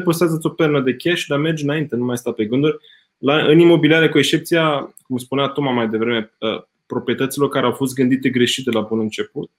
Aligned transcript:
păstrează 0.00 0.38
o 0.42 0.48
pernă 0.48 0.80
de 0.80 0.94
cash, 0.94 1.24
dar 1.26 1.38
mergi 1.38 1.64
înainte, 1.64 1.96
nu 1.96 2.04
mai 2.04 2.16
sta 2.16 2.32
pe 2.32 2.44
gânduri. 2.44 2.76
La, 3.18 3.46
în 3.46 3.58
imobiliare, 3.58 4.08
cu 4.08 4.18
excepția, 4.18 4.94
cum 5.02 5.16
spunea 5.16 5.46
Toma 5.46 5.72
mai 5.72 5.88
devreme, 5.88 6.32
uh, 6.38 6.62
proprietăților 6.86 7.48
care 7.48 7.66
au 7.66 7.72
fost 7.72 7.94
gândite 7.94 8.28
greșite 8.28 8.70
la 8.70 8.80
bun 8.80 8.98
început, 8.98 9.50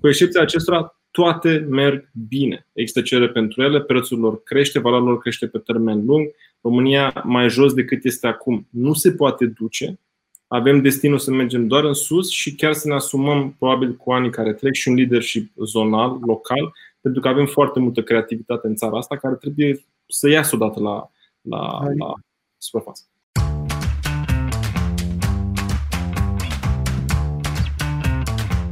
cu 0.00 0.08
excepția 0.08 0.40
acestora, 0.40 0.96
toate 1.10 1.66
merg 1.70 2.10
bine. 2.28 2.66
Există 2.72 3.00
cerere 3.00 3.28
pentru 3.28 3.62
ele, 3.62 3.80
prețul 3.80 4.18
lor 4.18 4.42
crește, 4.42 4.78
valoarea 4.78 5.08
lor 5.08 5.18
crește 5.18 5.46
pe 5.46 5.58
termen 5.58 6.04
lung. 6.04 6.30
România 6.60 7.22
mai 7.24 7.48
jos 7.48 7.72
decât 7.72 8.04
este 8.04 8.26
acum 8.26 8.66
nu 8.70 8.92
se 8.92 9.12
poate 9.12 9.46
duce. 9.46 9.98
Avem 10.46 10.82
destinul 10.82 11.18
să 11.18 11.30
mergem 11.30 11.66
doar 11.66 11.84
în 11.84 11.94
sus 11.94 12.30
și 12.30 12.54
chiar 12.54 12.72
să 12.72 12.88
ne 12.88 12.94
asumăm, 12.94 13.54
probabil 13.58 13.96
cu 13.96 14.12
anii 14.12 14.30
care 14.30 14.52
trec, 14.52 14.74
și 14.74 14.88
un 14.88 14.94
leadership 14.94 15.52
zonal, 15.64 16.18
local, 16.26 16.74
pentru 17.02 17.20
că 17.20 17.28
avem 17.28 17.46
foarte 17.46 17.78
multă 17.80 18.02
creativitate 18.02 18.66
în 18.66 18.74
țara 18.74 18.96
asta 18.96 19.16
care 19.16 19.34
trebuie 19.34 19.84
să 20.08 20.28
iasă 20.28 20.54
odată 20.54 20.80
la, 20.80 21.10
la, 21.40 21.78
la 21.98 22.12
suprafață. 22.56 23.04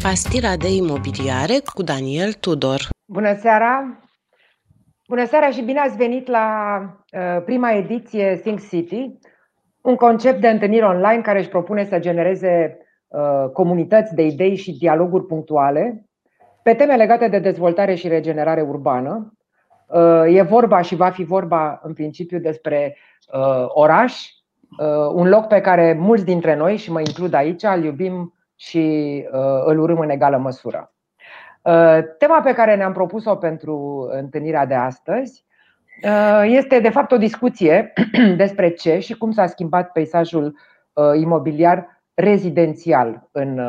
Pastila 0.03 0.57
de 0.57 0.75
imobiliare 0.75 1.61
cu 1.75 1.83
Daniel 1.83 2.33
Tudor. 2.33 2.81
Bună 3.13 3.35
seara! 3.35 4.01
Bună 5.09 5.27
seara 5.27 5.51
și 5.51 5.63
bine 5.63 5.79
ați 5.79 5.97
venit 5.97 6.29
la 6.29 6.47
uh, 7.13 7.43
prima 7.45 7.73
ediție 7.73 8.37
Think 8.43 8.69
City, 8.69 9.19
un 9.83 9.97
concept 9.97 10.41
de 10.41 10.49
întâlnire 10.49 10.85
online 10.85 11.21
care 11.23 11.39
își 11.39 11.49
propune 11.49 11.85
să 11.85 11.99
genereze 11.99 12.79
uh, 13.09 13.51
comunități 13.53 14.15
de 14.15 14.23
idei 14.23 14.57
și 14.57 14.79
dialoguri 14.79 15.27
punctuale 15.27 16.10
pe 16.63 16.75
teme 16.75 16.97
legate 16.97 17.29
de 17.29 17.39
dezvoltare 17.39 17.95
și 17.95 18.09
regenerare 18.09 18.61
urbană. 18.61 19.35
Uh, 19.87 20.37
e 20.37 20.43
vorba 20.43 20.81
și 20.81 20.95
va 20.95 21.11
fi 21.11 21.25
vorba 21.25 21.81
în 21.83 21.93
principiu 21.93 22.39
despre 22.39 22.97
oraș, 23.69 24.29
un 25.13 25.29
loc 25.29 25.47
pe 25.47 25.61
care 25.61 25.93
mulți 25.93 26.25
dintre 26.25 26.57
noi, 26.57 26.77
și 26.77 26.93
mă 26.93 26.99
includ 26.99 27.33
aici, 27.35 27.63
îl 27.63 27.85
iubim 27.85 28.35
și 28.61 29.25
uh, 29.33 29.63
îl 29.65 29.79
urâm 29.79 29.99
în 29.99 30.11
egală 30.11 30.37
măsură. 30.37 30.93
Uh, 31.63 31.99
tema 32.19 32.41
pe 32.41 32.53
care 32.53 32.77
ne-am 32.77 32.93
propus-o 32.93 33.37
pentru 33.37 34.07
întâlnirea 34.11 34.67
de 34.67 34.75
astăzi 34.75 35.45
uh, 36.03 36.43
este 36.45 36.81
de 36.81 36.91
fapt 36.91 37.13
o 37.13 37.17
discuție 37.17 37.93
despre 38.37 38.71
ce 38.71 38.99
și 38.99 39.17
cum 39.17 39.31
s-a 39.31 39.47
schimbat 39.47 39.93
peisajul 39.93 40.59
imobiliar 41.15 42.03
rezidențial 42.15 43.29
în, 43.33 43.61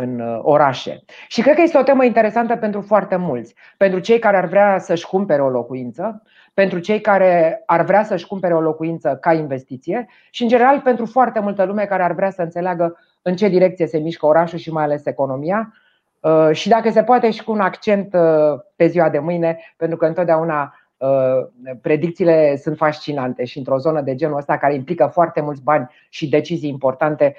în 0.00 0.40
orașe. 0.42 1.04
Și 1.28 1.42
cred 1.42 1.54
că 1.54 1.62
este 1.62 1.78
o 1.78 1.82
temă 1.82 2.04
interesantă 2.04 2.56
pentru 2.56 2.80
foarte 2.80 3.16
mulți. 3.16 3.54
Pentru 3.76 3.98
cei 3.98 4.18
care 4.18 4.36
ar 4.36 4.46
vrea 4.46 4.78
să-și 4.78 5.06
cumpere 5.06 5.42
o 5.42 5.48
locuință, 5.48 6.22
pentru 6.54 6.78
cei 6.78 7.00
care 7.00 7.62
ar 7.66 7.84
vrea 7.84 8.02
să-și 8.02 8.26
cumpere 8.26 8.54
o 8.54 8.60
locuință 8.60 9.18
ca 9.20 9.32
investiție 9.32 10.06
și, 10.30 10.42
în 10.42 10.48
general, 10.48 10.80
pentru 10.80 11.06
foarte 11.06 11.40
multă 11.40 11.64
lume 11.64 11.84
care 11.84 12.02
ar 12.02 12.12
vrea 12.12 12.30
să 12.30 12.42
înțeleagă 12.42 12.98
în 13.22 13.36
ce 13.36 13.48
direcție 13.48 13.86
se 13.86 13.98
mișcă 13.98 14.26
orașul 14.26 14.58
și 14.58 14.72
mai 14.72 14.84
ales 14.84 15.06
economia 15.06 15.74
uh, 16.20 16.48
și 16.52 16.68
dacă 16.68 16.90
se 16.90 17.02
poate 17.02 17.30
și 17.30 17.44
cu 17.44 17.52
un 17.52 17.60
accent 17.60 18.14
uh, 18.14 18.60
pe 18.76 18.86
ziua 18.86 19.08
de 19.08 19.18
mâine, 19.18 19.58
pentru 19.76 19.96
că 19.96 20.06
întotdeauna 20.06 20.74
uh, 20.96 21.46
predicțiile 21.80 22.56
sunt 22.56 22.76
fascinante 22.76 23.44
și 23.44 23.58
într-o 23.58 23.78
zonă 23.78 24.00
de 24.00 24.14
genul 24.14 24.36
ăsta 24.36 24.58
care 24.58 24.74
implică 24.74 25.10
foarte 25.12 25.40
mulți 25.40 25.62
bani 25.62 25.90
și 26.08 26.28
decizii 26.28 26.68
importante, 26.68 27.36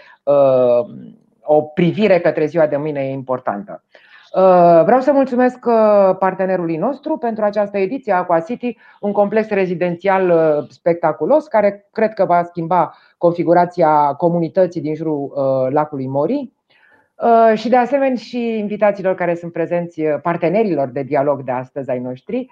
o 1.44 1.61
privire 1.61 2.20
către 2.20 2.45
ziua 2.45 2.67
de 2.67 2.78
mâine 2.78 3.00
e 3.00 3.11
importantă. 3.11 3.84
Vreau 4.84 5.00
să 5.00 5.11
mulțumesc 5.11 5.59
partenerului 6.20 6.78
nostru 6.78 7.17
pentru 7.17 7.44
această 7.44 7.78
ediție 7.78 8.14
Aqua 8.14 8.39
City, 8.39 8.78
un 9.00 9.11
complex 9.11 9.50
rezidențial 9.50 10.34
spectaculos 10.69 11.47
care 11.47 11.88
cred 11.92 12.14
că 12.14 12.25
va 12.25 12.44
schimba 12.44 12.94
configurația 13.22 14.14
comunității 14.14 14.81
din 14.81 14.95
jurul 14.95 15.31
uh, 15.36 15.72
lacului 15.73 16.08
Mori 16.08 16.52
uh, 17.16 17.58
și 17.58 17.69
de 17.69 17.75
asemenea 17.75 18.16
și 18.16 18.58
invitațiilor 18.58 19.16
care 19.16 19.35
sunt 19.35 19.52
prezenți, 19.52 20.02
uh, 20.02 20.19
partenerilor 20.22 20.88
de 20.88 21.03
dialog 21.03 21.44
de 21.44 21.52
astăzi 21.52 21.90
ai 21.90 22.00
noștri. 22.00 22.50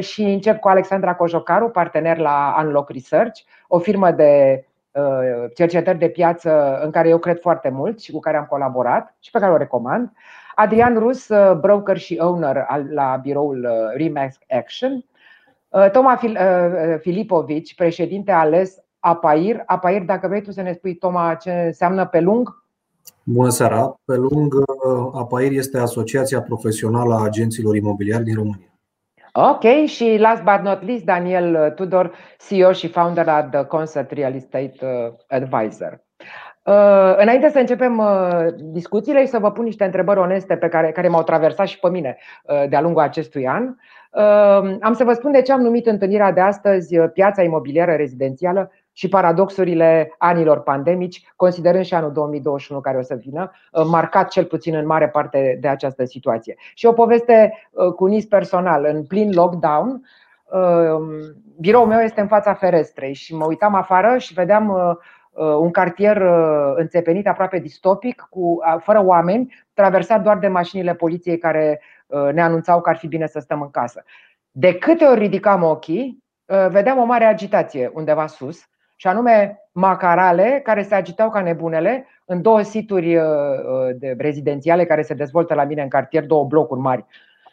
Și 0.00 0.22
încep 0.22 0.60
cu 0.60 0.68
Alexandra 0.68 1.14
Cojocaru, 1.14 1.68
partener 1.68 2.18
la 2.18 2.56
Unlock 2.64 2.90
Research, 2.90 3.40
o 3.68 3.78
firmă 3.78 4.10
de 4.10 4.64
cercetări 5.54 5.98
de 5.98 6.08
piață 6.08 6.80
în 6.84 6.90
care 6.90 7.08
eu 7.08 7.18
cred 7.18 7.40
foarte 7.40 7.68
mult 7.68 8.00
și 8.00 8.12
cu 8.12 8.18
care 8.18 8.36
am 8.36 8.46
colaborat 8.48 9.16
și 9.20 9.30
pe 9.30 9.38
care 9.38 9.52
o 9.52 9.56
recomand. 9.56 10.12
Adrian 10.54 10.98
Rus, 10.98 11.28
broker 11.60 11.96
și 11.96 12.18
owner 12.20 12.66
la 12.90 13.18
biroul 13.22 13.68
Remax 13.96 14.38
Action. 14.48 15.04
Toma 15.92 16.20
Filipovici, 17.00 17.74
președinte 17.74 18.32
ales 18.32 18.76
APAIR. 18.98 19.62
APAIR, 19.66 20.02
dacă 20.02 20.28
vrei 20.28 20.42
tu 20.42 20.50
să 20.50 20.62
ne 20.62 20.72
spui, 20.72 20.94
Toma, 20.94 21.34
ce 21.34 21.50
înseamnă 21.50 22.06
pe 22.06 22.20
lung? 22.20 22.62
Bună 23.24 23.48
seara! 23.48 24.00
Pe 24.04 24.16
lung, 24.16 24.54
uh, 24.54 25.10
APAIR 25.12 25.52
este 25.52 25.78
Asociația 25.78 26.42
Profesională 26.42 27.14
a 27.14 27.24
Agenților 27.24 27.76
Imobiliari 27.76 28.24
din 28.24 28.34
România. 28.34 28.71
Ok, 29.34 29.86
și 29.86 30.16
last 30.18 30.42
but 30.42 30.60
not 30.62 30.82
least, 30.86 31.04
Daniel 31.04 31.72
Tudor, 31.74 32.14
CEO 32.48 32.72
și 32.72 32.88
founder 32.88 33.28
at 33.28 33.50
The 33.50 33.64
Concert 33.64 34.10
Real 34.10 34.34
Estate 34.34 34.72
uh, 34.82 35.12
Advisor. 35.28 36.00
Uh, 36.64 37.14
înainte 37.16 37.48
să 37.48 37.58
începem 37.58 38.02
discuțiile 38.56 39.20
și 39.20 39.26
să 39.26 39.38
vă 39.38 39.52
pun 39.52 39.64
niște 39.64 39.84
întrebări 39.84 40.18
oneste 40.18 40.56
pe 40.56 40.68
care, 40.68 40.92
care 40.92 41.08
m-au 41.08 41.22
traversat 41.22 41.66
și 41.66 41.78
pe 41.78 41.88
mine 41.90 42.16
de-a 42.68 42.80
lungul 42.80 43.02
acestui 43.02 43.46
an, 43.46 43.74
am 44.80 44.92
să 44.92 45.04
vă 45.04 45.12
spun 45.12 45.32
de 45.32 45.42
ce 45.42 45.52
am 45.52 45.60
numit 45.60 45.86
întâlnirea 45.86 46.32
de 46.32 46.40
astăzi 46.40 46.98
Piața 46.98 47.42
imobiliară 47.42 47.92
rezidențială 47.92 48.70
și 48.92 49.08
paradoxurile 49.08 50.14
anilor 50.18 50.62
pandemici, 50.62 51.32
considerând 51.36 51.84
și 51.84 51.94
anul 51.94 52.12
2021 52.12 52.80
care 52.80 52.98
o 52.98 53.02
să 53.02 53.14
vină, 53.14 53.50
uh, 53.72 53.84
marcat 53.86 54.28
cel 54.28 54.44
puțin 54.44 54.74
în 54.74 54.86
mare 54.86 55.08
parte 55.08 55.58
de 55.60 55.68
această 55.68 56.04
situație. 56.04 56.56
Și 56.74 56.86
o 56.86 56.92
poveste 56.92 57.58
uh, 57.70 57.92
cu 57.92 58.06
nis 58.06 58.24
personal. 58.24 58.84
În 58.84 59.04
plin 59.04 59.32
lockdown, 59.32 60.02
uh, 60.44 61.30
biroul 61.60 61.86
meu 61.86 62.00
este 62.00 62.20
în 62.20 62.26
fața 62.26 62.54
ferestrei 62.54 63.14
și 63.14 63.34
mă 63.34 63.44
uitam 63.44 63.74
afară 63.74 64.18
și 64.18 64.32
vedeam 64.32 64.96
un 65.34 65.70
cartier 65.70 66.22
înțepenit 66.74 67.28
aproape 67.28 67.58
distopic, 67.58 68.26
cu, 68.30 68.58
fără 68.78 69.04
oameni, 69.04 69.54
traversat 69.74 70.22
doar 70.22 70.38
de 70.38 70.48
mașinile 70.48 70.94
poliției 70.94 71.38
care 71.38 71.80
ne 72.32 72.42
anunțau 72.42 72.80
că 72.80 72.88
ar 72.88 72.96
fi 72.96 73.06
bine 73.06 73.26
să 73.26 73.38
stăm 73.38 73.60
în 73.62 73.70
casă. 73.70 74.04
De 74.50 74.74
câte 74.74 75.04
ori 75.04 75.20
ridicam 75.20 75.62
ochii, 75.62 76.22
vedeam 76.70 76.98
o 76.98 77.04
mare 77.04 77.24
agitație 77.24 77.90
undeva 77.94 78.26
sus 78.26 78.66
și 79.02 79.08
anume 79.08 79.62
macarale 79.72 80.60
care 80.64 80.82
se 80.82 80.94
agitau 80.94 81.30
ca 81.30 81.40
nebunele 81.40 82.06
în 82.24 82.42
două 82.42 82.62
situri 82.62 83.16
uh, 83.16 83.22
uh, 83.22 83.96
de 83.98 84.14
rezidențiale 84.18 84.84
care 84.84 85.02
se 85.02 85.14
dezvoltă 85.14 85.54
la 85.54 85.64
mine 85.64 85.82
în 85.82 85.88
cartier, 85.88 86.26
două 86.26 86.44
blocuri 86.44 86.80
mari. 86.80 87.04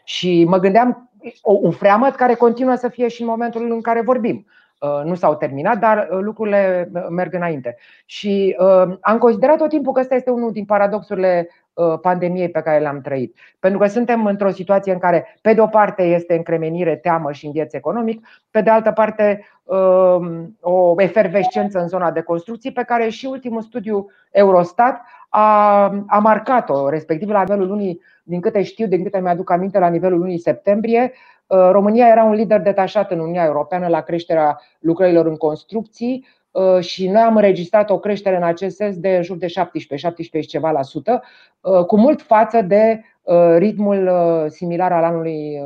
Și 0.03 0.45
mă 0.47 0.57
gândeam, 0.57 1.11
un 1.43 1.71
freamăt 1.71 2.15
care 2.15 2.33
continuă 2.33 2.75
să 2.75 2.87
fie 2.87 3.07
și 3.07 3.21
în 3.21 3.27
momentul 3.27 3.71
în 3.71 3.81
care 3.81 4.01
vorbim. 4.01 4.45
Uh, 4.79 5.03
nu 5.03 5.15
s-au 5.15 5.35
terminat, 5.35 5.79
dar 5.79 6.07
lucrurile 6.09 6.91
merg 7.09 7.33
înainte. 7.33 7.77
Și 8.05 8.55
am 9.01 9.17
considerat 9.17 9.57
tot 9.57 9.69
timpul 9.69 9.93
că 9.93 9.99
ăsta 9.99 10.15
este 10.15 10.29
unul 10.29 10.51
din 10.51 10.65
paradoxurile 10.65 11.49
Uh, 11.68 11.68
pandemiei 12.01 12.49
pe 12.49 12.61
care 12.61 12.79
le-am 12.79 13.01
trăit. 13.01 13.37
Pentru 13.59 13.79
că 13.79 13.87
suntem 13.87 14.25
într-o 14.25 14.49
situație 14.49 14.93
în 14.93 14.99
care, 14.99 15.37
pe 15.41 15.53
de 15.53 15.61
o 15.61 15.67
parte, 15.67 16.03
este 16.03 16.35
încremenire, 16.35 16.95
teamă 16.95 17.31
și 17.31 17.45
îngheț 17.45 17.73
economic, 17.73 18.27
pe 18.51 18.61
de 18.61 18.69
altă 18.69 18.91
parte, 18.91 19.45
um, 19.63 20.57
o 20.61 20.93
efervescență 20.97 21.79
în 21.79 21.87
zona 21.87 22.11
de 22.11 22.21
construcții, 22.21 22.71
pe 22.71 22.83
care 22.83 23.09
și 23.09 23.25
ultimul 23.25 23.61
studiu 23.61 24.11
Eurostat 24.31 25.01
a, 25.29 25.83
a 26.07 26.17
marcat-o, 26.19 26.89
respectiv 26.89 27.29
la 27.29 27.39
nivelul 27.39 27.67
lunii, 27.67 28.01
din 28.23 28.41
câte 28.41 28.63
știu, 28.63 28.87
din 28.87 29.03
câte 29.03 29.19
mi-aduc 29.19 29.51
aminte, 29.51 29.79
la 29.79 29.87
nivelul 29.87 30.19
lunii 30.19 30.39
septembrie, 30.39 31.11
uh, 31.47 31.69
România 31.71 32.07
era 32.07 32.23
un 32.23 32.33
lider 32.33 32.61
detașat 32.61 33.11
în 33.11 33.19
Uniunea 33.19 33.45
Europeană 33.45 33.87
la 33.87 34.01
creșterea 34.01 34.61
lucrărilor 34.79 35.25
în 35.25 35.35
construcții, 35.35 36.25
Uh, 36.25 36.38
și 36.79 37.07
noi 37.07 37.21
am 37.21 37.35
înregistrat 37.35 37.89
o 37.89 37.99
creștere 37.99 38.35
în 38.35 38.43
acest 38.43 38.75
sens 38.75 38.97
de 38.97 39.15
în 39.15 39.23
jur 39.23 39.37
de 39.37 39.47
17, 39.47 40.07
17 40.07 40.51
și 40.51 40.57
ceva 40.57 40.71
la 40.71 40.81
sută, 40.81 41.23
uh, 41.61 41.85
cu 41.85 41.97
mult 41.97 42.21
față 42.21 42.61
de 42.61 43.01
uh, 43.21 43.55
ritmul 43.57 44.09
similar 44.49 44.91
al 44.91 45.03
anului 45.03 45.61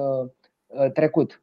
trecut. 0.94 1.42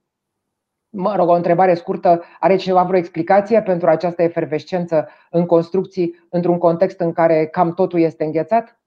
Mă 0.88 1.16
rog, 1.16 1.28
o 1.28 1.32
întrebare 1.32 1.74
scurtă. 1.74 2.24
Are 2.40 2.56
cineva 2.56 2.82
vreo 2.82 2.98
explicație 2.98 3.62
pentru 3.62 3.88
această 3.88 4.22
efervescență 4.22 5.08
în 5.30 5.46
construcții 5.46 6.26
într-un 6.28 6.58
context 6.58 7.00
în 7.00 7.12
care 7.12 7.46
cam 7.46 7.74
totul 7.74 8.00
este 8.00 8.24
înghețat? 8.24 8.80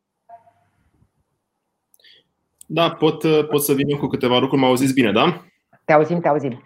Da, 2.65 2.89
pot, 2.89 3.47
pot 3.50 3.61
să 3.63 3.73
vin 3.73 3.97
cu 3.97 4.07
câteva 4.07 4.38
lucruri. 4.38 4.61
Mă 4.61 4.67
auziți 4.67 4.94
bine, 4.94 5.11
da? 5.11 5.45
Te 5.85 5.94
auzim, 5.94 6.19
te 6.19 6.27
auzim. 6.27 6.63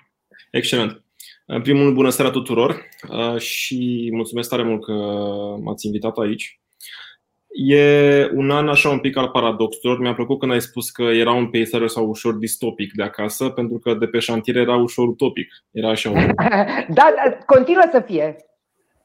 Excelent. 0.51 1.01
În 1.49 1.61
primul 1.61 1.83
rând, 1.83 1.95
bună 1.95 2.09
seara 2.09 2.31
tuturor 2.31 2.89
uh, 3.09 3.37
și 3.37 4.09
mulțumesc 4.13 4.49
tare 4.49 4.63
mult 4.63 4.85
că 4.85 4.93
m-ați 5.61 5.85
invitat 5.85 6.17
aici. 6.17 6.59
E 7.47 8.29
un 8.33 8.51
an 8.51 8.67
așa 8.67 8.89
un 8.89 8.99
pic 8.99 9.17
al 9.17 9.29
paradoxurilor. 9.29 9.99
Mi-a 9.99 10.13
plăcut 10.13 10.39
când 10.39 10.51
ai 10.51 10.61
spus 10.61 10.89
că 10.89 11.03
era 11.03 11.31
un 11.31 11.49
peisaj 11.49 11.89
sau 11.89 12.07
ușor 12.07 12.33
distopic 12.33 12.93
de 12.93 13.03
acasă, 13.03 13.49
pentru 13.49 13.79
că 13.79 13.93
de 13.93 14.05
pe 14.05 14.19
șantier 14.19 14.55
era 14.55 14.75
ușor 14.75 15.07
utopic. 15.07 15.47
Era 15.71 15.89
așa 15.89 16.09
un... 16.09 16.33
da, 16.97 17.13
continuă 17.45 17.83
să 17.91 18.03
fie. 18.05 18.35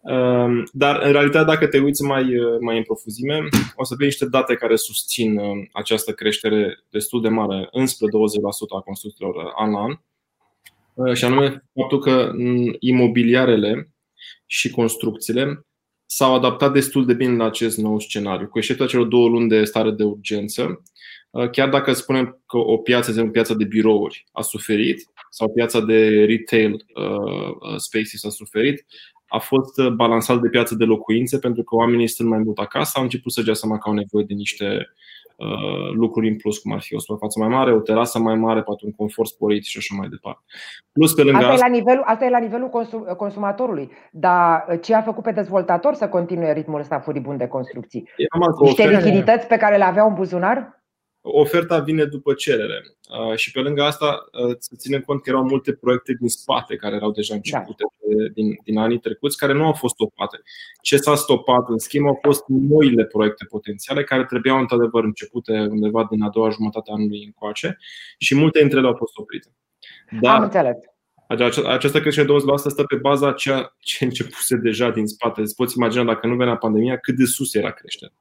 Ehm, 0.04 0.68
dar, 0.72 1.02
în 1.02 1.12
realitate, 1.12 1.44
dacă 1.44 1.66
te 1.66 1.78
uiți 1.78 2.02
mai, 2.02 2.24
mai 2.60 2.76
în 2.76 2.82
profuzime, 2.82 3.48
o 3.74 3.84
să 3.84 3.94
vezi 3.98 4.08
niște 4.08 4.26
date 4.26 4.54
care 4.54 4.76
susțin 4.76 5.38
ehm, 5.38 5.68
această 5.72 6.12
creștere 6.12 6.84
destul 6.90 7.22
de 7.22 7.28
mare, 7.28 7.68
înspre 7.70 8.06
20% 8.06 8.10
a 8.76 8.80
construcțiilor 8.80 9.52
an 9.56 9.70
la 9.70 9.78
an. 9.78 9.96
Ehm, 10.96 11.14
și 11.14 11.24
anume 11.24 11.64
faptul 11.74 11.98
că 11.98 12.32
imobiliarele 12.78 13.90
și 14.46 14.70
construcțiile 14.70 15.66
s-au 16.06 16.34
adaptat 16.34 16.72
destul 16.72 17.06
de 17.06 17.14
bine 17.14 17.36
la 17.36 17.44
acest 17.44 17.78
nou 17.78 17.98
scenariu, 17.98 18.48
cu 18.48 18.58
excepția 18.58 18.86
celor 18.86 19.06
două 19.06 19.28
luni 19.28 19.48
de 19.48 19.64
stare 19.64 19.90
de 19.90 20.04
urgență. 20.04 20.82
Chiar 21.52 21.68
dacă 21.68 21.92
spunem 21.92 22.42
că 22.46 22.56
o 22.56 22.76
piață, 22.76 23.04
de 23.04 23.10
exemplu, 23.10 23.32
piața 23.32 23.54
de 23.54 23.64
birouri 23.64 24.24
a 24.32 24.42
suferit 24.42 25.04
sau 25.30 25.52
piața 25.52 25.80
de 25.80 26.24
retail 26.24 26.84
spaces 27.76 28.24
a 28.24 28.28
suferit, 28.28 28.84
a 29.32 29.38
fost 29.38 29.78
uh, 29.78 29.88
balansat 29.88 30.40
de 30.40 30.48
piață 30.48 30.74
de 30.74 30.84
locuințe 30.84 31.38
pentru 31.38 31.62
că 31.62 31.74
oamenii 31.74 32.08
stând 32.08 32.28
mai 32.28 32.38
mult 32.38 32.58
acasă 32.58 32.92
au 32.94 33.02
început 33.02 33.32
să-și 33.32 33.46
dea 33.46 33.54
seama 33.54 33.78
că 33.78 33.88
au 33.88 33.94
nevoie 33.94 34.24
de 34.24 34.34
niște 34.34 34.64
uh, 34.64 34.84
lucruri 35.92 36.28
în 36.28 36.36
plus, 36.36 36.58
cum 36.58 36.72
ar 36.72 36.80
fi 36.80 36.94
o 36.94 36.98
suprafață 36.98 37.38
mai 37.38 37.48
mare, 37.48 37.72
o 37.72 37.78
terasă 37.78 38.18
mai 38.18 38.34
mare, 38.34 38.62
poate 38.62 38.84
un 38.84 38.92
confort 38.92 39.28
sporit 39.28 39.64
și 39.64 39.78
așa 39.78 39.94
mai 39.98 40.08
departe. 40.08 40.40
Plus, 40.92 41.12
pe 41.12 41.22
lângă 41.22 41.38
asta, 41.38 41.52
asta, 41.52 41.66
e 41.66 41.68
la 41.68 41.76
nivelul, 41.76 42.02
asta 42.06 42.24
e 42.24 42.30
la 42.30 42.38
nivelul 42.38 42.68
consum, 42.68 43.02
consumatorului. 43.16 43.90
Dar 44.10 44.66
uh, 44.68 44.78
ce 44.82 44.94
a 44.94 45.02
făcut 45.02 45.22
pe 45.22 45.30
dezvoltator 45.30 45.94
să 45.94 46.08
continue 46.08 46.52
ritmul 46.52 46.80
ăsta 46.80 46.98
furibund 46.98 47.38
de 47.38 47.46
construcții? 47.46 48.08
Niște 48.60 48.88
lichidități 48.88 49.46
pe 49.46 49.56
care 49.56 49.76
le 49.76 49.84
aveau 49.84 50.08
în 50.08 50.14
buzunar? 50.14 50.81
Oferta 51.22 51.78
vine 51.78 52.04
după 52.04 52.34
cerere. 52.34 52.82
Și 53.34 53.50
pe 53.50 53.60
lângă 53.60 53.82
asta, 53.82 54.28
să 54.58 54.74
ținem 54.76 55.00
cont 55.00 55.22
că 55.22 55.30
erau 55.30 55.42
multe 55.42 55.72
proiecte 55.72 56.16
din 56.18 56.28
spate 56.28 56.76
care 56.76 56.94
erau 56.94 57.10
deja 57.10 57.34
începute 57.34 57.84
da. 57.84 58.28
din, 58.34 58.58
din 58.64 58.78
anii 58.78 58.98
trecuți, 58.98 59.36
care 59.36 59.52
nu 59.52 59.64
au 59.64 59.72
fost 59.72 59.94
stopate. 59.94 60.40
Ce 60.82 60.96
s-a 60.96 61.14
stopat, 61.14 61.68
în 61.68 61.78
schimb, 61.78 62.06
au 62.06 62.18
fost 62.22 62.44
noile 62.46 63.04
proiecte 63.04 63.44
potențiale 63.44 64.04
care 64.04 64.24
trebuiau 64.24 64.58
într-adevăr 64.58 65.04
începute 65.04 65.52
undeva 65.70 66.06
din 66.10 66.22
a 66.22 66.28
doua 66.28 66.50
jumătate 66.50 66.90
a 66.90 66.94
anului 66.94 67.24
încoace 67.24 67.78
și 68.18 68.34
multe 68.34 68.58
dintre 68.58 68.78
ele 68.78 68.88
au 68.88 68.94
fost 68.94 69.18
oprite. 69.18 69.48
Dar 70.20 70.36
Am 70.36 70.42
înțeles. 70.42 70.76
Această 71.66 72.00
creștere 72.00 72.26
de 72.26 72.32
20% 72.32 72.34
stă 72.56 72.84
pe 72.84 72.96
baza 72.96 73.32
ceea 73.32 73.76
ce 73.78 74.04
începuse 74.04 74.56
deja 74.56 74.90
din 74.90 75.06
spate. 75.06 75.40
Îți 75.40 75.54
poți 75.54 75.74
imagina 75.76 76.04
dacă 76.04 76.26
nu 76.26 76.36
venea 76.36 76.56
pandemia 76.56 76.96
cât 76.96 77.16
de 77.16 77.24
sus 77.24 77.54
era 77.54 77.70
creșterea. 77.70 78.14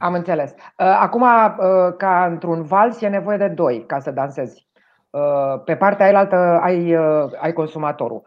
Am 0.00 0.14
înțeles. 0.14 0.50
Uh, 0.50 0.96
acum, 1.00 1.22
uh, 1.22 1.94
ca 1.96 2.26
într-un 2.30 2.62
vals, 2.62 3.00
e 3.00 3.08
nevoie 3.08 3.36
de 3.36 3.48
doi 3.48 3.84
ca 3.86 3.98
să 3.98 4.10
dansezi. 4.10 4.68
Uh, 5.10 5.62
pe 5.64 5.76
partea 5.76 6.06
ailaltă 6.06 6.36
ai, 6.62 6.96
ai 7.40 7.52
consumatorul. 7.52 8.22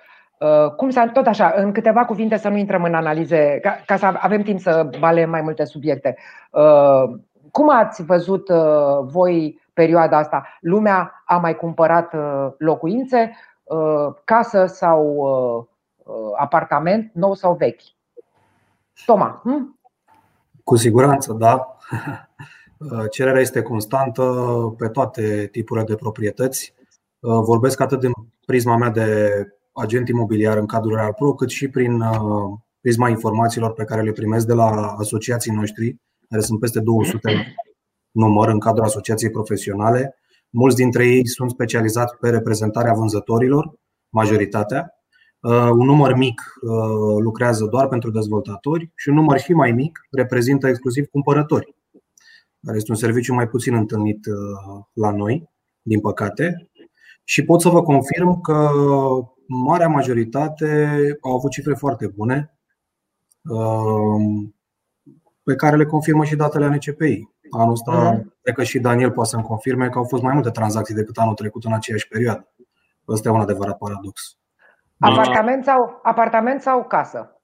Cum 0.76 0.90
să, 0.90 1.10
tot 1.14 1.28
așa, 1.28 1.54
în 1.56 1.72
câteva 1.72 2.06
cuvinte 2.06 2.38
să 2.38 2.50
nu 2.50 2.58
intrăm 2.58 2.84
în 2.84 2.94
analize, 2.94 3.60
ca, 3.62 3.82
ca 3.86 3.96
să 3.96 4.06
avem 4.20 4.42
timp 4.42 4.60
să 4.60 4.90
balem 5.00 5.30
mai 5.30 5.42
multe 5.42 5.64
subiecte. 5.64 6.18
Cum 7.52 7.70
ați 7.70 8.04
văzut 8.06 8.50
voi 9.02 9.62
perioada 9.74 10.18
asta? 10.18 10.48
Lumea 10.60 11.24
a 11.26 11.38
mai 11.38 11.56
cumpărat 11.56 12.16
locuințe, 12.58 13.32
casă 14.24 14.66
sau 14.66 15.28
apartament, 16.38 17.12
nou 17.14 17.34
sau 17.34 17.54
vechi? 17.54 17.82
Toma, 19.06 19.42
hm? 19.44 19.80
Cu 20.64 20.76
siguranță, 20.76 21.34
da. 21.34 21.78
Cererea 23.12 23.42
este 23.42 23.62
constantă 23.62 24.24
pe 24.78 24.88
toate 24.88 25.48
tipurile 25.52 25.86
de 25.86 25.96
proprietăți. 25.96 26.74
Vorbesc 27.20 27.80
atât 27.80 28.00
din 28.00 28.12
prisma 28.46 28.78
mea 28.78 28.90
de 28.90 29.30
agent 29.74 30.08
imobiliar 30.08 30.58
în 30.58 30.66
cadrul 30.66 30.96
Real 30.96 31.14
Pro, 31.14 31.34
cât 31.34 31.50
și 31.50 31.68
prin 31.68 32.02
uh, 32.02 32.58
prisma 32.82 33.10
informațiilor 33.10 33.74
pe 33.74 33.84
care 33.84 34.02
le 34.02 34.12
primesc 34.12 34.46
de 34.46 34.54
la 34.54 34.96
asociații 34.98 35.52
noștri, 35.52 35.96
care 36.30 36.42
sunt 36.42 36.60
peste 36.60 36.80
200 36.80 37.56
număr 38.12 38.48
în 38.48 38.60
cadrul 38.60 38.86
asociației 38.86 39.32
profesionale. 39.32 40.16
Mulți 40.50 40.76
dintre 40.76 41.06
ei 41.06 41.28
sunt 41.28 41.50
specializați 41.50 42.18
pe 42.18 42.30
reprezentarea 42.30 42.94
vânzătorilor, 42.94 43.74
majoritatea, 44.10 44.88
Uh, 44.88 45.03
un 45.52 45.86
număr 45.86 46.16
mic 46.16 46.42
uh, 46.62 47.22
lucrează 47.22 47.66
doar 47.66 47.88
pentru 47.88 48.12
dezvoltatori 48.12 48.92
și 48.96 49.10
un 49.10 49.16
număr 49.16 49.40
și 49.40 49.54
mai 49.54 49.72
mic 49.72 50.00
reprezintă 50.12 50.68
exclusiv 50.68 51.06
cumpărători, 51.06 51.76
care 52.66 52.78
este 52.78 52.92
un 52.92 52.98
serviciu 52.98 53.34
mai 53.34 53.48
puțin 53.48 53.74
întâlnit 53.74 54.26
uh, 54.26 54.84
la 54.94 55.12
noi, 55.12 55.50
din 55.82 56.00
păcate. 56.00 56.70
Și 57.24 57.44
pot 57.44 57.62
să 57.62 57.70
vă 57.70 57.84
confirm 57.84 58.42
că 58.42 58.70
marea 59.48 59.88
majoritate 59.88 60.98
au 61.22 61.36
avut 61.36 61.52
cifre 61.52 61.74
foarte 61.74 62.08
bune, 62.08 62.58
pe 65.44 65.56
care 65.56 65.76
le 65.76 65.86
confirmă 65.86 66.24
și 66.24 66.36
datele 66.36 66.66
ANCPI. 66.66 67.30
Anul 67.50 67.72
ăsta, 67.72 68.12
mhm. 68.12 68.36
cred 68.42 68.56
că 68.56 68.64
și 68.64 68.80
Daniel 68.80 69.12
poate 69.12 69.30
să-mi 69.30 69.44
confirme 69.44 69.90
că 69.90 69.98
au 69.98 70.04
fost 70.04 70.24
mai 70.24 70.34
multe 70.34 70.50
tranzacții 70.50 70.96
decât 70.96 71.18
anul 71.18 71.34
trecut 71.34 71.64
în 71.64 71.74
aceeași 71.74 72.08
perioadă. 72.08 72.54
Ăsta 73.08 73.30
e 73.30 73.32
un 73.32 73.40
adevărat 73.40 73.78
paradox. 73.78 74.38
Apartament 75.04 75.64
sau, 75.64 76.00
apartament 76.04 76.62
sau 76.62 76.84
casă? 76.84 77.42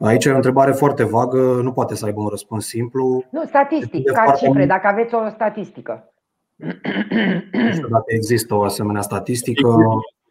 Aici 0.00 0.24
e 0.24 0.30
o 0.30 0.36
întrebare 0.36 0.72
foarte 0.72 1.04
vagă, 1.04 1.60
nu 1.62 1.72
poate 1.72 1.94
să 1.94 2.04
aibă 2.04 2.20
un 2.20 2.28
răspuns 2.28 2.66
simplu. 2.66 3.24
Nu, 3.30 3.44
statistic, 3.44 4.10
ca 4.10 4.32
cifre, 4.32 4.66
dacă 4.66 4.86
aveți 4.86 5.14
o 5.14 5.28
statistică. 5.28 6.12
Nu 7.52 7.72
știu 7.72 7.88
dacă 7.88 8.04
există 8.06 8.54
o 8.54 8.62
asemenea 8.62 9.00
statistică. 9.00 9.76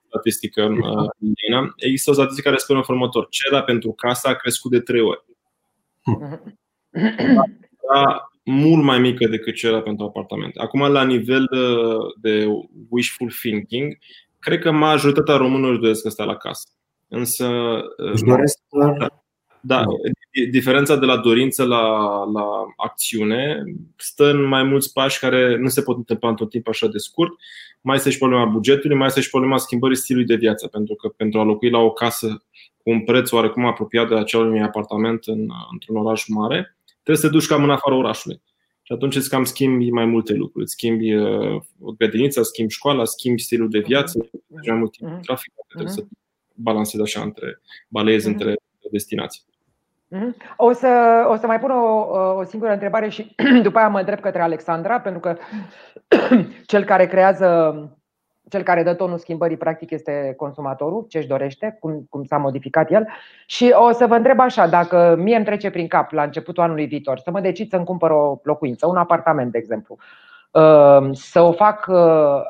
Statistică 0.08 0.62
în 0.62 0.78
uh, 0.78 1.72
Există 1.76 2.10
o 2.10 2.14
statistică 2.14 2.48
care 2.48 2.60
spune 2.62 2.80
în 2.88 2.96
următor. 2.96 3.28
Cererea 3.30 3.64
pentru 3.64 3.92
casă 3.92 4.28
a 4.28 4.34
crescut 4.34 4.72
de 4.72 4.80
trei 4.80 5.02
ori. 5.02 5.26
Da, 7.94 8.30
mult 8.44 8.84
mai 8.84 9.00
mică 9.00 9.28
decât 9.28 9.56
cererea 9.56 9.82
pentru 9.82 10.06
apartament. 10.06 10.56
Acum, 10.56 10.92
la 10.92 11.04
nivel 11.04 11.50
de 12.22 12.46
wishful 12.90 13.32
thinking, 13.42 13.98
Cred 14.48 14.60
că 14.60 14.72
majoritatea 14.72 15.36
românilor 15.36 15.72
își 15.72 15.80
doresc 15.80 16.02
să 16.02 16.10
stea 16.10 16.26
la 16.26 16.36
casă. 16.36 16.70
Însă. 17.08 17.48
Își 17.96 18.24
doresc 18.24 18.60
da, 18.70 19.08
da, 19.62 19.84
diferența 20.50 20.96
de 20.96 21.06
la 21.06 21.18
dorință 21.18 21.64
la, 21.64 21.88
la 22.34 22.46
acțiune 22.78 23.64
stă 23.96 24.30
în 24.30 24.44
mai 24.44 24.64
mulți 24.64 24.94
pași 24.94 25.20
care 25.20 25.58
nu 25.58 25.68
se 25.68 25.82
pot 25.82 25.98
întâmpla 25.98 26.30
într-un 26.30 26.48
timp 26.48 26.68
așa 26.68 26.88
de 26.88 26.98
scurt. 26.98 27.32
Mai 27.82 27.96
este 27.96 28.10
și 28.10 28.18
problema 28.18 28.46
bugetului, 28.46 28.98
mai 28.98 29.08
este 29.08 29.22
și 29.22 29.30
problema 29.30 29.58
schimbării 29.58 29.98
stilului 29.98 30.28
de 30.28 30.36
viață, 30.36 30.68
pentru 30.68 30.96
că 30.96 31.08
pentru 31.08 31.40
a 31.40 31.44
locui 31.44 31.70
la 31.70 31.80
o 31.80 31.92
casă 31.92 32.28
cu 32.78 32.90
un 32.90 33.04
preț 33.04 33.32
oarecum 33.32 33.66
apropiat 33.66 34.08
de 34.08 34.16
acel 34.16 34.40
unui 34.40 34.62
apartament 34.62 35.24
în, 35.26 35.48
într-un 35.72 35.98
oraș 35.98 36.28
mare, 36.28 36.78
trebuie 37.04 37.24
să 37.24 37.28
te 37.28 37.34
duci 37.34 37.48
cam 37.48 37.64
în 37.64 37.70
afara 37.70 37.96
orașului. 37.96 38.42
Și 38.88 38.94
atunci 38.94 39.16
îți 39.16 39.30
cam 39.30 39.44
schimbi 39.44 39.90
mai 39.90 40.06
multe 40.06 40.34
lucruri. 40.34 40.64
Îți 40.64 40.72
schimbi 40.72 41.14
uh, 41.14 41.62
grădinița, 41.98 42.42
schimbi 42.42 42.74
școala, 42.74 43.06
schimbi 43.06 43.42
stilul 43.42 43.70
de 43.70 43.80
viață, 43.80 44.20
mm-hmm. 44.24 44.68
mai 44.68 44.78
mult 44.78 44.92
timp 44.92 45.10
mm-hmm. 45.10 45.22
trafic, 45.22 45.54
mm-hmm. 45.54 45.68
trebuie 45.68 45.94
să 45.94 46.06
balancezi 46.54 47.04
așa 47.04 47.22
între, 47.22 47.62
balezi 47.88 48.28
mm-hmm. 48.28 48.32
între 48.32 48.56
destinații. 48.92 49.42
Mm-hmm. 50.16 50.56
O 50.58 50.72
să, 50.72 51.24
o 51.30 51.36
să 51.36 51.48
mai 51.48 51.60
pun 51.60 51.72
o, 51.72 51.86
o 52.38 52.44
singură 52.44 52.72
întrebare 52.72 53.10
și 53.10 53.36
după 53.64 53.78
aia 53.78 53.88
mă 53.88 54.00
îndrept 54.00 54.22
către 54.22 54.42
Alexandra, 54.42 55.00
pentru 55.00 55.20
că 55.20 55.38
cel 56.72 56.84
care 56.84 57.08
creează 57.08 57.48
cel 58.50 58.64
care 58.64 58.84
dă 58.84 58.94
tonul 58.94 59.18
schimbării, 59.18 59.58
practic, 59.58 59.92
este 59.92 60.34
consumatorul, 60.38 61.06
ce 61.10 61.18
își 61.18 61.28
dorește, 61.28 61.78
cum, 61.80 62.08
cum 62.10 62.24
s-a 62.24 62.38
modificat 62.38 62.92
el. 62.92 63.08
Și 63.46 63.74
o 63.76 63.92
să 63.92 64.08
vă 64.08 64.16
întreb 64.16 64.40
așa, 64.40 64.68
dacă 64.68 65.16
mie 65.18 65.36
îmi 65.36 65.46
trece 65.46 65.70
prin 65.70 65.88
cap 65.88 66.12
la 66.12 66.24
începutul 66.24 66.64
anului 66.64 66.86
viitor 66.86 67.20
să 67.20 67.32
mă 67.32 67.40
decid 67.40 67.70
să-mi 67.70 67.86
cumpăr 67.86 68.12
o 68.12 68.40
locuință, 68.44 68.88
un 68.88 68.98
apartament, 68.98 69.52
de 69.52 69.58
exemplu, 69.58 69.98
uh, 70.52 71.10
să 71.12 71.42
o 71.42 71.52
fac 71.52 71.86
uh, 71.90 72.42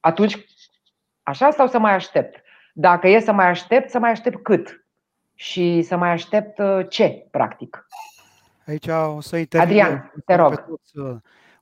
atunci 0.00 0.44
așa 1.22 1.50
sau 1.50 1.66
să 1.66 1.78
mai 1.78 1.94
aștept? 1.94 2.42
Dacă 2.72 3.08
e 3.08 3.18
să 3.20 3.32
mai 3.32 3.48
aștept, 3.48 3.90
să 3.90 3.98
mai 3.98 4.10
aștept 4.10 4.42
cât? 4.42 4.86
Și 5.34 5.82
să 5.82 5.96
mai 5.96 6.10
aștept 6.10 6.58
uh, 6.58 6.86
ce, 6.88 7.26
practic? 7.30 7.86
Aici 8.66 8.86
o 9.16 9.20
să 9.20 9.36
intervin. 9.36 9.80
Adrian, 9.80 10.12
te 10.26 10.34
rog. 10.34 10.64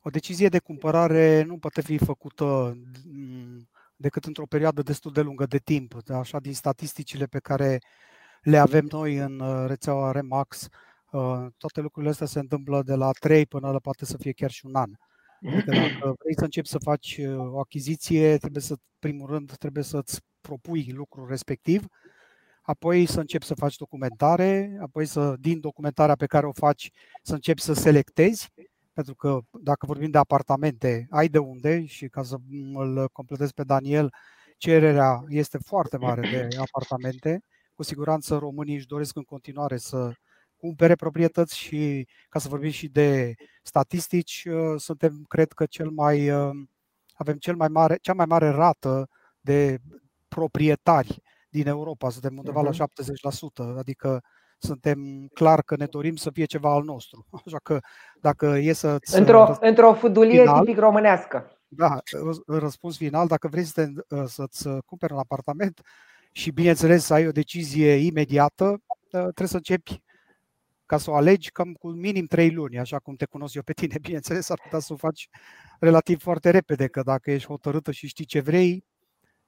O 0.05 0.09
decizie 0.09 0.47
de 0.47 0.59
cumpărare 0.59 1.43
nu 1.47 1.57
poate 1.57 1.81
fi 1.81 1.97
făcută 1.97 2.77
mm, 3.05 3.67
decât 4.03 4.25
într-o 4.25 4.45
perioadă 4.45 4.81
destul 4.81 5.11
de 5.11 5.21
lungă 5.21 5.45
de 5.45 5.57
timp. 5.57 5.95
Așa, 6.07 6.39
din 6.39 6.53
statisticile 6.53 7.25
pe 7.25 7.39
care 7.39 7.79
le 8.41 8.57
avem 8.57 8.87
noi 8.91 9.15
în 9.15 9.39
uh, 9.39 9.67
rețeaua 9.67 10.11
Remax, 10.11 10.67
uh, 11.11 11.45
toate 11.57 11.81
lucrurile 11.81 12.11
astea 12.11 12.27
se 12.27 12.39
întâmplă 12.39 12.81
de 12.83 12.95
la 12.95 13.11
3 13.11 13.45
până 13.45 13.71
la 13.71 13.79
poate 13.79 14.05
să 14.05 14.17
fie 14.17 14.31
chiar 14.31 14.51
și 14.51 14.65
un 14.65 14.75
an. 14.75 14.91
Adică 15.47 15.71
dacă 15.71 16.15
vrei 16.21 16.35
să 16.35 16.43
începi 16.43 16.67
să 16.67 16.77
faci 16.77 17.17
uh, 17.17 17.37
o 17.37 17.59
achiziție, 17.59 18.37
trebuie 18.37 18.61
să, 18.61 18.75
primul 18.99 19.29
rând, 19.29 19.55
trebuie 19.57 19.83
să-ți 19.83 20.21
propui 20.41 20.91
lucrul 20.95 21.27
respectiv. 21.27 21.85
apoi 22.61 23.05
să 23.05 23.19
începi 23.19 23.45
să 23.45 23.53
faci 23.55 23.75
documentare, 23.75 24.77
apoi 24.81 25.05
să, 25.05 25.35
din 25.39 25.59
documentarea 25.59 26.15
pe 26.15 26.25
care 26.25 26.45
o 26.45 26.51
faci, 26.51 26.91
să 27.23 27.33
începi 27.33 27.61
să 27.61 27.73
selectezi, 27.73 28.49
pentru 28.93 29.15
că 29.15 29.39
dacă 29.61 29.85
vorbim 29.85 30.09
de 30.09 30.17
apartamente, 30.17 31.07
ai 31.09 31.27
de 31.27 31.37
unde 31.37 31.85
și 31.85 32.07
ca 32.07 32.23
să 32.23 32.37
îl 32.73 33.09
completez 33.11 33.51
pe 33.51 33.63
Daniel, 33.63 34.13
cererea 34.57 35.23
este 35.27 35.57
foarte 35.57 35.97
mare 35.97 36.21
de 36.21 36.57
apartamente. 36.57 37.43
Cu 37.73 37.83
siguranță 37.83 38.37
românii 38.37 38.75
își 38.75 38.87
doresc 38.87 39.15
în 39.15 39.23
continuare 39.23 39.77
să 39.77 40.11
cumpere 40.57 40.95
proprietăți 40.95 41.57
și 41.57 42.07
ca 42.29 42.39
să 42.39 42.47
vorbim 42.47 42.69
și 42.69 42.87
de 42.87 43.33
statistici, 43.63 44.45
uh, 44.45 44.79
suntem, 44.79 45.23
cred 45.27 45.51
că, 45.51 45.65
cel 45.65 45.89
mai, 45.89 46.29
uh, 46.29 46.51
avem 47.13 47.37
cel 47.37 47.55
mai 47.55 47.67
mare, 47.67 47.97
cea 48.01 48.13
mai 48.13 48.25
mare 48.25 48.49
rată 48.49 49.09
de 49.39 49.77
proprietari 50.27 51.21
din 51.49 51.67
Europa. 51.67 52.09
Suntem 52.09 52.37
undeva 52.37 52.61
uh-huh. 52.61 52.77
la 52.77 52.85
70%, 52.87 53.63
mhm. 53.63 53.77
adică 53.77 54.21
suntem 54.65 55.27
clar 55.33 55.61
că 55.61 55.75
ne 55.75 55.85
dorim 55.85 56.15
să 56.15 56.29
fie 56.31 56.45
ceva 56.45 56.71
al 56.71 56.83
nostru. 56.83 57.25
Așa 57.45 57.59
că 57.63 57.79
dacă 58.21 58.45
e 58.45 58.73
să 58.73 58.97
Într-o, 59.11 59.57
într-o 59.59 59.93
fudulie 59.93 60.39
final, 60.39 60.59
tipic 60.59 60.79
românească. 60.79 61.57
Da, 61.67 62.01
răspuns 62.47 62.97
final, 62.97 63.27
dacă 63.27 63.47
vrei 63.47 63.63
să 63.63 63.85
te, 63.85 63.91
să-ți 64.25 64.69
cumperi 64.85 65.13
un 65.13 65.19
apartament 65.19 65.81
și 66.31 66.51
bineînțeles 66.51 67.03
să 67.05 67.13
ai 67.13 67.27
o 67.27 67.31
decizie 67.31 67.93
imediată, 67.93 68.81
trebuie 69.09 69.47
să 69.47 69.55
începi 69.55 70.01
ca 70.85 70.97
să 70.97 71.11
o 71.11 71.15
alegi 71.15 71.51
cam 71.51 71.73
cu 71.73 71.89
minim 71.89 72.25
3 72.25 72.51
luni, 72.51 72.79
așa 72.79 72.99
cum 72.99 73.15
te 73.15 73.25
cunosc 73.25 73.55
eu 73.55 73.61
pe 73.61 73.73
tine. 73.73 73.97
Bineînțeles, 74.01 74.49
ar 74.49 74.59
putea 74.63 74.79
să 74.79 74.93
o 74.93 74.95
faci 74.95 75.29
relativ 75.79 76.21
foarte 76.21 76.49
repede, 76.49 76.87
că 76.87 77.01
dacă 77.01 77.31
ești 77.31 77.47
hotărâtă 77.47 77.91
și 77.91 78.07
știi 78.07 78.25
ce 78.25 78.39
vrei, 78.39 78.85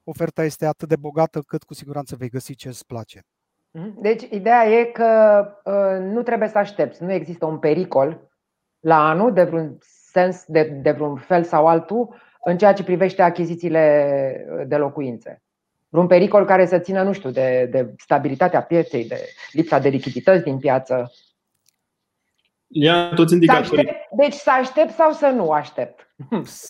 oferta 0.03 0.43
este 0.43 0.65
atât 0.65 0.87
de 0.87 0.95
bogată 0.95 1.41
cât 1.41 1.63
cu 1.63 1.73
siguranță 1.73 2.15
vei 2.15 2.29
găsi 2.29 2.55
ce 2.55 2.67
îți 2.67 2.85
place. 2.85 3.25
Mhm. 3.75 4.01
Deci, 4.01 4.23
ideea 4.29 4.67
e 4.67 4.83
că 4.83 5.41
uh, 5.63 6.13
nu 6.13 6.21
trebuie 6.21 6.49
să 6.49 6.57
aștepți. 6.57 7.03
Nu 7.03 7.11
există 7.11 7.45
un 7.45 7.57
pericol 7.57 8.29
la 8.79 9.09
anul, 9.09 9.33
de 9.33 9.43
vreun 9.43 9.77
sens, 10.11 10.43
de, 10.47 10.63
de 10.63 10.91
vreun 10.91 11.15
fel 11.15 11.43
sau 11.43 11.67
altul, 11.67 12.15
în 12.43 12.57
ceea 12.57 12.73
ce 12.73 12.83
privește 12.83 13.21
achizițiile 13.21 14.65
de 14.67 14.75
locuințe. 14.75 15.41
Vreun 15.89 16.07
pericol 16.07 16.45
care 16.45 16.65
să 16.65 16.79
țină, 16.79 17.03
nu 17.03 17.13
știu, 17.13 17.29
de, 17.29 17.67
de 17.71 17.93
stabilitatea 17.97 18.61
pieței, 18.61 19.07
de 19.07 19.19
lipsa 19.51 19.79
de 19.79 19.89
lichidități 19.89 20.43
din 20.43 20.57
piață. 20.57 21.11
Ia 22.67 23.13
toți 23.15 23.33
indicatorii. 23.33 24.07
Deci 24.17 24.33
să 24.33 24.51
aștept 24.59 24.91
sau 24.91 25.11
să 25.11 25.27
nu 25.27 25.51
aștept? 25.51 26.13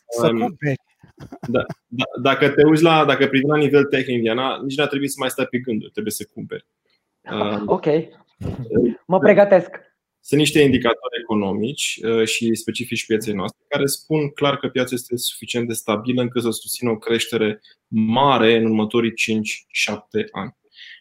Să 0.08 0.28
cumperi. 0.28 0.80
Da, 1.48 1.66
da, 1.88 2.04
dacă 2.22 2.50
te 2.50 2.66
uiți 2.66 2.84
la, 2.84 3.06
dacă 3.06 3.28
privim 3.28 3.50
la 3.50 3.58
nivel 3.58 3.84
tehnic, 3.84 4.22
Diana, 4.22 4.60
nici 4.64 4.78
nu 4.78 4.84
ar 4.84 4.90
trebui 4.90 5.08
să 5.08 5.16
mai 5.20 5.30
stai 5.30 5.46
pe 5.46 5.58
gânduri, 5.58 5.92
trebuie 5.92 6.14
să 6.14 6.28
cumperi. 6.34 6.66
Uh, 7.32 7.62
ok. 7.65 7.86
Mă 9.05 9.20
pregătesc. 9.20 9.70
Sunt 10.20 10.39
niște 10.39 10.60
indicatori 10.60 11.20
economici 11.22 12.00
uh, 12.03 12.27
și 12.27 12.55
specifici 12.55 13.05
pieței 13.05 13.34
noastre 13.34 13.65
care 13.70 13.86
spun 13.86 14.29
clar 14.29 14.58
că 14.58 14.67
piața 14.67 14.89
este 14.94 15.17
suficient 15.17 15.67
de 15.67 15.74
stabilă 15.74 16.22
încât 16.22 16.41
să 16.41 16.50
susțină 16.50 16.91
o 16.91 16.98
creștere 16.98 17.62
mare 17.88 18.55
în 18.55 18.65
următorii 18.65 19.12
5-7 19.12 19.96
ani. 20.32 20.55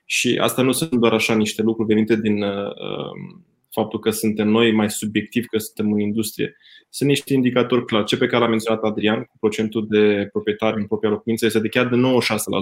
Și 0.05 0.39
asta 0.41 0.63
nu 0.63 0.73
sunt 0.73 0.91
doar 0.91 1.13
așa 1.13 1.35
niște 1.35 1.63
lucruri 1.63 1.95
venite 1.95 2.17
din 2.17 2.43
uh, 2.43 2.67
um, 2.67 3.45
faptul 3.71 3.99
că 4.01 4.11
suntem 4.11 4.49
noi 4.49 4.73
mai 4.73 4.91
subiectiv, 4.91 5.45
că 5.45 5.59
suntem 5.59 5.93
în 5.93 6.01
industrie. 6.01 6.57
Sunt 6.89 7.09
niște 7.09 7.33
indicatori 7.33 7.85
clari. 7.85 8.05
Ce 8.05 8.17
pe 8.17 8.27
care 8.27 8.43
l-a 8.43 8.49
menționat 8.49 8.83
Adrian, 8.83 9.23
cu 9.23 9.37
procentul 9.39 9.87
de 9.89 10.29
proprietari 10.33 10.81
în 10.81 10.87
propria 10.87 11.11
locuință, 11.11 11.47
este 11.47 11.59
de 11.59 11.69
chiar 11.69 11.89
de 11.89 11.97
96%. 11.97 12.01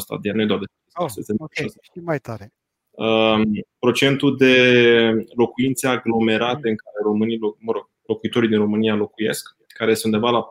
Adrian, 0.06 0.36
nu 0.36 0.42
e 0.42 0.46
doar 0.46 0.58
de 0.58 0.64
oh, 0.94 1.10
este 1.16 1.34
okay. 1.38 1.66
Și 1.66 1.98
mai 2.04 2.18
tare. 2.18 2.52
Um, 3.02 3.66
procentul 3.78 4.36
de 4.36 4.54
locuințe 5.34 5.86
aglomerate 5.86 6.68
în 6.68 6.76
care 6.76 6.96
românii, 7.02 7.38
mă 7.58 7.72
rog, 7.72 7.90
locuitorii 8.06 8.48
din 8.48 8.58
România 8.58 8.94
locuiesc, 8.94 9.56
care 9.66 9.90
este 9.90 10.06
undeva 10.06 10.30
la 10.30 10.46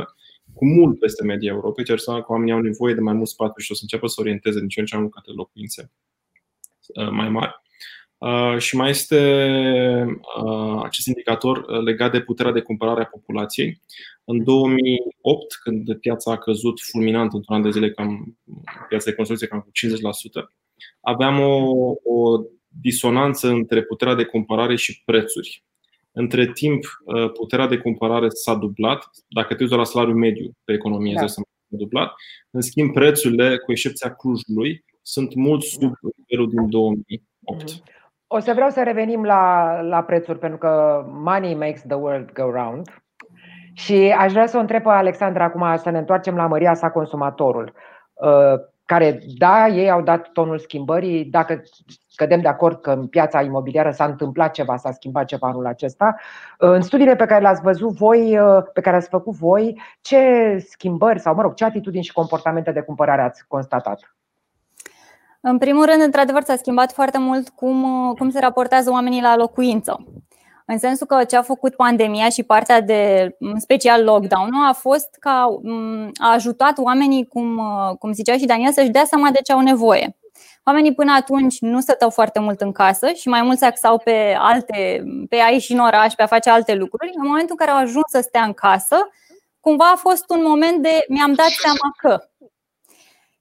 48%, 0.00 0.04
cu 0.52 0.66
mult 0.66 0.98
peste 0.98 1.24
media 1.24 1.52
Europei, 1.52 1.84
ceea 1.84 1.96
ce 1.96 2.02
înseamnă 2.02 2.22
că 2.22 2.32
oamenii 2.32 2.54
au 2.54 2.60
nevoie 2.60 2.94
de 2.94 3.00
mai 3.00 3.14
mult 3.14 3.28
spațiu 3.28 3.62
și 3.62 3.72
o 3.72 3.74
să 3.74 3.80
înceapă 3.82 4.06
să 4.06 4.20
orienteze 4.20 4.58
din 4.58 4.68
ce 4.68 4.80
în 4.80 4.86
ce 4.86 4.94
mai 4.94 5.02
mult 5.02 5.14
către 5.14 5.32
locuințe 5.32 5.92
uh, 6.94 7.10
mai 7.10 7.28
mari. 7.28 7.62
Uh, 8.18 8.58
și 8.58 8.76
mai 8.76 8.90
este 8.90 9.20
uh, 10.44 10.80
acest 10.82 11.06
indicator 11.06 11.56
uh, 11.56 11.80
legat 11.82 12.12
de 12.12 12.20
puterea 12.20 12.52
de 12.52 12.60
cumpărare 12.60 13.02
a 13.02 13.06
populației. 13.06 13.82
În 14.24 14.44
2008, 14.44 15.54
când 15.54 15.94
piața 15.94 16.32
a 16.32 16.38
căzut 16.38 16.80
fulminant 16.80 17.32
într-un 17.32 17.56
an 17.56 17.62
de 17.62 17.70
zile, 17.70 17.90
cam, 17.90 18.38
piața 18.88 19.10
de 19.10 19.16
construcție 19.16 19.46
cam 19.46 19.60
cu 19.60 19.70
50%, 20.42 20.58
aveam 21.00 21.40
o, 21.40 21.94
o 22.04 22.42
disonanță 22.80 23.48
între 23.48 23.82
puterea 23.82 24.14
de 24.14 24.24
cumpărare 24.24 24.76
și 24.76 25.02
prețuri. 25.04 25.64
Între 26.12 26.46
timp, 26.52 26.84
puterea 27.34 27.66
de 27.66 27.78
cumpărare 27.78 28.28
s-a 28.28 28.54
dublat. 28.54 29.10
Dacă 29.28 29.54
te 29.54 29.62
uiți 29.62 29.74
la 29.74 29.84
salariul 29.84 30.16
mediu 30.16 30.50
pe 30.64 30.72
economie, 30.72 31.14
da. 31.20 31.26
s-a 31.26 31.42
dublat. 31.66 32.12
În 32.50 32.60
schimb, 32.60 32.92
prețurile, 32.92 33.58
cu 33.58 33.70
excepția 33.70 34.14
Clujului, 34.14 34.84
sunt 35.02 35.34
mult 35.34 35.62
sub 35.62 35.92
nivelul 36.16 36.50
din 36.50 36.68
2008. 36.68 37.82
O 38.26 38.38
să 38.38 38.52
vreau 38.52 38.70
să 38.70 38.82
revenim 38.82 39.24
la, 39.24 39.80
la 39.80 40.02
prețuri, 40.02 40.38
pentru 40.38 40.58
că 40.58 41.04
money 41.08 41.54
makes 41.54 41.82
the 41.82 41.94
world 41.94 42.32
go 42.32 42.50
round. 42.50 43.02
Și 43.72 44.14
aș 44.18 44.32
vrea 44.32 44.46
să 44.46 44.56
o 44.56 44.60
întreb 44.60 44.82
pe 44.82 44.88
Alexandra 44.88 45.44
acum 45.44 45.76
să 45.76 45.90
ne 45.90 45.98
întoarcem 45.98 46.36
la 46.36 46.46
măria 46.46 46.74
sa 46.74 46.90
consumatorul, 46.90 47.72
uh, 48.14 48.60
care, 48.88 49.20
da, 49.38 49.66
ei 49.66 49.90
au 49.90 50.02
dat 50.02 50.32
tonul 50.32 50.58
schimbării. 50.58 51.24
Dacă 51.24 51.62
cădem 52.14 52.40
de 52.40 52.48
acord 52.48 52.80
că 52.80 52.90
în 52.90 53.06
piața 53.06 53.42
imobiliară 53.42 53.90
s-a 53.90 54.04
întâmplat 54.04 54.52
ceva, 54.52 54.76
s-a 54.76 54.92
schimbat 54.92 55.24
ceva 55.24 55.48
anul 55.48 55.66
acesta, 55.66 56.16
uh, 56.58 56.70
în 56.70 56.80
studiile 56.80 57.16
pe 57.16 57.26
care 57.26 57.40
le-ați 57.40 57.62
văzut 57.62 57.90
voi, 57.90 58.38
uh, 58.38 58.62
pe 58.72 58.80
care 58.80 58.96
ați 58.96 59.08
făcut 59.08 59.34
voi, 59.34 59.80
ce 60.00 60.18
schimbări 60.68 61.20
sau, 61.20 61.34
mă 61.34 61.42
rog, 61.42 61.54
ce 61.54 61.64
atitudini 61.64 62.04
și 62.04 62.12
comportamente 62.12 62.72
de 62.72 62.80
cumpărare 62.80 63.22
ați 63.22 63.44
constatat? 63.48 64.16
În 65.40 65.58
primul 65.58 65.84
rând, 65.84 66.02
într-adevăr, 66.02 66.42
s-a 66.42 66.56
schimbat 66.56 66.92
foarte 66.92 67.18
mult 67.18 67.48
cum, 67.48 67.84
cum 68.18 68.30
se 68.30 68.40
raportează 68.40 68.90
oamenii 68.90 69.20
la 69.20 69.36
locuință. 69.36 70.04
În 70.70 70.78
sensul 70.78 71.06
că 71.06 71.24
ce 71.24 71.36
a 71.36 71.42
făcut 71.42 71.74
pandemia 71.74 72.28
și 72.28 72.42
partea 72.42 72.80
de, 72.80 73.34
în 73.38 73.60
special 73.60 74.04
lockdown 74.04 74.54
a 74.68 74.72
fost 74.72 75.16
că 75.20 75.28
a 75.28 76.32
ajutat 76.32 76.78
oamenii, 76.78 77.26
cum, 77.26 77.60
cum 77.98 78.12
zicea 78.12 78.36
și 78.36 78.46
Daniel, 78.46 78.72
să-și 78.72 78.88
dea 78.88 79.04
seama 79.04 79.30
de 79.30 79.38
ce 79.44 79.52
au 79.52 79.60
nevoie. 79.60 80.16
Oamenii 80.64 80.94
până 80.94 81.12
atunci 81.12 81.60
nu 81.60 81.80
stăteau 81.80 82.10
foarte 82.10 82.38
mult 82.38 82.60
în 82.60 82.72
casă 82.72 83.08
și 83.08 83.28
mai 83.28 83.42
mult 83.42 83.58
se 83.58 83.64
axau 83.64 83.98
pe 83.98 84.36
alte, 84.38 85.04
pe 85.28 85.36
a 85.36 85.48
ieși 85.48 85.72
în 85.72 85.78
oraș, 85.78 86.14
pe 86.14 86.22
a 86.22 86.26
face 86.26 86.50
alte 86.50 86.74
lucruri. 86.74 87.12
În 87.14 87.26
momentul 87.26 87.56
în 87.58 87.66
care 87.66 87.70
au 87.70 87.82
ajuns 87.82 88.04
să 88.08 88.20
stea 88.20 88.42
în 88.42 88.52
casă, 88.52 88.96
cumva 89.60 89.90
a 89.90 89.96
fost 89.96 90.24
un 90.28 90.42
moment 90.42 90.82
de 90.82 91.04
mi-am 91.08 91.32
dat 91.32 91.48
seama 91.48 91.94
că 91.96 92.28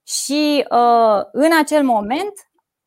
și 0.04 0.66
uh, 0.70 1.22
în 1.32 1.52
acel 1.60 1.84
moment 1.84 2.34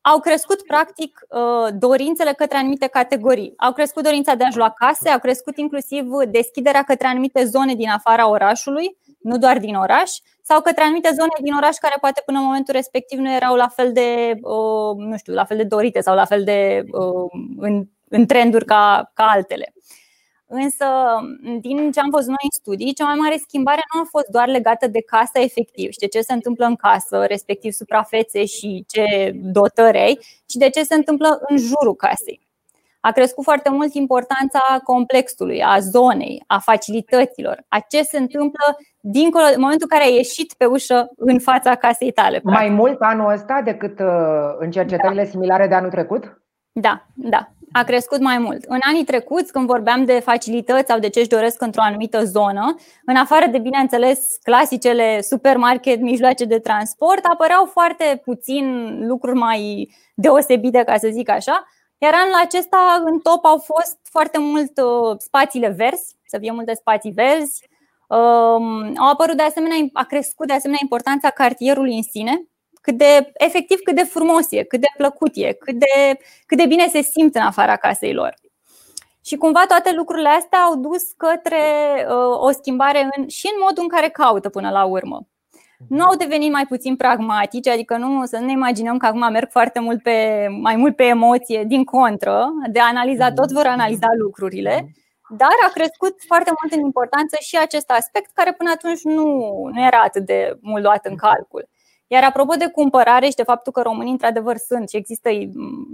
au 0.01 0.19
crescut 0.19 0.61
practic 0.61 1.19
uh, 1.29 1.73
dorințele 1.73 2.33
către 2.33 2.57
anumite 2.57 2.87
categorii. 2.87 3.53
Au 3.57 3.73
crescut 3.73 4.03
dorința 4.03 4.35
de 4.35 4.43
a-și 4.43 4.57
lua 4.57 4.69
case, 4.69 5.09
au 5.09 5.19
crescut 5.19 5.57
inclusiv 5.57 6.05
deschiderea 6.27 6.83
către 6.83 7.07
anumite 7.07 7.45
zone 7.45 7.75
din 7.75 7.89
afara 7.89 8.29
orașului, 8.29 8.97
nu 9.19 9.37
doar 9.37 9.59
din 9.59 9.75
oraș, 9.75 10.11
sau 10.41 10.61
către 10.61 10.83
anumite 10.83 11.09
zone 11.13 11.33
din 11.41 11.53
oraș 11.53 11.75
care 11.75 11.95
poate 11.99 12.21
până 12.25 12.37
în 12.37 12.43
momentul 12.43 12.73
respectiv 12.73 13.19
nu 13.19 13.33
erau 13.33 13.55
la 13.55 13.67
fel 13.67 13.91
de, 13.91 14.37
uh, 14.41 14.95
nu 14.97 15.17
știu, 15.17 15.33
la 15.33 15.45
fel 15.45 15.57
de 15.57 15.63
dorite 15.63 15.99
sau 15.99 16.15
la 16.15 16.25
fel 16.25 16.43
de 16.43 16.85
în, 17.57 17.87
în 18.09 18.25
trenduri 18.25 18.65
ca, 18.65 19.11
ca 19.13 19.23
altele. 19.23 19.73
Însă, 20.53 20.85
din 21.59 21.91
ce 21.91 21.99
am 21.99 22.09
văzut 22.09 22.27
noi 22.27 22.49
în 22.49 22.59
studii, 22.61 22.93
cea 22.93 23.05
mai 23.05 23.15
mare 23.15 23.37
schimbare 23.37 23.81
nu 23.93 24.01
a 24.01 24.07
fost 24.09 24.27
doar 24.27 24.47
legată 24.47 24.87
de 24.87 25.01
casa 25.01 25.39
efectiv 25.39 25.91
și 25.91 25.99
de 25.99 26.07
ce 26.07 26.21
se 26.21 26.33
întâmplă 26.33 26.65
în 26.65 26.75
casă, 26.75 27.25
respectiv 27.25 27.71
suprafețe 27.71 28.45
și 28.45 28.85
ce 28.87 29.31
dotări 29.35 29.97
ai, 29.97 30.19
ci 30.45 30.53
de 30.53 30.69
ce 30.69 30.83
se 30.83 30.95
întâmplă 30.95 31.39
în 31.47 31.57
jurul 31.57 31.95
casei. 31.95 32.41
A 32.99 33.11
crescut 33.11 33.43
foarte 33.43 33.69
mult 33.69 33.93
importanța 33.93 34.59
complexului, 34.83 35.63
a 35.63 35.79
zonei, 35.79 36.43
a 36.47 36.59
facilităților, 36.59 37.63
a 37.67 37.79
ce 37.89 38.01
se 38.01 38.17
întâmplă 38.17 38.77
dincolo, 38.99 39.43
în 39.43 39.61
momentul 39.61 39.87
în 39.89 39.97
care 39.97 40.09
ai 40.09 40.15
ieșit 40.15 40.53
pe 40.53 40.65
ușă 40.65 41.09
în 41.15 41.39
fața 41.39 41.75
casei 41.75 42.11
tale. 42.11 42.39
Mai 42.43 42.69
mult 42.69 43.01
anul 43.01 43.31
ăsta 43.31 43.61
decât 43.63 43.99
uh, 43.99 44.55
în 44.57 44.71
cercetările 44.71 45.23
da. 45.23 45.29
similare 45.29 45.67
de 45.67 45.73
anul 45.73 45.89
trecut? 45.89 46.41
Da, 46.71 47.05
da 47.15 47.51
a 47.71 47.83
crescut 47.83 48.19
mai 48.19 48.37
mult. 48.37 48.63
În 48.63 48.79
anii 48.81 49.03
trecuți, 49.03 49.51
când 49.51 49.67
vorbeam 49.67 50.05
de 50.05 50.19
facilități 50.19 50.87
sau 50.87 50.99
de 50.99 51.09
ce 51.09 51.19
își 51.19 51.27
doresc 51.27 51.61
într-o 51.61 51.81
anumită 51.81 52.23
zonă, 52.23 52.75
în 53.05 53.15
afară 53.15 53.45
de, 53.47 53.57
bineînțeles, 53.57 54.37
clasicele 54.43 55.21
supermarket, 55.21 55.99
mijloace 55.99 56.45
de 56.45 56.59
transport, 56.59 57.25
apăreau 57.25 57.65
foarte 57.65 58.21
puțin 58.23 58.97
lucruri 59.07 59.37
mai 59.37 59.89
deosebite, 60.15 60.83
ca 60.83 60.97
să 60.97 61.07
zic 61.11 61.29
așa, 61.29 61.65
iar 61.97 62.13
anul 62.13 62.35
acesta 62.43 63.01
în 63.05 63.19
top 63.19 63.45
au 63.45 63.57
fost 63.57 63.97
foarte 64.03 64.39
mult 64.39 64.77
uh, 64.77 65.17
spațiile 65.17 65.67
verzi, 65.67 66.15
să 66.25 66.37
fie 66.39 66.51
multe 66.51 66.73
spații 66.73 67.11
verzi. 67.11 67.69
Um, 68.07 68.93
au 68.97 69.11
apărut 69.11 69.37
de 69.37 69.43
asemenea, 69.43 69.77
a 69.93 70.03
crescut 70.03 70.47
de 70.47 70.53
asemenea 70.53 70.79
importanța 70.81 71.29
cartierului 71.29 71.95
în 71.95 72.03
sine, 72.03 72.45
cât 72.81 72.97
de 72.97 73.31
efectiv, 73.33 73.79
cât 73.83 73.95
de 73.95 74.03
frumos 74.03 74.51
e, 74.51 74.63
cât 74.63 74.79
de 74.79 74.87
plăcut 74.97 75.31
e, 75.33 75.51
cât 75.53 75.75
de, 75.75 76.17
cât 76.45 76.57
de 76.57 76.65
bine 76.65 76.87
se 76.87 77.01
simt 77.01 77.35
în 77.35 77.41
afara 77.41 77.75
casei 77.75 78.13
lor. 78.13 78.33
Și 79.25 79.35
cumva 79.35 79.63
toate 79.67 79.93
lucrurile 79.93 80.29
astea 80.29 80.59
au 80.59 80.75
dus 80.75 81.11
către 81.17 81.57
uh, 82.07 82.39
o 82.39 82.51
schimbare 82.51 83.09
în, 83.17 83.27
și 83.27 83.49
în 83.53 83.61
modul 83.67 83.83
în 83.83 83.89
care 83.89 84.09
caută 84.09 84.49
până 84.49 84.69
la 84.69 84.85
urmă. 84.85 85.27
Nu 85.89 86.03
au 86.03 86.15
devenit 86.15 86.51
mai 86.51 86.65
puțin 86.65 86.95
pragmatici, 86.95 87.67
adică 87.67 87.97
nu 87.97 88.25
să 88.25 88.37
nu 88.37 88.45
ne 88.45 88.51
imaginăm 88.51 88.97
că 88.97 89.05
acum 89.05 89.31
merg 89.31 89.49
foarte 89.51 89.79
mult 89.79 90.03
pe, 90.03 90.47
mai 90.61 90.75
mult 90.75 90.95
pe 90.95 91.03
emoție, 91.03 91.63
din 91.63 91.83
contră, 91.83 92.47
de 92.71 92.79
a 92.79 92.87
analiza, 92.87 93.31
tot 93.31 93.51
vor 93.51 93.65
analiza 93.65 94.07
lucrurile, 94.17 94.91
dar 95.29 95.55
a 95.67 95.71
crescut 95.73 96.15
foarte 96.27 96.51
mult 96.61 96.73
în 96.73 96.85
importanță 96.85 97.37
și 97.39 97.57
acest 97.57 97.89
aspect 97.89 98.31
care 98.33 98.53
până 98.53 98.69
atunci 98.69 99.01
nu, 99.03 99.25
nu 99.73 99.85
era 99.85 100.01
atât 100.01 100.25
de 100.25 100.57
mult 100.61 100.83
luat 100.83 101.05
în 101.05 101.15
calcul. 101.15 101.69
Iar 102.13 102.23
apropo 102.23 102.53
de 102.55 102.67
cumpărare 102.67 103.25
și 103.29 103.35
de 103.35 103.43
faptul 103.43 103.71
că 103.71 103.81
românii 103.81 104.11
într-adevăr 104.11 104.57
sunt 104.57 104.89
și 104.89 104.95
există 104.97 105.29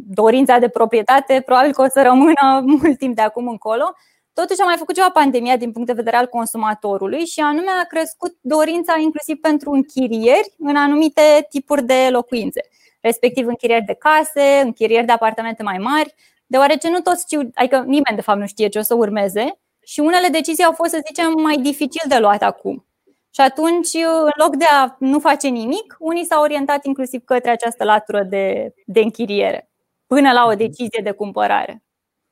dorința 0.07 0.57
de 0.59 0.67
proprietate, 0.67 1.41
probabil 1.45 1.71
că 1.73 1.81
o 1.81 1.87
să 1.87 2.01
rămână 2.01 2.61
mult 2.81 2.97
timp 2.97 3.15
de 3.15 3.21
acum 3.21 3.47
încolo. 3.47 3.93
Totuși 4.33 4.61
a 4.61 4.65
mai 4.65 4.77
făcut 4.77 4.95
ceva 4.95 5.09
pandemia 5.09 5.57
din 5.57 5.71
punct 5.71 5.87
de 5.87 5.93
vedere 5.93 6.15
al 6.15 6.27
consumatorului 6.27 7.25
și 7.25 7.39
anume 7.39 7.71
a 7.81 7.85
crescut 7.85 8.37
dorința 8.41 8.97
inclusiv 8.99 9.37
pentru 9.41 9.71
închirieri 9.71 10.53
în 10.57 10.75
anumite 10.75 11.47
tipuri 11.49 11.83
de 11.83 12.07
locuințe, 12.11 12.61
respectiv 13.01 13.47
închirieri 13.47 13.85
de 13.85 13.93
case, 13.93 14.61
închirieri 14.63 15.05
de 15.05 15.11
apartamente 15.11 15.63
mai 15.63 15.77
mari, 15.77 16.13
deoarece 16.45 16.89
nu 16.89 16.99
toți 16.99 17.21
știu, 17.21 17.49
adică 17.53 17.77
nimeni 17.77 18.15
de 18.15 18.21
fapt 18.21 18.39
nu 18.39 18.47
știe 18.47 18.67
ce 18.67 18.79
o 18.79 18.81
să 18.81 18.95
urmeze 18.95 19.59
și 19.83 19.99
unele 19.99 20.27
decizii 20.27 20.63
au 20.63 20.71
fost, 20.71 20.91
să 20.91 21.01
zicem, 21.05 21.33
mai 21.41 21.57
dificil 21.57 22.09
de 22.09 22.17
luat 22.17 22.41
acum. 22.41 22.86
Și 23.37 23.43
atunci, 23.43 23.93
în 24.23 24.43
loc 24.45 24.55
de 24.55 24.65
a 24.69 24.95
nu 24.99 25.19
face 25.19 25.47
nimic, 25.47 25.95
unii 25.99 26.25
s-au 26.25 26.41
orientat 26.41 26.85
inclusiv 26.85 27.23
către 27.25 27.51
această 27.51 27.83
latură 27.83 28.23
de, 28.23 28.73
de 28.85 28.99
închiriere, 28.99 29.69
până 30.07 30.31
la 30.31 30.43
o 30.45 30.49
mhm. 30.49 30.57
decizie 30.57 31.01
de 31.03 31.11
cumpărare. 31.11 31.83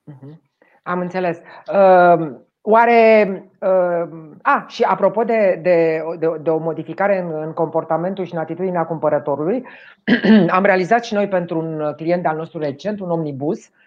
Mhm. 0.04 0.42
Am 0.84 1.00
înțeles. 1.00 1.38
Uh, 1.74 2.32
oare. 2.62 3.44
Uh, 3.62 4.10
a, 4.42 4.66
și 4.68 4.84
apropo 4.84 5.24
de, 5.24 5.60
de, 5.62 6.04
de, 6.20 6.28
de 6.42 6.50
o 6.50 6.58
modificare 6.58 7.20
în, 7.20 7.42
în 7.42 7.54
comportamentul 7.54 8.26
și 8.26 8.34
în 8.34 8.40
atitudinea 8.40 8.86
cumpărătorului, 8.86 9.66
am 10.50 10.64
realizat 10.64 11.04
și 11.04 11.14
noi 11.14 11.28
pentru 11.28 11.60
un 11.60 11.94
client 11.96 12.26
al 12.26 12.38
nostru 12.38 12.60
recent, 12.60 13.00
un 13.00 13.10
omnibus, 13.10 13.58
uh, 13.58 13.66
Uh, 13.68 13.85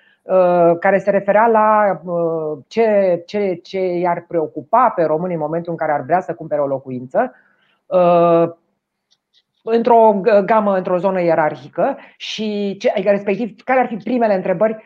care 0.81 0.99
se 0.99 1.11
referea 1.11 1.47
la 1.47 2.01
uh, 2.05 2.59
ce, 2.67 3.23
ce, 3.27 3.55
ce 3.63 3.79
i-ar 3.79 4.25
preocupa 4.29 4.93
pe 4.97 5.03
români 5.03 5.33
în 5.33 5.41
momentul 5.41 5.71
în 5.73 5.79
care 5.79 5.93
ar 5.93 6.01
vrea 6.01 6.21
să 6.21 6.35
cumpere 6.35 6.61
o 6.61 6.67
locuință 6.67 7.35
uh, 7.87 8.49
într-o 9.63 10.21
gamă, 10.45 10.77
într-o 10.77 10.99
zonă 10.99 11.23
ierarhică 11.23 11.97
și 12.17 12.77
ce, 12.79 12.91
adică 12.91 13.11
respectiv 13.11 13.63
care 13.65 13.81
ar 13.81 13.87
fi 13.87 13.97
primele 13.97 14.35
întrebări 14.35 14.85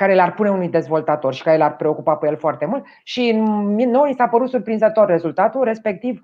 care 0.00 0.14
le-ar 0.14 0.34
pune 0.34 0.50
unui 0.50 0.68
dezvoltator 0.68 1.34
și 1.34 1.42
care 1.42 1.56
le-ar 1.56 1.76
preocupa 1.76 2.14
pe 2.14 2.26
el 2.26 2.36
foarte 2.36 2.64
mult 2.64 2.84
și 3.02 3.32
noi 3.86 4.14
s-a 4.16 4.26
părut 4.26 4.48
surprinzător 4.48 5.06
rezultatul, 5.06 5.64
respectiv 5.64 6.20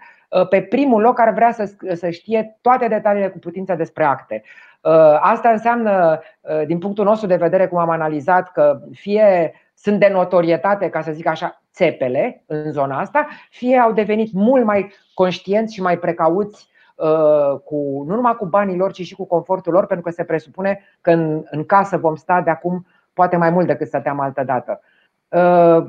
pe 0.50 0.62
primul 0.62 1.00
loc 1.00 1.20
ar 1.20 1.32
vrea 1.32 1.52
să, 1.52 1.74
să 1.94 2.10
știe 2.10 2.58
toate 2.60 2.88
detaliile 2.88 3.28
cu 3.28 3.38
putință 3.38 3.74
despre 3.74 4.04
acte. 4.04 4.42
Uh, 4.80 5.18
asta 5.20 5.48
înseamnă, 5.48 6.20
uh, 6.40 6.66
din 6.66 6.78
punctul 6.78 7.04
nostru 7.04 7.26
de 7.26 7.36
vedere, 7.36 7.66
cum 7.66 7.78
am 7.78 7.90
analizat, 7.90 8.52
că 8.52 8.80
fie 8.92 9.52
sunt 9.74 10.00
de 10.00 10.08
notorietate, 10.08 10.88
ca 10.88 11.00
să 11.00 11.12
zic 11.12 11.26
așa, 11.26 11.62
țepele 11.72 12.42
în 12.46 12.72
zona 12.72 12.98
asta, 12.98 13.26
fie 13.50 13.76
au 13.76 13.92
devenit 13.92 14.32
mult 14.32 14.64
mai 14.64 14.92
conștienți 15.14 15.74
și 15.74 15.82
mai 15.82 15.98
precauți 15.98 16.68
uh, 16.94 17.60
cu, 17.64 18.04
nu 18.06 18.14
numai 18.14 18.36
cu 18.36 18.46
banii 18.46 18.76
lor, 18.76 18.92
ci 18.92 19.02
și 19.02 19.14
cu 19.14 19.26
confortul 19.26 19.72
lor, 19.72 19.86
pentru 19.86 20.06
că 20.06 20.12
se 20.12 20.24
presupune 20.24 20.80
că 21.00 21.10
în, 21.10 21.42
în 21.50 21.64
casă 21.64 21.96
vom 21.96 22.14
sta 22.14 22.40
de 22.40 22.50
acum 22.50 22.86
poate 23.16 23.36
mai 23.36 23.50
mult 23.50 23.66
decât 23.66 23.86
stăteam 23.86 24.20
altă 24.20 24.42
dată. 24.44 24.80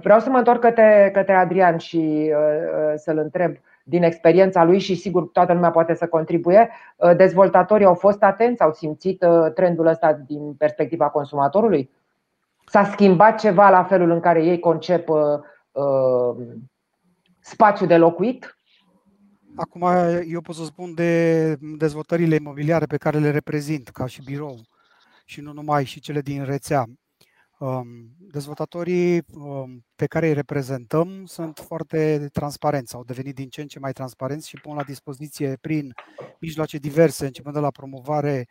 Vreau 0.01 0.19
să 0.19 0.29
mă 0.29 0.37
întorc 0.37 0.59
către, 0.59 1.09
către 1.13 1.33
Adrian 1.33 1.77
și 1.77 2.31
să-l 2.95 3.17
întreb 3.17 3.55
din 3.89 4.03
experiența 4.03 4.63
lui 4.63 4.79
și 4.79 4.95
sigur 4.95 5.27
toată 5.27 5.53
lumea 5.53 5.71
poate 5.71 5.93
să 5.93 6.07
contribuie. 6.07 6.69
Uh, 6.95 7.15
dezvoltatorii 7.15 7.85
au 7.85 7.93
fost 7.93 8.23
atenți, 8.23 8.61
au 8.61 8.73
simțit 8.73 9.23
uh, 9.23 9.53
trendul 9.53 9.85
ăsta 9.85 10.13
din 10.13 10.53
perspectiva 10.53 11.09
consumatorului? 11.09 11.89
S-a 12.65 12.83
schimbat 12.83 13.39
ceva 13.39 13.69
la 13.69 13.83
felul 13.83 14.11
în 14.11 14.19
care 14.19 14.43
ei 14.43 14.59
concep 14.59 15.09
uh, 15.09 15.19
uh, 15.71 16.35
spațiul 17.39 17.87
de 17.87 17.97
locuit? 17.97 18.57
Acum 19.55 19.83
eu 20.27 20.41
pot 20.41 20.55
să 20.55 20.63
spun 20.63 20.93
de 20.93 21.55
dezvoltările 21.77 22.35
imobiliare 22.35 22.85
pe 22.85 22.97
care 22.97 23.17
le 23.17 23.31
reprezint 23.31 23.89
ca 23.89 24.05
și 24.05 24.23
birou 24.23 24.55
și 25.25 25.41
nu 25.41 25.53
numai 25.53 25.83
și 25.85 25.99
cele 25.99 26.21
din 26.21 26.43
rețea. 26.43 26.85
Um, 27.59 28.15
dezvoltatorii 28.17 29.23
um, 29.33 29.85
pe 29.95 30.05
care 30.05 30.27
îi 30.27 30.33
reprezentăm 30.33 31.25
sunt 31.25 31.59
foarte 31.59 32.29
transparenți, 32.33 32.95
au 32.95 33.03
devenit 33.03 33.35
din 33.35 33.49
ce 33.49 33.61
în 33.61 33.67
ce 33.67 33.79
mai 33.79 33.91
transparenți 33.91 34.47
și 34.47 34.57
pun 34.57 34.75
la 34.75 34.83
dispoziție 34.83 35.57
prin 35.61 35.93
mijloace 36.39 36.77
diverse, 36.77 37.25
începând 37.25 37.55
de 37.55 37.61
la 37.61 37.71
promovare, 37.71 38.47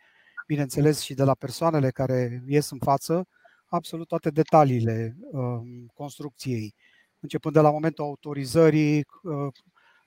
bineînțeles, 0.47 0.99
și 0.99 1.13
de 1.13 1.23
la 1.23 1.33
persoanele 1.33 1.89
care 1.89 2.43
ies 2.47 2.69
în 2.69 2.77
față, 2.77 3.27
absolut 3.65 4.07
toate 4.07 4.29
detaliile 4.29 5.17
um, 5.31 5.85
construcției, 5.93 6.73
începând 7.19 7.53
de 7.53 7.59
la 7.59 7.71
momentul 7.71 8.03
autorizării 8.03 8.97
uh, 8.97 9.53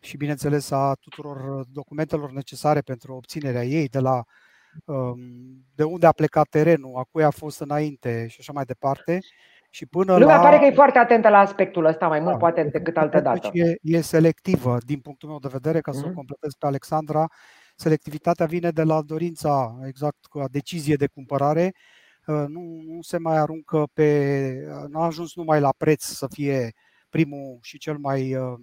și, 0.01 0.17
bineînțeles, 0.17 0.71
a 0.71 0.95
tuturor 1.01 1.65
documentelor 1.67 2.31
necesare 2.31 2.81
pentru 2.81 3.15
obținerea 3.15 3.65
ei, 3.65 3.89
de 3.89 3.99
la 3.99 4.15
Um, 4.15 4.25
de 5.75 5.83
unde 5.83 6.07
a 6.07 6.13
plecat 6.13 6.49
terenul, 6.49 6.97
a 6.97 7.07
cui 7.11 7.25
a 7.25 7.31
fost 7.31 7.61
înainte 7.61 8.27
și 8.29 8.37
așa 8.41 8.53
mai 8.53 8.65
departe. 8.65 9.19
Și 9.73 9.87
până 9.87 10.17
Lumea 10.17 10.37
la... 10.37 10.43
pare 10.43 10.59
că 10.59 10.65
e 10.65 10.71
foarte 10.71 10.99
atentă 10.99 11.29
la 11.29 11.39
aspectul 11.39 11.85
ăsta 11.85 12.09
mai 12.09 12.21
mult, 12.21 12.33
da, 12.33 12.39
poate, 12.39 12.63
decât 12.63 12.97
altă 12.97 13.21
dată. 13.21 13.51
E, 13.53 13.75
e 13.83 14.01
selectivă, 14.01 14.77
din 14.87 15.01
punctul 15.01 15.29
meu 15.29 15.39
de 15.39 15.49
vedere, 15.53 15.81
ca 15.81 15.93
să 15.93 15.99
mm-hmm. 15.99 16.05
o 16.05 16.07
mhm. 16.07 16.17
completez 16.17 16.53
pe 16.59 16.67
Alexandra. 16.67 17.27
Selectivitatea 17.77 18.47
vine 18.47 18.71
de 18.71 18.83
la 18.83 19.03
dorința, 19.03 19.79
exact, 19.87 20.27
cu 20.27 20.39
a 20.39 20.49
decizie 20.51 20.95
de 20.95 21.07
cumpărare. 21.07 21.75
Uh, 22.27 22.45
nu, 22.49 22.61
nu 22.87 22.99
se 23.01 23.19
mai 23.19 23.37
aruncă 23.37 23.89
pe. 23.93 24.53
Nu 24.89 25.01
a 25.01 25.05
ajuns 25.05 25.35
numai 25.35 25.61
la 25.61 25.75
preț 25.77 26.03
să 26.03 26.27
fie 26.31 26.73
primul 27.09 27.59
și 27.63 27.79
cel 27.79 27.97
mai, 27.97 28.35
uh, 28.35 28.59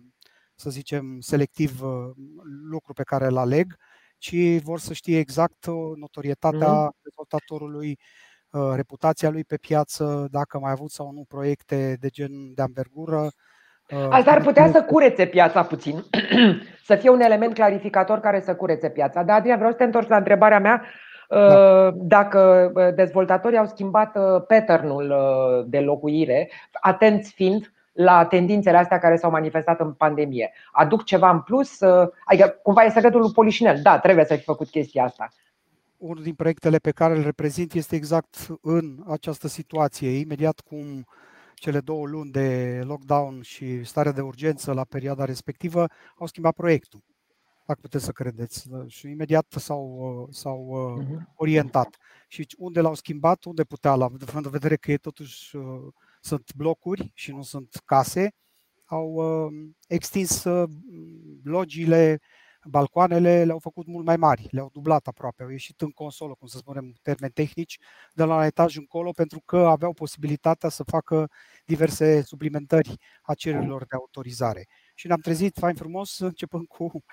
să 0.56 0.70
zicem, 0.70 1.20
selectiv 1.20 1.82
uh, 1.82 2.12
lucru 2.70 2.94
pe 2.94 3.04
care 3.04 3.26
îl 3.26 3.38
aleg, 3.38 3.76
ci 4.18 4.62
vor 4.64 4.80
să 4.80 4.94
știe 4.94 5.20
exact 5.20 5.66
uh, 5.66 5.76
notorietatea 5.96 6.88
mm-hmm. 6.88 7.02
dezvoltatorului, 7.04 8.00
uh, 8.50 8.72
reputația 8.76 9.30
lui 9.30 9.44
pe 9.44 9.58
piață, 9.58 10.28
dacă 10.32 10.60
mai 10.60 10.70
a 10.70 10.74
avut 10.74 10.90
sau 10.90 11.12
nu 11.12 11.24
proiecte 11.28 11.98
de 12.00 12.08
gen 12.08 12.54
de 12.54 12.62
anvergură. 12.62 13.22
Uh, 13.90 14.08
Asta 14.10 14.32
ar 14.32 14.42
putea 14.42 14.72
să 14.72 14.82
curețe 14.82 15.26
piața 15.26 15.64
puțin, 15.64 16.04
să 16.88 16.96
fie 16.96 17.10
un 17.10 17.22
element 17.22 17.54
clarificator 17.54 18.20
care 18.20 18.42
să 18.42 18.56
curețe 18.56 18.90
piața. 18.90 19.24
Dar, 19.24 19.38
Adrian, 19.38 19.58
vreau 19.58 19.72
să 19.72 19.78
te 19.78 19.84
întorci 19.84 20.10
la 20.10 20.18
întrebarea 20.18 20.60
mea. 20.60 20.84
Da. 21.30 21.92
Dacă 21.96 22.72
dezvoltatorii 22.96 23.58
au 23.58 23.66
schimbat 23.66 24.12
patternul 24.48 25.16
de 25.70 25.80
locuire, 25.80 26.52
atenți 26.72 27.34
fiind 27.34 27.72
la 27.98 28.26
tendințele 28.26 28.78
astea 28.78 29.00
care 29.00 29.16
s-au 29.16 29.32
manifestat 29.32 29.80
în 29.80 29.94
pandemie. 29.94 30.52
Aduc 30.72 31.04
ceva 31.04 31.32
în 31.32 31.42
plus? 31.42 31.80
Uh, 31.80 32.10
adică 32.26 32.60
cumva 32.64 32.84
e 32.84 32.90
secretul 32.90 33.20
lui 33.20 33.32
Polișinel. 33.32 33.82
Da, 33.82 34.00
trebuie 34.00 34.26
să 34.26 34.36
fi 34.36 34.44
făcut 34.44 34.70
chestia 34.70 35.04
asta. 35.04 35.28
Unul 35.98 36.24
din 36.24 36.34
proiectele 36.34 36.78
pe 36.78 36.92
care 36.92 37.16
îl 37.16 37.24
reprezint 37.24 37.74
este 37.74 37.96
exact 37.96 38.48
în 38.62 39.04
această 39.08 39.48
situație. 39.48 40.10
Imediat 40.10 40.60
cum 40.60 41.06
cele 41.54 41.80
două 41.80 42.08
luni 42.08 42.32
de 42.32 42.82
lockdown 42.86 43.42
și 43.42 43.84
stare 43.84 44.12
de 44.12 44.22
urgență 44.22 44.74
la 44.74 44.84
perioada 44.90 45.26
respectivă 45.26 45.86
au 46.18 46.28
schimbat 46.28 46.54
proiectul, 46.54 47.04
dacă 47.66 47.80
puteți 47.82 48.06
să 48.06 48.12
credeți. 48.12 48.70
Și 48.88 49.10
imediat 49.10 49.46
s-au, 49.50 50.28
s-au 50.32 50.98
uh-huh. 51.02 51.34
orientat. 51.36 51.98
Și 52.28 52.48
unde 52.58 52.82
l-au 52.82 52.94
schimbat, 52.94 53.44
unde 53.44 53.64
putea, 53.64 53.96
la 53.96 54.08
în 54.34 54.50
vedere 54.50 54.76
că 54.76 54.92
e 54.92 54.98
totuși 54.98 55.56
uh, 55.56 55.64
sunt 56.22 56.54
blocuri 56.56 57.12
și 57.14 57.32
nu 57.32 57.42
sunt 57.42 57.82
case, 57.86 58.36
au 58.86 59.14
uh, 59.14 59.54
extins 59.88 60.44
uh, 60.44 60.70
logiile, 61.44 62.20
balcoanele 62.64 63.44
le-au 63.44 63.60
făcut 63.60 63.88
mult 63.88 64.06
mai 64.06 64.18
mari, 64.18 64.48
le-au 64.52 64.70
dublat 64.74 65.08
aproape, 65.08 65.44
au 65.44 65.50
ieșit 65.50 65.82
în 65.82 65.92
consolă, 65.92 66.34
cum 66.34 66.48
să 66.48 66.58
spunem, 66.58 66.94
termeni 67.02 67.34
tehnici, 67.34 67.80
de 68.14 68.24
la 68.24 68.36
un 68.36 68.44
etaj 68.44 68.78
încolo, 68.78 69.12
pentru 69.12 69.42
că 69.46 69.58
aveau 69.58 69.94
posibilitatea 69.94 70.70
să 70.70 70.84
facă 70.84 71.30
diverse 71.66 72.22
suplimentări 72.22 72.96
a 73.22 73.34
cererilor 73.34 73.86
de 73.86 73.96
autorizare. 73.96 74.68
Și 74.96 75.08
ne-am 75.08 75.20
trezit 75.20 75.58
fain 75.58 75.76
frumos, 75.76 76.20
începând 76.20 76.68
cu 76.68 77.04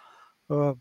uh, 0.47 0.73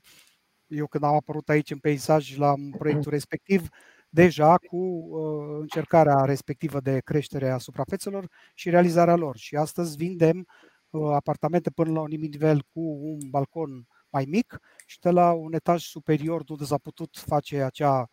eu 0.68 0.88
când 0.88 1.04
am 1.04 1.14
apărut 1.16 1.50
aici 1.50 1.72
în 1.72 1.80
peisaj 1.80 2.38
la 2.38 2.54
proiectul 2.78 3.12
respectiv, 3.12 3.68
deja 4.14 4.58
cu 4.58 4.78
uh, 4.78 5.58
încercarea 5.60 6.26
respectivă 6.26 6.80
de 6.80 7.00
creștere 7.00 7.50
a 7.50 7.58
suprafețelor 7.58 8.28
și 8.54 8.70
realizarea 8.70 9.16
lor. 9.16 9.38
Și 9.38 9.56
astăzi 9.56 9.96
vindem 9.96 10.46
uh, 10.90 11.12
apartamente 11.14 11.70
până 11.70 11.92
la 11.92 12.02
un 12.02 12.08
nivel 12.08 12.62
cu 12.74 12.82
un 12.82 13.30
balcon 13.30 13.88
mai 14.10 14.26
mic 14.28 14.60
și 14.86 15.00
de 15.00 15.10
la 15.10 15.32
un 15.32 15.54
etaj 15.54 15.84
superior 15.84 16.44
unde 16.48 16.64
s-a 16.64 16.78
putut 16.78 17.18
face 17.26 17.62
acea 17.62 18.08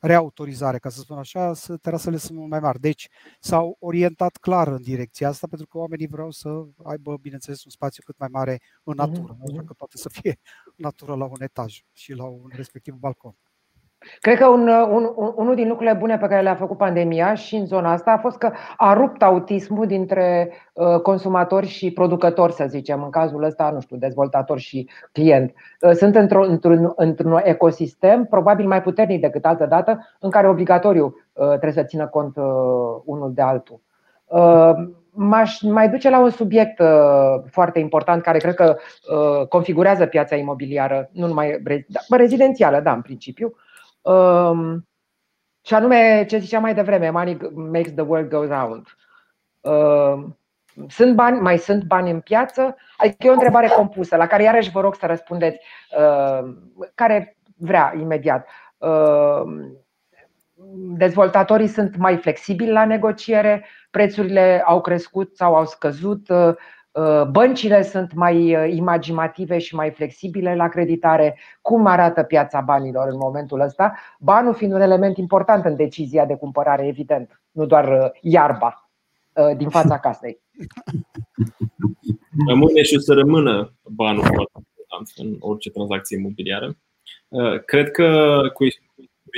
reautorizare, 0.00 0.78
ca 0.78 0.88
să 0.88 1.00
spun 1.00 1.18
așa, 1.18 1.52
terasele 1.82 2.16
sunt 2.16 2.38
mult 2.38 2.50
mai 2.50 2.60
mari. 2.60 2.80
Deci 2.80 3.08
s-au 3.40 3.76
orientat 3.80 4.36
clar 4.36 4.68
în 4.68 4.82
direcția 4.82 5.28
asta 5.28 5.46
pentru 5.46 5.66
că 5.66 5.78
oamenii 5.78 6.06
vreau 6.06 6.30
să 6.30 6.64
aibă, 6.84 7.16
bineînțeles, 7.16 7.64
un 7.64 7.70
spațiu 7.70 8.02
cât 8.06 8.18
mai 8.18 8.28
mare 8.30 8.60
în 8.82 8.94
mhm, 8.96 9.06
natură, 9.06 9.36
mm-hmm. 9.36 9.52
așa 9.52 9.62
că 9.64 9.72
poate 9.72 9.96
să 9.96 10.08
fie 10.08 10.38
natură 10.76 11.14
la 11.14 11.24
un 11.24 11.42
etaj 11.42 11.80
și 11.92 12.12
la 12.12 12.24
un 12.24 12.50
respectiv 12.52 12.94
balcon. 12.94 13.36
Cred 14.24 14.38
că 14.38 14.46
un, 14.46 14.68
un, 14.68 15.12
un, 15.14 15.32
unul 15.36 15.54
din 15.54 15.68
lucrurile 15.68 15.96
bune 15.96 16.18
pe 16.18 16.26
care 16.26 16.42
le-a 16.42 16.54
făcut 16.54 16.76
pandemia 16.76 17.34
și 17.34 17.56
în 17.56 17.66
zona 17.66 17.92
asta 17.92 18.10
a 18.10 18.18
fost 18.18 18.38
că 18.38 18.50
a 18.76 18.92
rupt 18.92 19.22
autismul 19.22 19.86
dintre 19.86 20.52
uh, 20.72 21.00
consumatori 21.00 21.66
și 21.66 21.90
producători, 21.92 22.52
să 22.52 22.64
zicem, 22.68 23.02
în 23.02 23.10
cazul 23.10 23.42
ăsta, 23.42 23.70
nu 23.70 23.80
știu, 23.80 23.96
dezvoltator 23.96 24.58
și 24.58 24.88
client. 25.12 25.54
Uh, 25.80 25.90
sunt 25.90 26.14
într-un, 26.14 26.50
într-un, 26.50 26.92
într-un 26.96 27.40
ecosistem 27.42 28.24
probabil 28.24 28.66
mai 28.66 28.82
puternic 28.82 29.20
decât 29.20 29.44
altă 29.44 29.66
dată, 29.66 30.08
în 30.20 30.30
care 30.30 30.48
obligatoriu 30.48 31.16
uh, 31.32 31.46
trebuie 31.46 31.72
să 31.72 31.82
țină 31.82 32.06
cont 32.06 32.36
uh, 32.36 32.44
unul 33.04 33.32
de 33.34 33.42
altul. 33.42 33.80
Uh, 34.24 34.72
M-aș 35.16 35.60
mai 35.60 35.88
duce 35.88 36.10
la 36.10 36.20
un 36.20 36.30
subiect 36.30 36.78
uh, 36.78 37.42
foarte 37.50 37.78
important 37.78 38.22
care 38.22 38.38
cred 38.38 38.54
că 38.54 38.76
uh, 38.76 39.46
configurează 39.46 40.06
piața 40.06 40.36
imobiliară, 40.36 41.10
nu 41.12 41.26
numai 41.26 41.62
da, 41.88 42.16
rezidențială, 42.16 42.80
da, 42.80 42.92
în 42.92 43.00
principiu, 43.00 43.54
Um, 44.04 44.88
și 45.62 45.74
anume, 45.74 46.24
ce 46.28 46.38
ziceam 46.38 46.62
mai 46.62 46.74
devreme, 46.74 47.10
money 47.10 47.38
makes 47.54 47.92
the 47.92 48.02
world 48.02 48.28
go 48.30 48.44
round. 48.46 48.86
Um, 49.60 50.38
sunt 50.88 51.14
bani, 51.14 51.40
mai 51.40 51.58
sunt 51.58 51.84
bani 51.84 52.10
în 52.10 52.20
piață? 52.20 52.76
Adică 52.96 53.26
e 53.26 53.28
o 53.30 53.32
întrebare 53.32 53.68
compusă, 53.68 54.16
la 54.16 54.26
care 54.26 54.42
iarăși 54.42 54.70
vă 54.70 54.80
rog 54.80 54.94
să 54.94 55.06
răspundeți, 55.06 55.58
uh, 55.98 56.54
care 56.94 57.36
vrea 57.56 57.94
imediat. 57.98 58.48
Uh, 58.78 59.42
dezvoltatorii 60.96 61.68
sunt 61.68 61.96
mai 61.96 62.16
flexibili 62.16 62.72
la 62.72 62.84
negociere, 62.84 63.66
prețurile 63.90 64.62
au 64.66 64.80
crescut 64.80 65.36
sau 65.36 65.54
au 65.54 65.66
scăzut, 65.66 66.28
uh, 66.28 66.48
Uh, 66.48 66.54
băncile 67.30 67.82
sunt 67.82 68.14
mai 68.14 68.56
uh, 68.56 68.74
imaginative 68.74 69.58
și 69.58 69.74
mai 69.74 69.90
flexibile 69.90 70.54
la 70.54 70.68
creditare. 70.68 71.38
Cum 71.60 71.86
arată 71.86 72.22
piața 72.22 72.60
banilor 72.60 73.08
în 73.08 73.16
momentul 73.16 73.60
ăsta? 73.60 73.94
Banul 74.18 74.54
fiind 74.54 74.72
un 74.72 74.80
element 74.80 75.16
important 75.16 75.64
în 75.64 75.76
decizia 75.76 76.26
de 76.26 76.36
cumpărare, 76.36 76.86
evident, 76.86 77.40
nu 77.50 77.66
doar 77.66 77.88
uh, 77.88 78.10
iarba 78.20 78.78
din 79.56 79.68
fața 79.68 79.98
casei. 79.98 80.40
Rămâne 82.48 82.82
și 82.82 82.96
o 82.96 82.98
să 82.98 83.12
rămână 83.12 83.72
banul 83.82 84.22
foarte 84.22 84.52
important 84.54 85.10
în 85.16 85.36
orice 85.40 85.70
tranzacție 85.70 86.18
imobiliară. 86.18 86.76
Cred 87.66 87.90
că 87.90 88.38
cu 88.52 88.64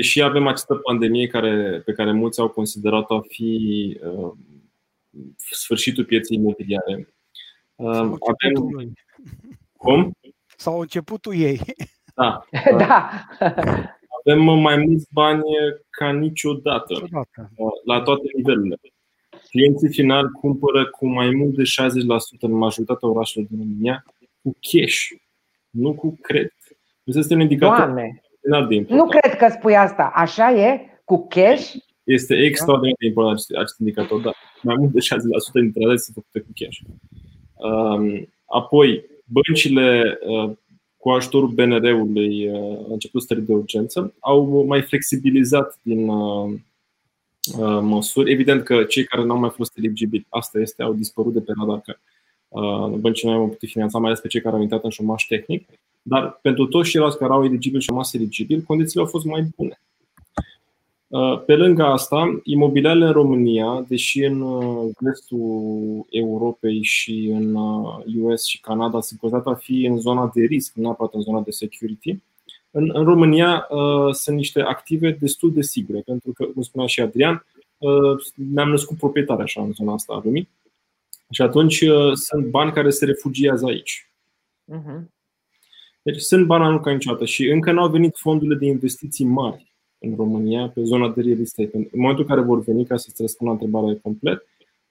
și 0.02 0.22
avem 0.22 0.46
această 0.46 0.74
pandemie 0.74 1.26
care, 1.26 1.82
pe 1.84 1.92
care 1.92 2.12
mulți 2.12 2.40
au 2.40 2.48
considerat-o 2.48 3.16
a 3.16 3.20
fi 3.28 3.98
sfârșitul 5.36 6.04
pieței 6.04 6.36
imobiliare 6.36 7.15
sau 7.76 8.18
avem... 8.32 8.94
Cum? 9.76 10.12
Sau 10.56 10.80
începutul 10.80 11.34
ei. 11.34 11.60
Da. 12.14 12.44
da. 12.78 13.10
Avem 14.24 14.42
mai 14.42 14.76
mulți 14.76 15.06
bani 15.12 15.42
ca 15.90 16.12
niciodată, 16.12 16.92
niciodată. 16.92 17.50
la 17.84 18.00
toate 18.00 18.22
nivelurile. 18.36 18.76
Clienții 19.50 19.88
finali 19.88 20.28
cumpără 20.30 20.86
cu 20.86 21.06
mai 21.06 21.30
mult 21.30 21.54
de 21.54 21.62
60% 21.62 22.40
în 22.40 22.52
majoritatea 22.52 23.08
orașelor 23.08 23.46
din 23.48 23.58
România 23.58 24.04
cu 24.42 24.56
cash, 24.60 25.06
nu 25.70 25.94
cu 25.94 26.18
credit. 26.20 26.52
Este 27.04 27.34
un 27.34 27.40
indicator 27.40 27.76
Doamne, 27.76 28.20
nu 28.88 29.06
cred 29.06 29.36
că 29.36 29.48
spui 29.48 29.76
asta. 29.76 30.12
Așa 30.14 30.50
e? 30.52 30.80
Cu 31.04 31.26
cash? 31.28 31.74
Este 32.04 32.34
extraordinar 32.34 32.94
de 32.98 33.06
important 33.06 33.38
acest 33.54 33.78
indicator, 33.78 34.20
da. 34.20 34.32
Mai 34.62 34.76
mult 34.78 34.92
de 34.92 34.98
60% 35.00 35.04
dintre 35.52 35.82
ele 35.82 35.96
sunt 35.96 36.14
făcute 36.14 36.40
cu 36.40 36.52
cash. 36.54 36.78
Um, 37.56 38.28
apoi, 38.46 39.04
băncile, 39.24 40.18
uh, 40.26 40.50
cu 40.96 41.10
ajutorul 41.10 41.48
BNR-ului, 41.48 42.48
uh, 42.48 42.78
a 42.88 42.92
început 42.92 43.22
stări 43.22 43.42
de 43.42 43.52
urgență, 43.52 44.14
au 44.20 44.64
mai 44.66 44.82
flexibilizat 44.82 45.78
din 45.82 46.08
uh, 46.08 46.54
măsuri. 47.80 48.32
Evident 48.32 48.62
că 48.62 48.84
cei 48.84 49.04
care 49.04 49.24
nu 49.24 49.32
au 49.32 49.38
mai 49.38 49.50
fost 49.50 49.76
eligibili, 49.76 50.26
asta 50.28 50.58
este, 50.58 50.82
au 50.82 50.94
dispărut 50.94 51.32
de 51.32 51.40
pe 51.40 51.52
radar 51.58 51.80
că 51.80 51.96
băncile 52.98 53.30
nu 53.30 53.36
au 53.36 53.48
putut 53.48 53.68
finanța, 53.68 53.98
mai 53.98 54.08
ales 54.08 54.20
pe 54.20 54.28
cei 54.28 54.40
care 54.40 54.56
au 54.56 54.62
intrat 54.62 54.84
în 54.84 54.90
șomaș 54.90 55.22
tehnic. 55.22 55.68
Dar 56.02 56.38
pentru 56.42 56.66
toți 56.66 56.90
ceilalți 56.90 57.18
care 57.18 57.32
au 57.32 57.44
eligibili 57.44 57.82
și 57.82 57.88
au 57.88 57.94
rămas 57.94 58.12
eligibili, 58.12 58.62
condițiile 58.62 59.02
au 59.02 59.08
fost 59.08 59.24
mai 59.24 59.46
bune. 59.56 59.80
Uh, 61.08 61.42
pe 61.46 61.56
lângă 61.56 61.82
asta, 61.82 62.40
imobiliarele 62.44 63.06
în 63.06 63.12
România, 63.12 63.84
deși 63.88 64.24
în 64.24 64.40
uh, 64.40 64.90
vestul 64.98 66.06
Europei 66.10 66.82
și 66.82 67.30
în 67.34 67.54
US 68.20 68.42
uh, 68.42 68.48
și 68.48 68.60
Canada 68.60 69.00
se 69.00 69.16
consideră 69.20 69.50
a 69.50 69.54
fi 69.54 69.84
în 69.84 69.98
zona 69.98 70.30
de 70.34 70.44
risc, 70.44 70.74
nu 70.74 70.82
neapărat 70.82 71.14
în 71.14 71.20
zona 71.20 71.40
de 71.40 71.50
security, 71.50 72.18
în, 72.70 72.90
în 72.92 73.04
România 73.04 73.66
uh, 73.70 74.14
sunt 74.14 74.36
niște 74.36 74.60
active 74.60 75.10
destul 75.10 75.52
de 75.52 75.62
sigure, 75.62 76.00
pentru 76.00 76.32
că, 76.32 76.44
cum 76.44 76.62
spunea 76.62 76.86
și 76.86 77.00
Adrian, 77.00 77.46
uh, 77.78 78.16
ne-am 78.34 78.68
născut 78.68 78.96
proprietari 78.96 79.42
așa 79.42 79.62
în 79.62 79.72
zona 79.72 79.92
asta 79.92 80.12
a 80.12 80.20
lumii 80.24 80.48
și 81.30 81.42
atunci 81.42 81.80
uh, 81.80 82.12
sunt 82.12 82.46
bani 82.46 82.72
care 82.72 82.90
se 82.90 83.04
refugiază 83.04 83.66
aici. 83.66 84.10
Uh-huh. 84.72 85.00
Deci 86.02 86.20
sunt 86.20 86.46
bani 86.46 86.72
nu 86.72 86.80
ca 86.80 86.92
niciodată 86.92 87.24
și 87.24 87.48
încă 87.48 87.72
nu 87.72 87.80
au 87.80 87.88
venit 87.88 88.16
fondurile 88.16 88.56
de 88.56 88.66
investiții 88.66 89.24
mari 89.24 89.75
în 90.06 90.14
România 90.16 90.68
pe 90.74 90.82
zona 90.82 91.08
de 91.08 91.20
real 91.20 91.40
estate. 91.40 91.70
În 91.72 91.86
momentul 91.92 92.24
în 92.28 92.34
care 92.34 92.46
vor 92.46 92.60
veni, 92.60 92.84
ca 92.84 92.96
să-ți 92.96 93.22
răspund 93.22 93.50
la 93.50 93.56
întrebarea 93.56 93.98
complet, 94.02 94.46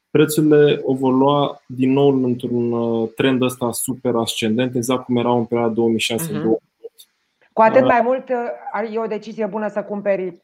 prețurile 0.10 0.80
o 0.84 0.94
vor 0.94 1.14
lua 1.14 1.62
din 1.68 1.92
nou 1.92 2.24
într-un 2.24 2.72
uh, 2.72 3.10
trend 3.16 3.42
ăsta 3.42 3.72
super 3.72 4.16
ascendent, 4.16 4.76
exact 4.76 5.04
cum 5.04 5.18
erau 5.18 5.38
în 5.38 5.46
perioada 5.46 5.74
2006 5.74 6.32
uh-huh. 6.32 6.36
Mhm. 6.36 6.58
Cu 7.54 7.62
atât 7.62 7.82
uh, 7.82 7.88
mai 7.88 8.02
mult 8.04 8.30
uh, 8.30 8.94
e 8.94 9.00
o 9.00 9.08
decizie 9.08 9.46
bună 9.46 9.68
să 9.68 9.84
cumperi 9.84 10.42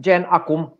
gen 0.00 0.26
acum, 0.28 0.78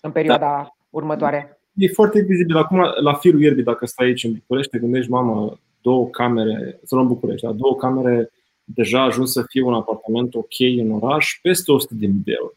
în 0.00 0.10
perioada 0.10 0.46
da. 0.46 0.76
următoare. 0.90 1.60
E 1.74 1.88
foarte 1.88 2.20
vizibil. 2.20 2.56
Acum, 2.56 2.78
la 3.00 3.14
firul 3.14 3.42
ierbii, 3.42 3.62
dacă 3.64 3.86
stai 3.86 4.06
aici 4.06 4.24
în 4.24 4.32
București, 4.32 4.70
te 4.70 4.78
gândești, 4.78 5.10
mamă, 5.10 5.58
două 5.80 6.06
camere, 6.06 6.80
să 6.82 6.94
luăm 6.94 7.06
București, 7.06 7.46
da? 7.46 7.52
două 7.52 7.76
camere 7.76 8.30
deja 8.74 9.00
a 9.00 9.04
ajuns 9.04 9.32
să 9.32 9.44
fie 9.48 9.62
un 9.62 9.74
apartament 9.74 10.34
ok 10.34 10.58
în 10.58 10.90
oraș 10.90 11.38
peste 11.42 11.72
100 11.72 11.94
de 11.94 12.06
mii 12.06 12.22
de 12.24 12.32
euro. 12.38 12.52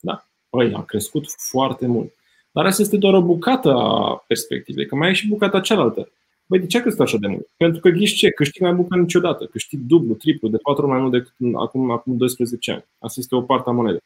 Da. 0.00 0.26
Păi, 0.50 0.72
a 0.74 0.82
crescut 0.82 1.24
foarte 1.50 1.86
mult. 1.86 2.12
Dar 2.52 2.66
asta 2.66 2.82
este 2.82 2.96
doar 2.96 3.14
o 3.14 3.22
bucată 3.22 3.72
a 3.72 4.24
perspectivei, 4.26 4.86
că 4.86 4.94
mai 4.94 5.10
e 5.10 5.12
și 5.12 5.28
bucata 5.28 5.60
cealaltă. 5.60 6.08
Băi, 6.46 6.58
de 6.58 6.66
ce 6.66 6.78
a 6.78 6.80
crescut 6.80 7.04
așa 7.04 7.16
de 7.16 7.26
mult? 7.26 7.48
Pentru 7.56 7.80
că 7.80 7.88
ghiși 7.88 8.16
ce? 8.16 8.30
Câștig 8.30 8.62
mai 8.62 8.72
mult 8.72 8.88
ca 8.88 8.96
niciodată. 8.96 9.44
Câștig 9.44 9.80
dublu, 9.80 10.14
triplu, 10.14 10.48
de 10.48 10.56
patru 10.56 10.82
ori 10.82 10.90
mai 10.90 11.00
mult 11.00 11.12
decât 11.12 11.32
acum, 11.54 11.90
acum 11.90 12.16
12 12.16 12.70
ani. 12.70 12.84
Asta 12.98 13.20
este 13.20 13.34
o 13.34 13.42
parte 13.42 13.68
a 13.68 13.72
monedei. 13.72 14.02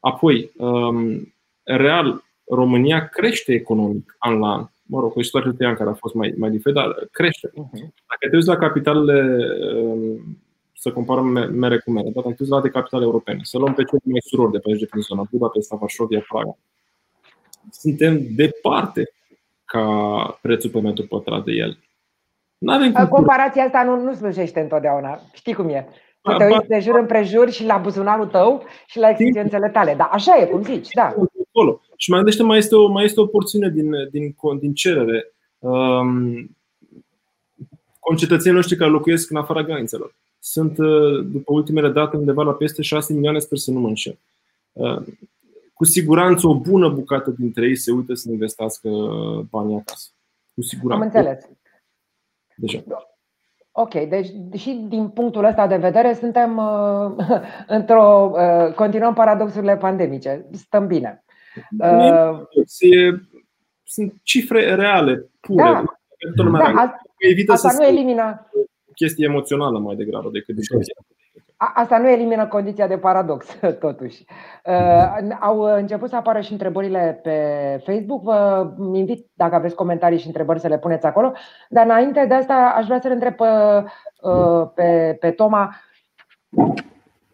Apoi, 0.00 0.50
um, 0.56 1.34
real, 1.62 2.24
România 2.48 3.08
crește 3.08 3.52
economic 3.52 4.16
an 4.18 4.38
la 4.38 4.52
an. 4.52 4.66
Mă 4.82 5.00
rog, 5.00 5.12
cu 5.12 5.20
istoria 5.20 5.50
de 5.50 5.66
ani 5.66 5.76
care 5.76 5.90
a 5.90 5.94
fost 5.94 6.14
mai, 6.14 6.34
mai 6.36 6.50
diferit, 6.50 6.76
dar 6.76 7.08
crește. 7.10 7.50
Mhm. 7.54 7.94
Dacă 8.08 8.28
te 8.30 8.36
uiți 8.36 8.48
la 8.48 8.56
capitalele 8.56 9.48
um, 9.74 10.38
să 10.80 10.92
comparăm 10.92 11.26
mere 11.52 11.78
cu 11.78 11.90
mere, 11.90 12.10
dar 12.10 12.24
dacă 12.24 12.44
la 12.48 12.60
de 12.60 12.68
capitale 12.68 13.04
europene, 13.04 13.40
să 13.42 13.58
luăm 13.58 13.74
pe 13.74 13.84
cele 13.84 14.00
mai 14.04 14.20
surori 14.20 14.52
de 14.52 14.58
pe 14.58 14.70
aici 14.70 14.90
din 14.90 15.00
zona 15.00 15.28
Budapesta, 15.30 15.76
Varsovia, 15.76 16.24
Praga. 16.28 16.56
Suntem 17.70 18.20
departe 18.34 19.12
ca 19.64 19.84
prețul 20.42 20.70
pe 20.70 20.80
metru 20.80 21.06
pătrat 21.06 21.44
de 21.44 21.52
el. 21.52 21.78
N-avem 22.58 23.08
Comparația 23.08 23.64
asta 23.64 23.82
nu, 23.82 24.02
nu 24.02 24.14
slujește 24.14 24.60
întotdeauna. 24.60 25.20
Știi 25.32 25.54
cum 25.54 25.68
e. 25.68 25.88
Să 26.22 26.34
te 26.38 26.44
uiți 26.44 26.68
de 26.68 26.78
jur 26.78 26.98
împrejur 26.98 27.50
și 27.50 27.64
la 27.64 27.76
buzunarul 27.76 28.26
tău 28.26 28.64
și 28.86 28.98
la 28.98 29.08
exigențele 29.08 29.68
tale. 29.68 29.94
Da, 29.94 30.04
așa 30.04 30.36
e, 30.40 30.46
cum 30.46 30.62
zici, 30.62 30.88
da. 30.92 31.14
Acolo. 31.48 31.80
Și 31.96 32.10
mai 32.10 32.18
gândește, 32.18 32.42
mai 32.42 32.58
este 32.58 32.74
o, 32.74 32.86
mai 32.86 33.04
este 33.04 33.20
o 33.20 33.26
porțiune 33.26 33.68
din, 33.68 33.90
din, 34.10 34.34
din 34.58 34.74
cerere. 34.74 35.32
Um, 35.58 36.56
concetățenii 37.98 38.56
noștri 38.56 38.76
care 38.76 38.90
locuiesc 38.90 39.30
în 39.30 39.36
afara 39.36 39.62
granițelor 39.62 40.14
sunt, 40.38 40.78
uh, 40.78 41.26
după 41.32 41.52
ultimele 41.52 41.88
date, 41.88 42.16
undeva 42.16 42.42
la 42.42 42.52
peste 42.52 42.82
6 42.82 43.12
milioane, 43.12 43.38
sper 43.38 43.58
să 43.58 43.70
nu 43.70 43.80
mă 43.80 43.88
înșel. 43.88 44.18
Uh, 44.72 45.02
cu 45.74 45.84
siguranță 45.84 46.46
o 46.46 46.60
bună 46.60 46.88
bucată 46.88 47.30
dintre 47.30 47.66
ei 47.66 47.76
se 47.76 47.92
uită 47.92 48.14
să 48.14 48.30
investească 48.30 48.88
banii 49.50 49.76
acasă. 49.76 50.08
Cu 50.54 50.62
siguranță. 50.62 51.04
Am 51.04 51.24
înțeles. 51.24 51.48
Deja. 52.56 52.82
Ok, 53.72 53.92
deci 53.92 54.28
și 54.56 54.86
din 54.88 55.08
punctul 55.08 55.44
ăsta 55.44 55.66
de 55.66 55.76
vedere 55.76 56.14
suntem 56.14 56.56
uh, 56.56 57.26
într-o. 57.76 58.32
Uh, 58.34 58.74
continuăm 58.74 59.14
paradoxurile 59.14 59.76
pandemice. 59.76 60.46
Stăm 60.52 60.86
bine. 60.86 61.24
Uh, 61.78 62.40
sunt 63.84 64.14
cifre 64.22 64.74
reale, 64.74 65.30
pure. 65.40 65.62
Da. 65.62 65.84
Da, 66.58 66.64
asta, 66.64 67.00
Evită 67.18 67.52
asta 67.52 67.68
să 67.68 67.76
nu 67.82 67.86
elimina 67.86 68.50
chestie 69.00 69.26
emoțională 69.30 69.78
mai 69.78 69.96
degrabă 69.96 70.28
decât 70.32 70.54
discuție. 70.54 70.94
Asta 71.56 71.98
nu 71.98 72.08
elimină 72.08 72.46
condiția 72.46 72.86
de 72.86 72.98
paradox, 72.98 73.46
totuși. 73.86 74.24
Uh, 74.64 75.36
au 75.40 75.60
început 75.60 76.08
să 76.08 76.16
apară 76.16 76.40
și 76.40 76.52
întrebările 76.52 77.20
pe 77.22 77.36
Facebook. 77.84 78.22
Vă 78.22 78.70
invit, 78.92 79.26
dacă 79.34 79.54
aveți 79.54 79.74
comentarii 79.74 80.18
și 80.18 80.26
întrebări, 80.26 80.60
să 80.60 80.68
le 80.68 80.78
puneți 80.78 81.06
acolo. 81.06 81.32
Dar 81.68 81.84
înainte 81.84 82.24
de 82.26 82.34
asta, 82.34 82.72
aș 82.76 82.84
vrea 82.86 83.00
să-l 83.00 83.10
întreb 83.10 83.34
pe, 83.34 83.44
uh, 84.20 84.68
pe, 84.74 85.16
pe 85.20 85.30
Toma. 85.30 85.74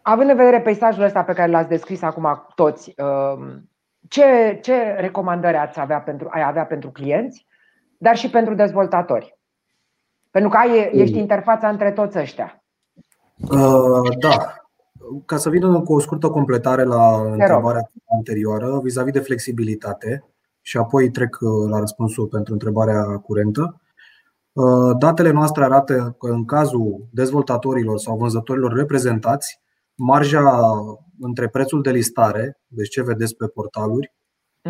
Având 0.01 0.29
în 0.29 0.35
vedere 0.35 0.61
peisajul 0.61 1.03
ăsta 1.03 1.23
pe 1.23 1.33
care 1.33 1.51
l-ați 1.51 1.69
descris 1.69 2.01
acum 2.01 2.45
toți, 2.55 2.93
uh, 2.97 3.55
ce, 4.09 4.59
ce 4.61 4.95
recomandări 4.97 5.57
ați 5.57 5.79
avea 5.79 5.99
pentru, 5.99 6.27
ai 6.31 6.43
avea 6.43 6.65
pentru 6.65 6.91
clienți, 6.91 7.47
dar 7.97 8.15
și 8.15 8.29
pentru 8.29 8.53
dezvoltatori? 8.53 9.37
Pentru 10.35 10.53
că 10.53 10.57
ai, 10.57 10.89
ești 10.93 11.17
interfața 11.17 11.69
între 11.69 11.91
toți 11.91 12.17
ăștia. 12.17 12.63
Uh, 13.51 14.17
da. 14.19 14.55
Ca 15.25 15.37
să 15.37 15.49
vină 15.49 15.81
cu 15.81 15.93
o 15.93 15.99
scurtă 15.99 16.29
completare 16.29 16.83
la 16.83 17.21
întrebarea 17.21 17.91
anterioară, 18.15 18.79
vis-a-vis 18.83 19.13
de 19.13 19.19
flexibilitate, 19.19 20.25
și 20.61 20.77
apoi 20.77 21.09
trec 21.09 21.37
uh, 21.41 21.69
la 21.69 21.79
răspunsul 21.79 22.27
pentru 22.27 22.53
întrebarea 22.53 23.03
curentă. 23.03 23.81
Uh, 24.51 24.97
datele 24.97 25.31
noastre 25.31 25.63
arată 25.63 26.15
că 26.19 26.27
în 26.27 26.45
cazul 26.45 27.07
dezvoltatorilor 27.11 27.97
sau 27.97 28.17
vânzătorilor 28.17 28.73
reprezentați, 28.73 29.61
marja 29.93 30.61
între 31.19 31.47
prețul 31.47 31.81
de 31.81 31.91
listare, 31.91 32.59
deci 32.67 32.89
ce 32.89 33.03
vedeți 33.03 33.35
pe 33.35 33.47
portaluri, 33.47 34.13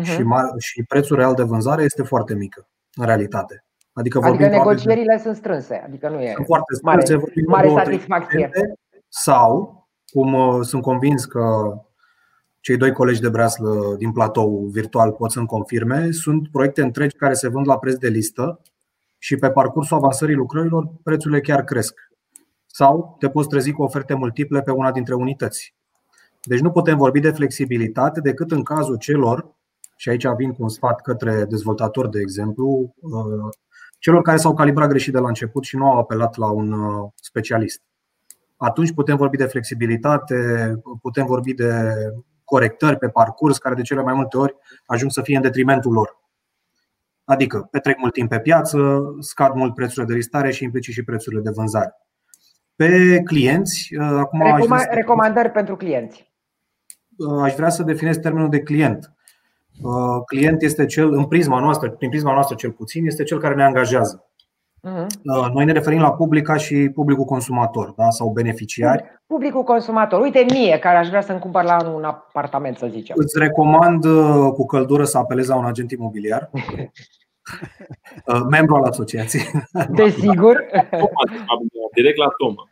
uh-huh. 0.00 0.04
și, 0.04 0.24
și 0.58 0.82
prețul 0.82 1.16
real 1.16 1.34
de 1.34 1.42
vânzare 1.42 1.82
este 1.82 2.02
foarte 2.02 2.34
mică, 2.34 2.68
în 2.94 3.06
realitate. 3.06 3.65
Adică, 3.98 4.20
adică 4.22 4.48
negocierile 4.48 5.14
de... 5.16 5.22
sunt 5.22 5.36
strânse, 5.36 5.82
adică 5.86 6.08
nu 6.08 6.20
e 6.20 6.32
sunt 6.34 6.46
foarte 6.46 6.74
strânse, 6.74 7.14
mare, 7.46 7.68
mare 7.68 7.84
satisfacție. 7.84 8.50
Sau, 9.08 9.86
cum 10.06 10.32
uh, 10.32 10.58
sunt 10.62 10.82
convins 10.82 11.24
că 11.24 11.74
cei 12.60 12.76
doi 12.76 12.92
colegi 12.92 13.20
de 13.20 13.28
breaslă 13.28 13.94
din 13.98 14.12
platou 14.12 14.68
virtual 14.72 15.12
pot 15.12 15.30
să-mi 15.30 15.46
confirme, 15.46 16.10
sunt 16.10 16.48
proiecte 16.48 16.82
întregi 16.82 17.16
care 17.16 17.32
se 17.32 17.48
vând 17.48 17.66
la 17.66 17.78
preț 17.78 17.94
de 17.94 18.08
listă 18.08 18.60
și 19.18 19.36
pe 19.36 19.50
parcursul 19.50 19.96
avansării 19.96 20.34
lucrărilor 20.34 20.88
prețurile 21.02 21.40
chiar 21.40 21.64
cresc. 21.64 21.94
Sau 22.66 23.16
te 23.18 23.28
poți 23.28 23.48
trezi 23.48 23.72
cu 23.72 23.82
oferte 23.82 24.14
multiple 24.14 24.62
pe 24.62 24.70
una 24.70 24.92
dintre 24.92 25.14
unități. 25.14 25.74
Deci 26.42 26.60
nu 26.60 26.70
putem 26.70 26.96
vorbi 26.96 27.20
de 27.20 27.30
flexibilitate 27.30 28.20
decât 28.20 28.50
în 28.50 28.62
cazul 28.62 28.96
celor, 28.96 29.54
și 29.96 30.08
aici 30.08 30.26
vin 30.36 30.52
cu 30.52 30.62
un 30.62 30.68
sfat 30.68 31.00
către 31.00 31.44
dezvoltatori, 31.44 32.10
de 32.10 32.20
exemplu, 32.20 32.94
uh, 33.00 33.48
celor 34.06 34.22
care 34.22 34.36
s-au 34.36 34.54
calibrat 34.54 34.88
greșit 34.88 35.12
de 35.12 35.18
la 35.18 35.28
început 35.28 35.64
și 35.64 35.76
nu 35.76 35.90
au 35.90 35.98
apelat 35.98 36.36
la 36.36 36.50
un 36.50 36.72
uh, 36.72 37.10
specialist. 37.14 37.82
Atunci 38.56 38.92
putem 38.92 39.16
vorbi 39.16 39.36
de 39.36 39.44
flexibilitate, 39.44 40.34
putem 41.00 41.26
vorbi 41.26 41.54
de 41.54 41.92
corectări 42.44 42.98
pe 42.98 43.08
parcurs, 43.08 43.58
care 43.58 43.74
de 43.74 43.82
cele 43.82 44.02
mai 44.02 44.14
multe 44.14 44.36
ori 44.36 44.56
ajung 44.86 45.10
să 45.10 45.22
fie 45.22 45.36
în 45.36 45.42
detrimentul 45.42 45.92
lor. 45.92 46.18
Adică 47.24 47.68
petrec 47.70 47.98
mult 47.98 48.12
timp 48.12 48.28
pe 48.28 48.40
piață, 48.40 49.02
scad 49.20 49.54
mult 49.54 49.74
prețurile 49.74 50.04
de 50.04 50.14
listare 50.14 50.50
și 50.50 50.64
implicit 50.64 50.92
și 50.92 51.04
prețurile 51.04 51.40
de 51.40 51.50
vânzare. 51.54 51.94
Pe 52.76 53.20
clienți, 53.24 53.96
uh, 53.98 54.06
acum 54.18 54.40
Recoma- 54.42 54.76
aș 54.76 54.82
recomandări 54.90 55.50
pentru 55.50 55.76
clienți. 55.76 56.32
Uh, 57.16 57.42
aș 57.42 57.54
vrea 57.54 57.68
să 57.68 57.82
definez 57.82 58.16
termenul 58.16 58.48
de 58.48 58.62
client. 58.62 59.15
Uh, 59.82 60.22
client 60.26 60.62
este 60.62 60.86
cel, 60.86 61.12
în 61.12 61.24
prisma 61.24 61.60
noastră, 61.60 61.90
prin 61.90 62.10
prisma 62.10 62.32
noastră 62.32 62.54
cel 62.54 62.70
puțin, 62.70 63.06
este 63.06 63.22
cel 63.22 63.38
care 63.38 63.54
ne 63.54 63.64
angajează. 63.64 64.30
Uh-huh. 64.88 65.06
Noi 65.52 65.64
ne 65.64 65.72
referim 65.72 66.00
la 66.00 66.12
public 66.12 66.44
ca 66.44 66.56
și 66.56 66.90
publicul 66.94 67.24
consumator 67.24 67.92
da? 67.96 68.10
sau 68.10 68.30
beneficiari. 68.30 69.04
Publicul 69.26 69.62
consumator. 69.62 70.20
Uite 70.20 70.46
mie, 70.50 70.78
care 70.78 70.96
aș 70.96 71.08
vrea 71.08 71.20
să-mi 71.20 71.38
cumpăr 71.38 71.64
la 71.64 71.90
un 71.94 72.04
apartament, 72.04 72.76
să 72.76 72.86
zicem. 72.90 73.16
Îți 73.18 73.38
recomand 73.38 74.04
uh, 74.04 74.52
cu 74.52 74.66
căldură 74.66 75.04
să 75.04 75.18
apelezi 75.18 75.48
la 75.48 75.56
un 75.56 75.64
agent 75.64 75.90
imobiliar. 75.90 76.50
Membru 78.50 78.74
al 78.74 78.82
asociației. 78.82 79.44
Desigur. 79.90 80.64
Direct 81.94 82.16
la 82.16 82.28
Toma. 82.38 82.68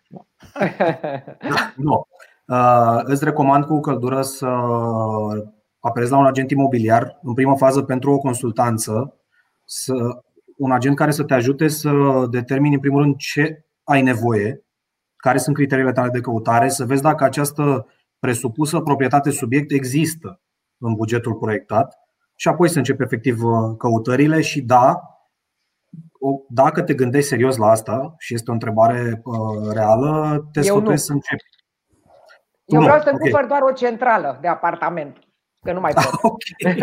nu. 1.86 2.06
Îți 3.02 3.24
recomand 3.24 3.64
cu 3.64 3.80
căldură 3.80 4.22
să 4.22 4.48
apelezi 5.84 6.12
la 6.12 6.18
un 6.18 6.26
agent 6.26 6.50
imobiliar, 6.50 7.18
în 7.22 7.34
primă 7.34 7.56
fază 7.56 7.82
pentru 7.82 8.12
o 8.12 8.18
consultanță, 8.18 9.16
să, 9.64 9.94
un 10.56 10.72
agent 10.72 10.96
care 10.96 11.10
să 11.10 11.24
te 11.24 11.34
ajute 11.34 11.68
să 11.68 11.90
determini 12.30 12.74
în 12.74 12.80
primul 12.80 13.02
rând 13.02 13.16
ce 13.16 13.64
ai 13.84 14.02
nevoie, 14.02 14.64
care 15.16 15.38
sunt 15.38 15.56
criteriile 15.56 15.92
tale 15.92 16.10
de 16.10 16.20
căutare, 16.20 16.68
să 16.68 16.84
vezi 16.84 17.02
dacă 17.02 17.24
această 17.24 17.86
presupusă 18.18 18.80
proprietate 18.80 19.30
subiect 19.30 19.72
există 19.72 20.40
în 20.78 20.94
bugetul 20.94 21.34
proiectat 21.34 21.98
și 22.34 22.48
apoi 22.48 22.68
să 22.68 22.78
începi 22.78 23.02
efectiv 23.02 23.44
uh, 23.44 23.76
căutările 23.78 24.40
și 24.40 24.60
da, 24.60 25.00
dacă 26.48 26.82
te 26.82 26.94
gândești 26.94 27.28
serios 27.28 27.56
la 27.56 27.70
asta 27.70 28.14
și 28.18 28.34
este 28.34 28.50
o 28.50 28.52
întrebare 28.52 29.20
uh, 29.24 29.72
reală, 29.72 30.44
te 30.52 30.60
sfătuiesc 30.60 31.04
să 31.04 31.12
începi. 31.12 31.42
Eu 32.64 32.80
vreau 32.80 33.00
să 33.00 33.08
okay. 33.08 33.18
cumpăr 33.20 33.46
doar 33.46 33.62
o 33.62 33.72
centrală 33.72 34.38
de 34.40 34.48
apartament 34.48 35.18
că 35.64 35.72
nu 35.72 35.80
mai 35.80 35.92
pot. 35.92 36.22
Okay. 36.32 36.76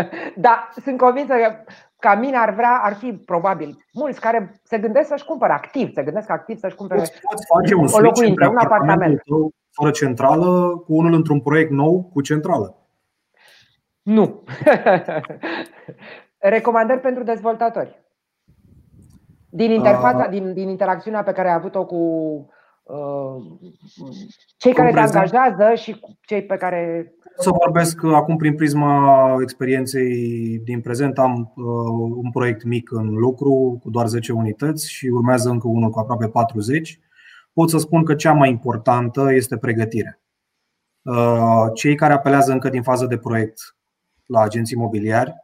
Dar 0.46 0.72
sunt 0.82 0.98
convinsă 0.98 1.34
că 1.34 1.54
ca 1.98 2.14
mine 2.14 2.36
ar 2.36 2.54
vrea, 2.54 2.80
ar 2.82 2.94
fi 2.94 3.12
probabil 3.12 3.84
mulți 3.92 4.20
care 4.20 4.60
se 4.62 4.78
gândesc 4.78 5.08
să-și 5.08 5.24
cumpere 5.24 5.52
activ, 5.52 5.92
se 5.92 6.02
gândesc 6.02 6.30
activ 6.30 6.58
să-și 6.58 6.74
cumpere 6.74 7.00
poți, 7.00 7.20
poți 7.30 7.46
face 7.46 7.74
un 7.74 7.88
o 7.92 7.98
locuință, 7.98 8.48
un 8.48 8.56
apartament. 8.56 9.22
Tău, 9.22 9.50
fără 9.70 9.90
centrală, 9.90 10.76
cu 10.86 10.94
unul 10.94 11.12
într-un 11.12 11.40
proiect 11.40 11.70
nou 11.70 12.10
cu 12.12 12.20
centrală. 12.20 12.76
Nu. 14.02 14.42
Recomandări 16.38 17.00
pentru 17.00 17.22
dezvoltatori. 17.22 18.02
Din 19.50 19.70
interfața, 19.70 20.24
uh, 20.24 20.30
din, 20.30 20.52
din 20.52 20.68
interacțiunea 20.68 21.22
pe 21.22 21.32
care 21.32 21.48
ai 21.48 21.54
avut-o 21.54 21.84
cu 21.86 21.96
uh, 22.82 23.36
cei 24.56 24.72
care 24.72 24.92
te 24.92 24.98
angajează 24.98 25.74
și 25.74 26.00
cei 26.20 26.42
pe 26.42 26.56
care 26.56 27.12
să 27.38 27.50
vorbesc 27.50 28.04
acum 28.04 28.36
prin 28.36 28.54
prisma 28.54 29.36
experienței 29.42 30.12
din 30.58 30.80
prezent. 30.80 31.18
Am 31.18 31.52
uh, 31.56 31.64
un 32.22 32.30
proiect 32.30 32.64
mic 32.64 32.90
în 32.90 33.14
lucru 33.14 33.78
cu 33.82 33.90
doar 33.90 34.06
10 34.06 34.32
unități 34.32 34.92
și 34.92 35.06
urmează 35.06 35.50
încă 35.50 35.68
unul 35.68 35.90
cu 35.90 35.98
aproape 35.98 36.28
40. 36.28 36.98
Pot 37.52 37.70
să 37.70 37.78
spun 37.78 38.04
că 38.04 38.14
cea 38.14 38.32
mai 38.32 38.50
importantă 38.50 39.32
este 39.32 39.56
pregătirea. 39.56 40.20
Uh, 41.02 41.66
cei 41.74 41.94
care 41.94 42.12
apelează 42.12 42.52
încă 42.52 42.68
din 42.68 42.82
fază 42.82 43.06
de 43.06 43.18
proiect 43.18 43.76
la 44.26 44.40
agenții 44.40 44.76
imobiliari 44.76 45.34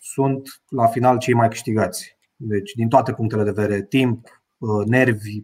sunt 0.00 0.62
la 0.68 0.86
final 0.86 1.18
cei 1.18 1.34
mai 1.34 1.48
câștigați. 1.48 2.18
Deci, 2.36 2.72
din 2.72 2.88
toate 2.88 3.12
punctele 3.12 3.42
de 3.42 3.50
vedere, 3.50 3.82
timp, 3.82 4.26
uh, 4.58 4.86
nervi, 4.86 5.42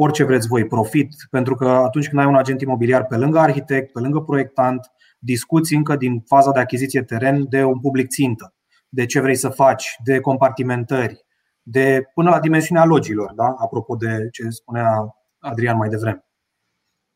orice 0.00 0.24
vreți 0.24 0.48
voi, 0.48 0.66
profit, 0.66 1.14
pentru 1.30 1.54
că 1.54 1.68
atunci 1.68 2.08
când 2.08 2.20
ai 2.20 2.28
un 2.28 2.36
agent 2.36 2.60
imobiliar 2.60 3.06
pe 3.06 3.16
lângă 3.16 3.38
arhitect, 3.38 3.92
pe 3.92 4.00
lângă 4.00 4.20
proiectant, 4.20 4.90
discuți 5.18 5.74
încă 5.74 5.96
din 5.96 6.20
faza 6.20 6.52
de 6.52 6.60
achiziție 6.60 7.02
teren 7.02 7.48
de 7.48 7.64
un 7.64 7.80
public 7.80 8.08
țintă, 8.08 8.54
de 8.88 9.06
ce 9.06 9.20
vrei 9.20 9.34
să 9.34 9.48
faci, 9.48 9.96
de 10.04 10.20
compartimentări, 10.20 11.24
de 11.62 12.02
până 12.14 12.30
la 12.30 12.40
dimensiunea 12.40 12.84
logilor, 12.84 13.32
da? 13.34 13.54
apropo 13.58 13.96
de 13.96 14.28
ce 14.32 14.48
spunea 14.48 15.16
Adrian 15.38 15.76
mai 15.76 15.88
devreme. 15.88 16.24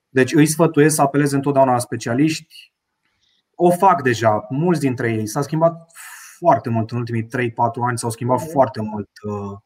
Deci 0.08 0.34
îi 0.34 0.46
sfătuiesc 0.46 0.94
să 0.94 1.02
apeleze 1.02 1.34
întotdeauna 1.36 1.72
la 1.72 1.78
specialiști. 1.78 2.72
O 3.54 3.70
fac 3.70 4.02
deja, 4.02 4.46
mulți 4.48 4.80
dintre 4.80 5.12
ei. 5.12 5.26
S-a 5.26 5.42
schimbat 5.42 5.92
foarte 6.38 6.70
mult 6.70 6.90
în 6.90 6.98
ultimii 6.98 7.26
3-4 7.26 7.28
ani, 7.86 7.98
s-au 7.98 8.10
schimbat 8.10 8.40
foarte 8.50 8.80
mult 8.80 9.10
uh, 9.22 9.58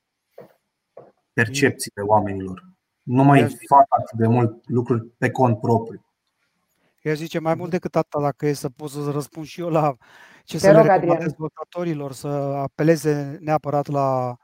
percepțiile 1.33 2.03
oamenilor. 2.03 2.76
Nu 3.07 3.25
mai 3.25 3.57
fac 3.69 3.87
atât 3.89 4.19
de 4.19 4.27
mult 4.27 4.69
lucruri 4.69 5.05
pe 5.07 5.31
cont 5.31 5.61
propriu. 5.61 6.05
Eu 7.03 7.15
zice 7.15 7.39
mai 7.39 7.55
mult 7.55 7.71
decât 7.71 7.97
atât, 7.97 8.21
dacă 8.21 8.47
e 8.47 8.53
să 8.53 8.69
pot 8.69 8.91
să 8.91 9.11
răspund 9.11 9.47
și 9.47 9.61
eu 9.61 9.69
la 9.69 9.97
ce 10.45 10.59
să 10.59 10.71
le 10.71 10.83
recomand 10.83 11.19
dezvoltatorilor 11.21 12.13
să 12.13 12.27
apeleze 12.29 13.39
neapărat 13.41 13.87
la 13.87 14.37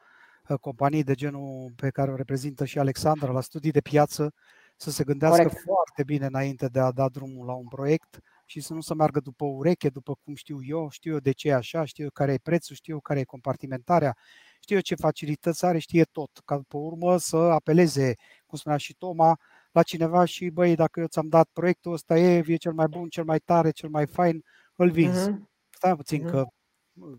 uh, 0.49 0.59
companii 0.59 1.03
de 1.03 1.15
genul 1.15 1.73
pe 1.77 1.91
care 1.91 2.11
o 2.11 2.17
reprezintă 2.17 2.65
și 2.65 2.79
Alexandra, 2.79 3.33
la 3.33 3.41
studii 3.41 3.71
de 3.71 3.81
piață, 3.81 4.35
să 4.77 4.91
se 4.91 5.05
gândească 5.05 5.43
Corect. 5.43 5.63
foarte 5.63 6.03
bine 6.05 6.27
înainte 6.27 6.67
de 6.67 6.81
a 6.81 6.91
da 6.91 7.09
drumul 7.09 7.47
la 7.47 7.53
un 7.53 7.69
proiect 7.69 8.19
și 8.45 8.61
să 8.61 8.75
nu 8.75 8.81
se 8.81 8.95
meargă 8.95 9.21
după 9.21 9.45
ureche, 9.45 9.89
după 9.89 10.15
cum 10.25 10.35
știu 10.35 10.59
eu, 10.63 10.89
știu 10.91 11.13
eu 11.13 11.19
de 11.19 11.33
ce 11.33 11.49
e 11.49 11.55
așa, 11.55 11.85
știu 11.85 12.05
eu 12.05 12.11
care 12.11 12.33
e 12.33 12.39
prețul, 12.43 12.77
știu 12.77 12.95
eu 12.95 13.01
care 13.01 13.21
e 13.21 13.25
compartimentarea, 13.25 14.17
știu 14.61 14.75
eu 14.75 14.81
ce 14.81 14.95
facilități 14.95 15.65
are, 15.65 15.79
știe 15.79 16.05
tot. 16.05 16.31
Ca 16.45 16.57
pe 16.69 16.77
urmă 16.77 17.17
să 17.17 17.37
apeleze, 17.37 18.15
cum 18.53 18.61
spunea 18.61 18.79
și 18.79 18.95
Toma, 18.95 19.39
la 19.71 19.83
cineva 19.83 20.25
și 20.25 20.51
băi, 20.51 20.75
dacă 20.75 21.01
eu 21.01 21.07
ți-am 21.07 21.29
dat 21.29 21.49
proiectul 21.53 21.93
ăsta, 21.93 22.19
e, 22.19 22.45
e 22.47 22.57
cel 22.57 22.73
mai 22.73 22.87
bun, 22.87 23.09
cel 23.09 23.25
mai 23.25 23.39
tare, 23.39 23.71
cel 23.71 23.89
mai 23.89 24.07
fain, 24.07 24.45
îl 24.77 24.91
vinzi. 24.91 25.31
Uh-huh. 25.31 25.37
Stai 25.71 25.97
puțin 25.97 26.27
uh-huh. 26.27 26.31
că 26.31 26.45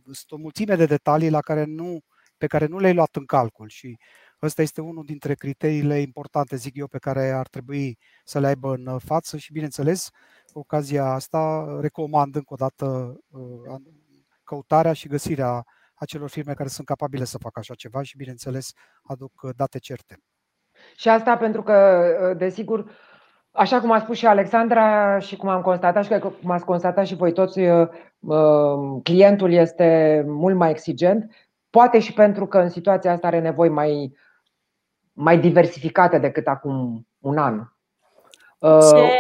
sunt 0.04 0.32
o 0.32 0.38
mulțime 0.38 0.76
de 0.76 0.86
detalii 0.86 1.30
la 1.30 1.42
care 1.42 1.64
nu, 1.64 2.00
pe 2.38 2.48
care 2.48 2.66
nu 2.66 2.80
le-ai 2.80 2.94
luat 2.94 3.16
în 3.16 3.26
calcul 3.26 3.68
și 3.68 3.98
Ăsta 4.42 4.62
este 4.62 4.82
unul 4.82 5.06
dintre 5.06 5.34
criteriile 5.34 6.00
importante, 6.00 6.56
zic 6.56 6.76
eu, 6.76 6.88
pe 6.88 6.98
care 6.98 7.32
ar 7.32 7.48
trebui 7.48 7.98
să 8.24 8.40
le 8.40 8.48
aibă 8.48 8.74
în 8.74 9.00
față 9.00 9.38
și, 9.38 9.52
bineînțeles, 9.52 10.10
cu 10.52 10.60
ocazia 10.60 11.06
asta 11.06 11.66
recomand 11.82 12.36
încă 12.36 12.54
o 12.54 12.56
dată 12.56 13.18
uh, 13.28 13.82
căutarea 14.44 14.94
și 14.94 15.08
găsirea 15.08 15.66
acelor 15.94 16.30
firme 16.30 16.54
care 16.54 16.70
sunt 16.70 16.88
capabile 16.88 17.24
să 17.24 17.38
facă 17.38 17.60
așa 17.60 17.74
ceva 17.74 18.02
și, 18.04 18.18
bineînțeles, 18.18 18.72
aduc 19.04 19.52
date 19.56 19.80
certe. 19.80 20.18
Și 20.96 21.10
asta 21.10 21.38
pentru 21.38 21.64
că, 21.64 22.04
desigur, 22.38 22.86
Așa 23.56 23.80
cum 23.80 23.92
a 23.92 24.00
spus 24.00 24.18
și 24.18 24.26
Alexandra 24.26 25.20
și 25.20 25.36
cum 25.36 25.50
am 25.50 25.62
constatat 25.62 26.06
și 26.06 26.20
cum 26.42 26.52
ați 26.52 26.66
constatat 26.66 27.06
și 27.06 27.16
voi 27.16 27.34
toți, 27.34 27.60
uh, 27.60 27.88
uh, 28.20 29.02
clientul 29.04 29.52
este 29.52 30.24
mult 30.28 30.56
mai 30.56 30.70
exigent, 30.70 31.32
poate 31.70 32.00
și 32.00 32.14
pentru 32.14 32.46
că 32.46 32.58
în 32.58 32.70
situația 32.70 33.12
asta 33.12 33.28
are 33.28 33.40
nevoi 33.40 33.70
mai, 33.70 34.18
mai 35.14 35.40
diversificate 35.40 36.18
decât 36.18 36.48
acum 36.48 37.08
un 37.20 37.38
an. 37.38 37.62
Uh, 38.60 38.90
Ce... 38.92 39.20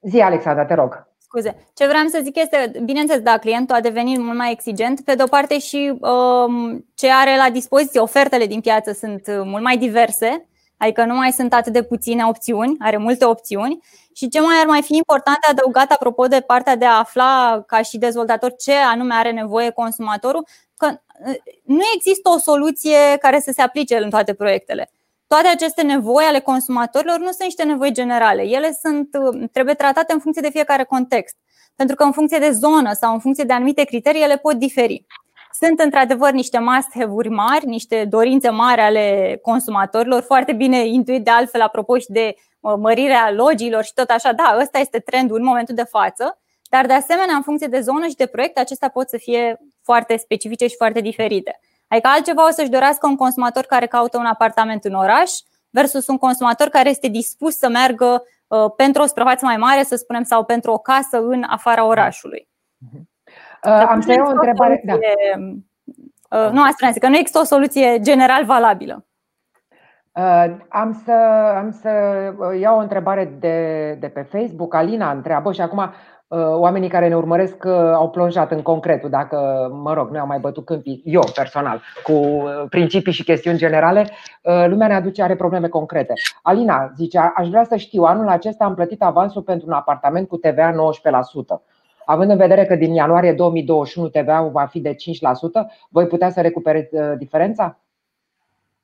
Zi, 0.00 0.20
Alexandra, 0.20 0.64
te 0.64 0.74
rog. 0.74 1.06
Scuze. 1.18 1.66
Ce 1.74 1.86
vreau 1.86 2.06
să 2.06 2.20
zic 2.22 2.36
este, 2.36 2.80
bineînțeles, 2.84 3.22
da, 3.22 3.38
clientul 3.38 3.76
a 3.76 3.80
devenit 3.80 4.18
mult 4.18 4.36
mai 4.36 4.50
exigent, 4.52 5.00
pe 5.00 5.14
de 5.14 5.22
o 5.22 5.26
parte 5.26 5.58
și 5.58 5.98
um, 6.00 6.86
ce 6.94 7.10
are 7.12 7.36
la 7.36 7.50
dispoziție, 7.52 8.00
ofertele 8.00 8.46
din 8.46 8.60
piață 8.60 8.92
sunt 8.92 9.22
mult 9.26 9.62
mai 9.62 9.76
diverse 9.76 10.47
Adică 10.78 11.04
nu 11.04 11.14
mai 11.14 11.32
sunt 11.32 11.52
atât 11.52 11.72
de 11.72 11.82
puține 11.82 12.26
opțiuni, 12.26 12.76
are 12.78 12.96
multe 12.96 13.24
opțiuni. 13.24 13.78
Și 14.14 14.28
ce 14.28 14.40
mai 14.40 14.56
ar 14.60 14.66
mai 14.66 14.82
fi 14.82 14.96
important 14.96 15.38
adăugat 15.50 15.90
apropo 15.90 16.26
de 16.26 16.40
partea 16.40 16.76
de 16.76 16.84
a 16.84 16.98
afla 16.98 17.62
ca 17.66 17.82
și 17.82 17.98
dezvoltator 17.98 18.54
ce 18.54 18.72
anume 18.72 19.14
are 19.14 19.30
nevoie 19.30 19.70
consumatorul, 19.70 20.46
că 20.76 20.86
uh, 21.26 21.34
nu 21.64 21.82
există 21.94 22.28
o 22.28 22.38
soluție 22.38 23.16
care 23.20 23.40
să 23.40 23.50
se 23.54 23.62
aplice 23.62 23.96
în 23.96 24.10
toate 24.10 24.34
proiectele. 24.34 24.90
Toate 25.26 25.48
aceste 25.48 25.82
nevoi 25.82 26.24
ale 26.24 26.40
consumatorilor 26.40 27.18
nu 27.18 27.24
sunt 27.24 27.42
niște 27.42 27.62
nevoi 27.62 27.92
generale. 27.92 28.42
Ele 28.42 28.78
sunt, 28.82 29.08
uh, 29.20 29.48
trebuie 29.52 29.74
tratate 29.74 30.12
în 30.12 30.18
funcție 30.18 30.42
de 30.42 30.50
fiecare 30.50 30.84
context. 30.84 31.36
Pentru 31.76 31.96
că 31.96 32.02
în 32.02 32.12
funcție 32.12 32.38
de 32.38 32.50
zonă 32.50 32.92
sau 32.92 33.12
în 33.12 33.20
funcție 33.20 33.44
de 33.44 33.52
anumite 33.52 33.84
criterii, 33.84 34.22
ele 34.22 34.36
pot 34.36 34.54
diferi. 34.54 35.06
Sunt 35.52 35.80
într-adevăr 35.80 36.30
niște 36.32 36.58
must-have-uri 36.58 37.28
mari, 37.28 37.66
niște 37.66 38.04
dorințe 38.04 38.48
mari 38.48 38.80
ale 38.80 39.38
consumatorilor, 39.42 40.22
foarte 40.22 40.52
bine 40.52 40.86
intuit 40.86 41.24
de 41.24 41.30
altfel 41.30 41.60
apropo 41.60 41.98
și 41.98 42.06
de 42.08 42.34
uh, 42.60 42.74
mărirea 42.78 43.32
logiilor 43.32 43.84
și 43.84 43.92
tot 43.94 44.10
așa. 44.10 44.32
Da, 44.32 44.56
ăsta 44.60 44.78
este 44.78 44.98
trendul 44.98 45.36
în 45.36 45.44
momentul 45.44 45.74
de 45.74 45.84
față, 45.84 46.38
dar 46.70 46.86
de 46.86 46.92
asemenea, 46.92 47.34
în 47.34 47.42
funcție 47.42 47.66
de 47.66 47.80
zonă 47.80 48.06
și 48.06 48.14
de 48.14 48.26
proiect, 48.26 48.58
acestea 48.58 48.88
pot 48.88 49.08
să 49.08 49.16
fie 49.16 49.60
foarte 49.82 50.16
specifice 50.16 50.66
și 50.66 50.76
foarte 50.76 51.00
diferite. 51.00 51.60
Adică 51.88 52.08
altceva 52.08 52.46
o 52.46 52.50
să-și 52.50 52.70
dorească 52.70 53.06
un 53.06 53.16
consumator 53.16 53.64
care 53.64 53.86
caută 53.86 54.18
un 54.18 54.24
apartament 54.24 54.84
în 54.84 54.94
oraș 54.94 55.30
versus 55.70 56.06
un 56.06 56.18
consumator 56.18 56.68
care 56.68 56.88
este 56.88 57.08
dispus 57.08 57.56
să 57.56 57.68
meargă 57.68 58.22
uh, 58.46 58.70
pentru 58.76 59.02
o 59.02 59.06
suprafață 59.06 59.44
mai 59.44 59.56
mare, 59.56 59.82
să 59.82 59.96
spunem, 59.96 60.22
sau 60.22 60.44
pentru 60.44 60.72
o 60.72 60.78
casă 60.78 61.18
în 61.18 61.42
afara 61.42 61.84
orașului. 61.84 62.48
Mhm. 63.64 63.74
Uh, 63.74 63.86
am 63.88 64.00
să 64.00 64.12
iau 64.12 64.26
o 64.26 64.30
întrebare. 64.30 64.82
Da. 64.84 64.94
Uh, 64.94 66.50
nu, 66.52 66.62
asta 66.62 67.00
că 67.00 67.08
nu 67.08 67.16
există 67.16 67.38
o 67.38 67.44
soluție 67.44 67.98
general 68.00 68.44
valabilă. 68.44 69.04
Uh, 70.12 70.56
am 70.68 71.02
să, 71.04 71.12
am 71.56 71.70
să 71.70 71.90
iau 72.60 72.76
o 72.76 72.80
întrebare 72.80 73.36
de, 73.38 73.96
de 74.00 74.08
pe 74.08 74.20
Facebook. 74.20 74.74
Alina 74.74 75.10
întreabă 75.10 75.52
și 75.52 75.60
acum 75.60 75.92
oamenii 76.54 76.88
care 76.88 77.08
ne 77.08 77.16
urmăresc 77.16 77.64
au 77.94 78.10
plonjat 78.10 78.50
în 78.50 78.62
concretul, 78.62 79.10
dacă, 79.10 79.68
mă 79.82 79.92
rog, 79.92 80.10
nu 80.10 80.20
am 80.20 80.28
mai 80.28 80.38
bătut 80.38 80.64
câmpii, 80.64 81.02
eu 81.04 81.22
personal, 81.34 81.82
cu 82.02 82.42
principii 82.68 83.12
și 83.12 83.24
chestiuni 83.24 83.58
generale, 83.58 84.08
lumea 84.42 84.86
ne 84.86 84.94
aduce, 84.94 85.22
are 85.22 85.36
probleme 85.36 85.68
concrete. 85.68 86.12
Alina 86.42 86.92
zice, 86.96 87.18
aș 87.18 87.48
vrea 87.48 87.64
să 87.64 87.76
știu, 87.76 88.02
anul 88.02 88.28
acesta 88.28 88.64
am 88.64 88.74
plătit 88.74 89.02
avansul 89.02 89.42
pentru 89.42 89.66
un 89.66 89.72
apartament 89.72 90.28
cu 90.28 90.36
TVA 90.36 90.72
19%. 90.72 90.76
Având 92.10 92.30
în 92.30 92.36
vedere 92.36 92.66
că 92.66 92.74
din 92.74 92.92
ianuarie 92.94 93.32
2021 93.32 94.08
TVA-ul 94.08 94.50
va 94.50 94.66
fi 94.66 94.80
de 94.80 94.94
5%, 94.94 94.96
voi 95.90 96.06
putea 96.06 96.30
să 96.30 96.40
recuperați 96.40 96.94
uh, 96.94 97.12
diferența? 97.18 97.80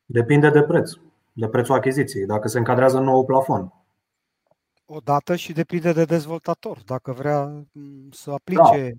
Depinde 0.05 0.51
de 0.51 0.63
preț, 0.63 0.91
de 1.33 1.49
prețul 1.49 1.75
achiziției, 1.75 2.27
dacă 2.27 2.49
se 2.49 2.59
încadrează 2.59 2.99
în 2.99 3.05
nou 3.05 3.25
plafon. 3.25 3.73
O 4.87 4.99
dată 5.05 5.37
și 5.37 5.53
depinde 5.53 5.93
de 5.93 6.05
dezvoltator, 6.05 6.79
dacă 6.87 7.13
vrea 7.13 7.45
mm, 7.73 8.09
să 8.11 8.31
aplice. 8.31 8.95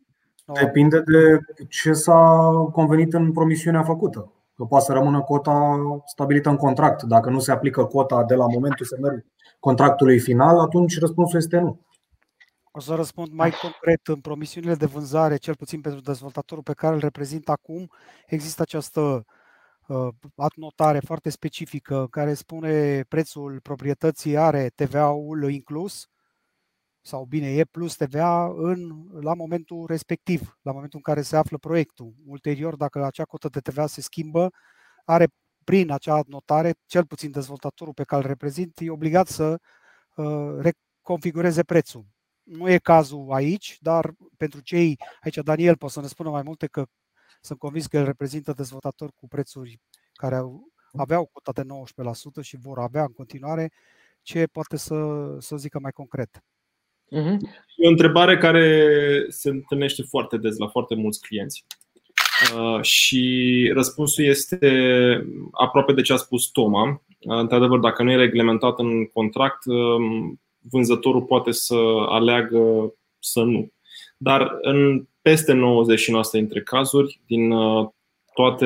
Da. 0.45 0.53
Depinde 0.53 0.99
de 0.99 1.39
ce 1.69 1.93
s-a 1.93 2.49
convenit 2.71 3.13
în 3.13 3.31
promisiunea 3.31 3.83
făcută. 3.83 4.31
Că 4.55 4.63
poate 4.63 4.85
să 4.85 4.93
rămână 4.93 5.21
cota 5.21 5.77
stabilită 6.05 6.49
în 6.49 6.57
contract. 6.57 7.03
Dacă 7.03 7.29
nu 7.29 7.39
se 7.39 7.51
aplică 7.51 7.85
cota 7.85 8.23
de 8.23 8.35
la 8.35 8.45
momentul 8.47 8.85
semnării 8.85 9.25
contractului 9.59 10.19
final, 10.19 10.59
atunci 10.59 10.99
răspunsul 10.99 11.39
este 11.39 11.59
nu. 11.59 11.79
O 12.77 12.79
să 12.79 12.95
răspund 12.95 13.31
mai 13.31 13.51
concret. 13.51 14.07
În 14.07 14.21
promisiunile 14.21 14.75
de 14.75 14.85
vânzare, 14.85 15.37
cel 15.37 15.55
puțin 15.55 15.81
pentru 15.81 16.01
dezvoltatorul 16.01 16.63
pe 16.63 16.73
care 16.73 16.93
îl 16.93 16.99
reprezint 16.99 17.49
acum, 17.49 17.91
există 18.25 18.61
această 18.61 19.25
uh, 19.87 20.07
adnotare 20.35 20.99
foarte 20.99 21.29
specifică 21.29 22.07
care 22.09 22.33
spune 22.33 23.03
prețul 23.03 23.59
proprietății 23.59 24.37
are 24.37 24.71
TVA-ul 24.75 25.51
inclus 25.51 26.07
sau 27.01 27.25
bine, 27.25 27.47
e 27.47 27.63
plus 27.63 27.95
TVA 27.95 28.45
în, 28.45 29.07
la 29.21 29.33
momentul 29.33 29.85
respectiv, 29.87 30.57
la 30.61 30.71
momentul 30.71 31.01
în 31.05 31.13
care 31.13 31.21
se 31.21 31.37
află 31.37 31.57
proiectul. 31.57 32.13
Ulterior, 32.25 32.75
dacă 32.75 33.03
acea 33.03 33.25
cotă 33.25 33.49
de 33.49 33.59
TVA 33.59 33.87
se 33.87 34.01
schimbă, 34.01 34.49
are 35.05 35.27
prin 35.63 35.91
acea 35.91 36.15
adnotare, 36.15 36.73
cel 36.85 37.05
puțin 37.05 37.31
dezvoltatorul 37.31 37.93
pe 37.93 38.03
care 38.03 38.21
îl 38.21 38.27
reprezint, 38.27 38.77
e 38.79 38.89
obligat 38.89 39.27
să 39.27 39.59
uh, 40.15 40.55
reconfigureze 40.59 41.63
prețul. 41.63 42.14
Nu 42.45 42.69
e 42.69 42.77
cazul 42.77 43.27
aici, 43.31 43.77
dar 43.81 44.13
pentru 44.37 44.59
cei, 44.59 44.99
aici 45.21 45.35
Daniel 45.35 45.77
poate 45.77 45.93
să 45.93 46.01
ne 46.01 46.07
spună 46.07 46.29
mai 46.29 46.41
multe 46.45 46.67
că 46.67 46.85
sunt 47.41 47.59
convins 47.59 47.87
că 47.87 47.97
el 47.97 48.05
reprezintă 48.05 48.53
dezvoltatori 48.53 49.11
cu 49.15 49.27
prețuri 49.27 49.79
care 50.13 50.41
aveau 50.97 51.29
cota 51.31 51.51
de 51.51 51.67
19% 52.41 52.41
și 52.41 52.57
vor 52.57 52.79
avea 52.79 53.01
în 53.01 53.11
continuare, 53.11 53.71
ce 54.21 54.45
poate 54.51 54.77
să, 54.77 54.95
să 55.39 55.55
zică 55.57 55.79
mai 55.79 55.91
concret. 55.91 56.43
Mhm. 57.09 57.47
E 57.75 57.87
o 57.87 57.89
întrebare 57.89 58.37
care 58.37 59.25
se 59.29 59.49
întâlnește 59.49 60.01
foarte 60.01 60.37
des 60.37 60.57
la 60.57 60.67
foarte 60.67 60.95
mulți 60.95 61.21
clienți. 61.21 61.65
Uh, 62.55 62.81
și 62.81 63.71
răspunsul 63.73 64.23
este 64.23 64.59
aproape 65.51 65.93
de 65.93 66.01
ce 66.01 66.13
a 66.13 66.15
spus 66.15 66.47
Toma. 66.47 66.89
Uh, 67.19 67.37
într-adevăr, 67.37 67.79
dacă 67.79 68.03
nu 68.03 68.11
e 68.11 68.15
reglementat 68.15 68.79
în 68.79 69.05
contract, 69.05 69.65
um, 69.65 70.41
vânzătorul 70.71 71.21
poate 71.21 71.51
să 71.51 71.75
aleagă 72.07 72.93
să 73.19 73.41
nu. 73.41 73.71
Dar 74.17 74.57
în 74.61 75.07
peste 75.21 75.53
99% 75.53 75.57
dintre 76.31 76.61
cazuri, 76.61 77.21
din 77.27 77.51
uh, 77.51 77.89
toate 78.33 78.65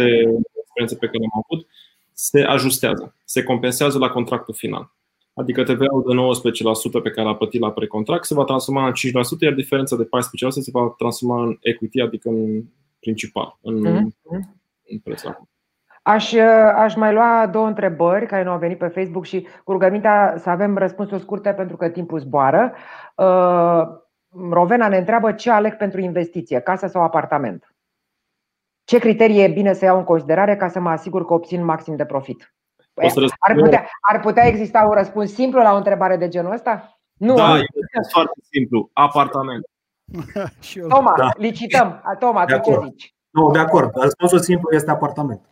experiențe 0.60 0.96
pe 1.00 1.06
care 1.06 1.18
le-am 1.18 1.44
avut, 1.46 1.68
se 2.14 2.42
ajustează, 2.42 3.16
se 3.26 3.44
compensează 3.44 3.98
la 3.98 4.10
contractul 4.10 4.54
final. 4.54 4.94
Adică 5.34 5.64
TVA-ul 5.64 6.04
de 6.08 6.40
19% 7.00 7.04
pe 7.04 7.10
care 7.10 7.28
l-a 7.28 7.36
plătit 7.36 7.62
la 7.62 7.72
precontract 7.72 8.26
se 8.26 8.34
va 8.34 8.44
transforma 8.44 8.88
în 8.88 8.94
5%, 8.94 9.40
iar 9.40 9.54
diferența 9.54 9.96
de 9.96 10.04
14% 10.04 10.08
se 10.50 10.72
va 10.72 10.94
transforma 10.98 11.44
în 11.44 11.58
equity, 11.62 12.02
adică 12.02 12.30
în 12.30 12.64
principal, 13.00 13.58
în, 13.62 13.88
mm-hmm. 13.88 14.40
în 14.88 15.00
prețul. 15.00 15.48
Aș, 16.10 16.34
aș 16.76 16.96
mai 16.96 17.14
lua 17.14 17.48
două 17.48 17.68
întrebări 17.68 18.26
care 18.26 18.44
nu 18.44 18.52
au 18.52 18.58
venit 18.58 18.78
pe 18.78 18.88
Facebook 18.88 19.26
și 19.26 19.48
cu 19.64 19.72
rugămintea 19.72 20.36
să 20.38 20.50
avem 20.50 20.78
răspunsuri 20.78 21.22
scurte 21.22 21.54
pentru 21.54 21.78
că 21.78 21.90
timpul 21.90 22.20
zboară. 22.20 22.74
Uh, 23.16 23.82
Rovena 24.52 24.88
ne 24.88 24.98
întreabă 24.98 25.32
ce 25.32 25.52
aleg 25.52 25.78
pentru 25.78 26.00
investiție, 26.00 26.60
casă 26.60 26.88
sau 26.88 27.02
apartament. 27.02 27.76
Ce 28.84 29.00
criterii 29.00 29.44
e 29.44 29.48
bine 29.48 29.74
să 29.74 29.86
iau 29.86 29.98
în 29.98 30.04
considerare 30.04 30.56
ca 30.56 30.68
să 30.68 30.80
mă 30.80 30.90
asigur 30.90 31.26
că 31.26 31.34
obțin 31.34 31.64
maxim 31.64 31.96
de 31.96 32.06
profit? 32.06 32.54
Ar 33.40 33.56
putea, 33.56 33.90
ar 34.02 34.20
putea 34.20 34.46
exista 34.46 34.82
un 34.82 34.94
răspuns 34.94 35.34
simplu 35.34 35.62
la 35.62 35.74
o 35.74 35.78
întrebare 35.78 36.18
de 36.18 36.28
genul 36.28 36.52
ăsta? 36.52 37.00
Nu. 37.14 37.36
Da, 37.36 37.58
e 37.58 37.64
foarte 38.12 38.40
simplu. 38.52 38.90
Apartament. 38.94 39.64
Toma, 40.90 41.14
da. 41.18 41.30
licităm. 41.38 42.04
Toma, 42.20 42.46
tu 42.46 42.60
ce 42.60 42.80
zici? 42.84 43.16
Nu, 43.30 43.52
de 43.52 43.60
acord. 43.60 43.96
Răspunsul 43.96 44.40
simplu 44.40 44.70
este 44.72 44.92
apartament. 44.92 45.50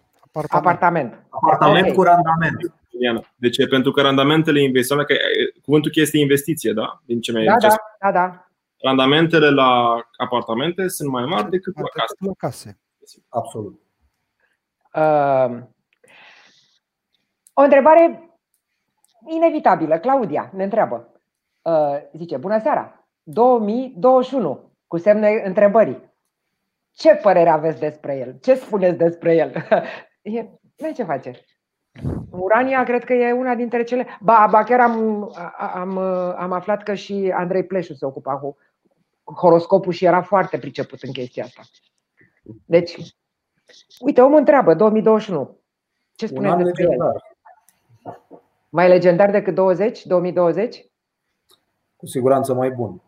Apartament. 0.50 1.26
Apartament 1.30 1.84
okay. 1.84 1.96
cu 1.96 2.02
randament. 2.02 2.74
De 3.36 3.50
ce? 3.50 3.68
Pentru 3.68 3.92
că 3.92 4.02
randamentele 4.02 4.62
investiții, 4.62 5.06
că 5.06 5.16
cuvântul 5.62 5.92
cheie 5.92 6.06
este 6.06 6.18
investiție, 6.18 6.74
da? 6.74 7.02
Din 7.06 7.22
ce 7.22 7.32
mi-ai 7.32 7.46
da, 7.46 7.56
da, 7.68 7.76
da, 8.00 8.12
da. 8.12 8.48
Randamentele 8.82 9.50
la 9.50 10.02
apartamente 10.18 10.88
sunt 10.88 11.10
mai 11.10 11.26
mari 11.26 11.50
decât 11.50 11.76
la 11.76 11.88
case. 11.94 12.14
La 12.20 12.32
case. 12.38 12.80
Absolut. 13.30 13.80
Uh, 14.94 15.64
o 17.54 17.62
întrebare 17.62 18.32
inevitabilă. 19.26 19.98
Claudia 19.98 20.52
ne 20.54 20.64
întreabă. 20.64 21.12
Uh, 21.62 21.98
zice, 22.14 22.38
bună 22.38 22.60
seara, 22.60 23.08
2021, 23.24 24.72
cu 24.88 24.98
semne 24.98 25.42
întrebării. 25.46 26.06
Ce 26.92 27.16
părere 27.16 27.50
aveți 27.50 27.80
despre 27.80 28.18
el? 28.18 28.38
Ce 28.42 28.56
spuneți 28.56 28.98
despre 28.98 29.36
el? 29.36 29.54
E, 30.28 30.94
ce 30.94 31.04
face? 31.04 31.32
Urania 32.30 32.84
cred 32.84 33.04
că 33.04 33.14
e 33.14 33.32
una 33.32 33.56
dintre 33.56 33.84
cele. 33.84 34.08
Ba, 34.22 34.48
ba 34.52 34.64
chiar 34.64 34.80
am, 34.80 35.30
am, 35.58 35.98
am 36.38 36.52
aflat 36.52 36.84
că 36.84 36.94
și 36.94 37.34
Andrei 37.36 37.64
Pleșu 37.64 37.94
se 37.94 38.06
ocupa 38.06 38.38
cu 38.38 38.58
horoscopul 39.24 39.92
și 39.92 40.06
era 40.06 40.22
foarte 40.22 40.58
priceput 40.58 41.02
în 41.02 41.12
chestia 41.12 41.44
asta. 41.44 41.62
Deci, 42.66 42.98
uite, 44.00 44.22
omul 44.22 44.38
întreabă, 44.38 44.74
2021. 44.74 45.58
Ce 46.16 46.28
spune 46.28 46.56
despre 46.64 46.84
el? 46.84 47.24
Mai 48.70 48.88
legendar 48.88 49.32
decât 49.32 49.56
20, 49.56 50.06
2020? 50.06 50.86
Cu 51.96 52.06
siguranță 52.06 52.54
mai 52.54 52.70
bun. 52.70 53.02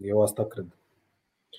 Eu 0.00 0.22
asta 0.22 0.44
cred. 0.44 0.66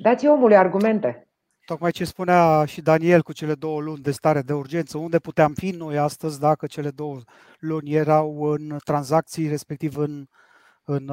Dați 0.01 0.28
omului 0.28 0.55
argumente. 0.55 1.28
Tocmai 1.66 1.91
ce 1.91 2.05
spunea 2.05 2.66
și 2.66 2.82
Daniel 2.82 3.22
cu 3.22 3.34
cele 3.34 3.55
două 3.55 3.82
luni 3.82 4.01
de 4.01 4.12
stare 4.12 4.41
de 4.41 4.53
urgență, 4.53 4.97
unde 4.97 5.20
puteam 5.20 5.53
fi 5.53 5.70
noi 5.70 5.97
astăzi 5.97 6.39
dacă 6.39 6.68
cele 6.68 6.89
două 6.89 7.22
luni 7.59 7.93
erau 7.93 8.41
în 8.43 8.78
tranzacții, 8.84 9.47
respectiv 9.47 9.97
în, 9.97 10.26
în, 10.84 11.09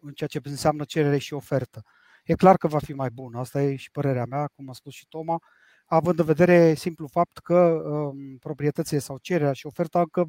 în 0.00 0.12
ceea 0.14 0.28
ce 0.28 0.40
înseamnă 0.42 0.84
cerere 0.84 1.18
și 1.18 1.34
ofertă. 1.34 1.82
E 2.24 2.34
clar 2.34 2.56
că 2.56 2.68
va 2.68 2.78
fi 2.78 2.92
mai 2.92 3.10
bun, 3.10 3.34
asta 3.34 3.62
e 3.62 3.76
și 3.76 3.90
părerea 3.90 4.24
mea, 4.24 4.46
cum 4.46 4.68
a 4.68 4.72
spus 4.72 4.92
și 4.92 5.06
Toma, 5.08 5.38
având 5.86 6.18
în 6.18 6.24
vedere 6.24 6.74
simplu 6.74 7.06
fapt 7.06 7.38
că 7.38 7.54
um, 7.54 8.36
proprietățile 8.38 8.98
sau 8.98 9.18
cererea 9.18 9.52
și 9.52 9.66
oferta 9.66 10.00
încă 10.00 10.28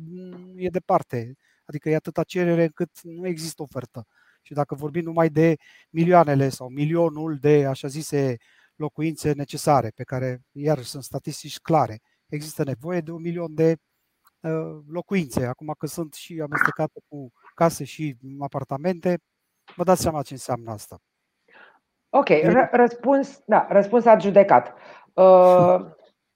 e 0.55 0.67
departe, 0.69 1.35
adică 1.65 1.89
e 1.89 1.95
atâta 1.95 2.23
cerere 2.23 2.63
încât 2.63 2.89
nu 3.01 3.27
există 3.27 3.61
ofertă. 3.61 4.05
Și 4.41 4.53
dacă 4.53 4.75
vorbim 4.75 5.03
numai 5.03 5.29
de 5.29 5.55
milioanele 5.89 6.49
sau 6.49 6.69
milionul 6.69 7.37
de 7.37 7.65
așa 7.65 7.87
zise 7.87 8.37
locuințe 8.81 9.33
necesare, 9.33 9.91
pe 9.95 10.03
care 10.03 10.41
iar 10.51 10.79
sunt 10.79 11.03
statistici 11.03 11.59
clare, 11.59 11.99
există 12.27 12.63
nevoie 12.63 12.99
de 12.99 13.11
un 13.11 13.21
milion 13.21 13.53
de 13.53 13.75
uh, 14.39 14.79
locuințe. 14.87 15.45
Acum 15.45 15.73
că 15.77 15.87
sunt 15.87 16.13
și 16.13 16.41
amestecate 16.41 16.99
cu 17.07 17.31
case 17.55 17.83
și 17.83 18.15
apartamente, 18.39 19.19
vă 19.75 19.83
dați 19.83 20.01
seama 20.01 20.21
ce 20.21 20.33
înseamnă 20.33 20.71
asta. 20.71 20.97
Ok, 22.09 22.27
răspuns, 22.71 23.41
da, 23.45 23.67
răspuns 23.69 24.05
adjudecat. 24.05 24.73
Uh, 25.13 25.79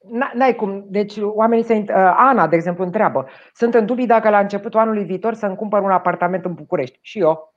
N-ai 0.34 0.56
cum. 0.56 0.86
Deci 0.88 1.18
oamenii 1.20 1.64
se. 1.64 1.74
Uh, 1.74 2.14
Ana, 2.16 2.48
de 2.48 2.56
exemplu, 2.56 2.84
întreabă. 2.84 3.28
Sunt 3.54 3.74
în 3.74 3.86
dubii 3.86 4.06
dacă 4.06 4.30
la 4.30 4.40
începutul 4.40 4.80
anului 4.80 5.04
viitor 5.04 5.34
să-mi 5.34 5.56
cumpăr 5.56 5.82
un 5.82 5.92
apartament 5.92 6.46
în 6.46 6.54
București. 6.54 7.00
Și 7.02 7.20
eu. 7.20 7.55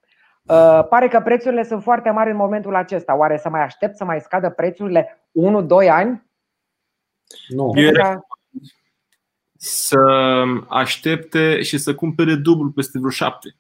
Uh, 0.49 0.86
pare 0.88 1.09
că 1.09 1.20
prețurile 1.24 1.64
sunt 1.64 1.82
foarte 1.82 2.11
mari 2.11 2.30
în 2.30 2.36
momentul 2.36 2.74
acesta. 2.74 3.16
Oare 3.16 3.38
să 3.38 3.49
mai 3.49 3.62
aștept 3.62 3.96
să 3.96 4.05
mai 4.05 4.20
scadă 4.20 4.51
prețurile 4.51 5.28
1-2 5.84 5.88
ani? 5.90 6.22
Nu. 7.49 7.72
Eu 7.76 7.92
să 9.61 9.99
aștepte 10.68 11.62
și 11.62 11.78
să 11.78 11.94
cumpere 11.94 12.34
dublu 12.34 12.70
peste 12.70 12.99
vreo 12.99 13.11
șapte. 13.11 13.57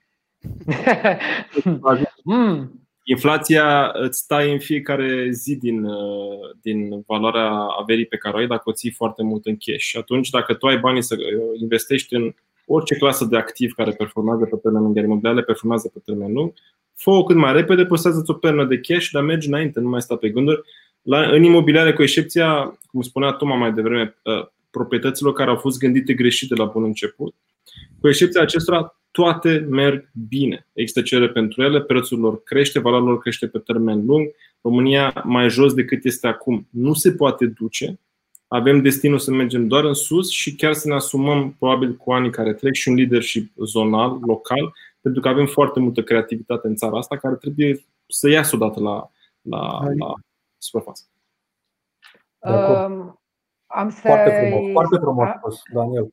mm. 2.24 2.88
Inflația 3.04 3.90
îți 3.92 4.18
stai 4.18 4.52
în 4.52 4.58
fiecare 4.58 5.30
zi 5.30 5.56
din, 5.56 5.84
uh, 5.84 6.54
din 6.60 7.02
valoarea 7.06 7.50
averii 7.50 8.06
pe 8.06 8.16
care 8.16 8.34
o 8.36 8.38
ai 8.38 8.46
dacă 8.46 8.62
o 8.64 8.72
ții 8.72 8.90
foarte 8.90 9.22
mult 9.22 9.46
în 9.46 9.56
cash. 9.56 9.78
Și 9.78 9.96
atunci, 9.96 10.30
dacă 10.30 10.54
tu 10.54 10.66
ai 10.66 10.78
banii 10.78 11.02
să 11.02 11.16
uh, 11.18 11.60
investești 11.60 12.14
în 12.14 12.34
orice 12.68 12.94
clasă 12.94 13.24
de 13.24 13.36
activ 13.36 13.72
care 13.72 13.90
performează 13.90 14.44
pe 14.44 14.56
termen 14.62 14.82
lung, 14.82 14.96
iar 14.96 15.04
imobiliarele 15.04 15.44
performează 15.44 15.90
pe 15.92 16.00
termen 16.04 16.32
lung, 16.32 16.52
fă-o 16.94 17.24
cât 17.24 17.36
mai 17.36 17.52
repede, 17.52 17.84
păstrează-ți 17.84 18.30
o 18.30 18.34
pernă 18.34 18.64
de 18.64 18.78
cash, 18.78 19.08
dar 19.12 19.22
mergi 19.22 19.48
înainte, 19.48 19.80
nu 19.80 19.88
mai 19.88 20.02
sta 20.02 20.16
pe 20.16 20.28
gânduri. 20.28 20.60
La, 21.02 21.20
în 21.20 21.42
imobiliare, 21.42 21.92
cu 21.92 22.02
excepția, 22.02 22.78
cum 22.86 23.02
spunea 23.02 23.30
Toma 23.30 23.56
mai 23.56 23.72
devreme, 23.72 24.16
uh, 24.24 24.46
proprietăților 24.70 25.32
care 25.32 25.50
au 25.50 25.56
fost 25.56 25.78
gândite 25.78 26.12
greșit 26.12 26.48
de 26.48 26.54
la 26.54 26.64
bun 26.64 26.84
început, 26.84 27.34
cu 28.00 28.08
excepția 28.08 28.40
acestora, 28.40 28.98
toate 29.10 29.66
merg 29.70 30.10
bine. 30.28 30.66
Există 30.72 31.02
cerere 31.02 31.32
pentru 31.32 31.62
ele, 31.62 31.80
prețul 31.80 32.18
lor 32.18 32.42
crește, 32.42 32.78
valoarea 32.78 33.08
lor 33.08 33.18
crește 33.18 33.46
pe 33.46 33.58
termen 33.58 34.04
lung. 34.06 34.30
România 34.60 35.22
mai 35.24 35.48
jos 35.48 35.74
decât 35.74 36.04
este 36.04 36.26
acum 36.26 36.68
nu 36.70 36.94
se 36.94 37.12
poate 37.12 37.46
duce. 37.46 37.98
Avem 38.48 38.82
destinul 38.82 39.18
să 39.18 39.30
mergem 39.30 39.66
doar 39.66 39.84
în 39.84 39.94
sus 39.94 40.30
și 40.30 40.54
chiar 40.54 40.72
să 40.72 40.88
ne 40.88 40.94
asumăm, 40.94 41.52
probabil 41.52 41.96
cu 41.96 42.12
anii 42.12 42.30
care 42.30 42.54
trec, 42.54 42.74
și 42.74 42.88
un 42.88 42.94
leadership 42.94 43.52
zonal, 43.64 44.18
local, 44.20 44.74
pentru 45.00 45.20
că 45.20 45.28
avem 45.28 45.46
foarte 45.46 45.80
multă 45.80 46.02
creativitate 46.02 46.66
în 46.66 46.74
țara 46.74 46.98
asta 46.98 47.16
care 47.16 47.34
trebuie 47.34 47.78
să 48.08 48.28
iasă 48.28 48.56
odată 48.56 48.80
la, 48.80 49.10
la, 49.40 49.80
la 49.98 50.12
suprafață. 50.58 51.02
Um, 52.38 53.20
am 53.66 53.90
să 53.90 54.00
foarte 54.00 54.30
frumos, 54.30 54.72
foarte 54.72 54.96
frumos 54.96 55.62
Daniel. 55.72 56.08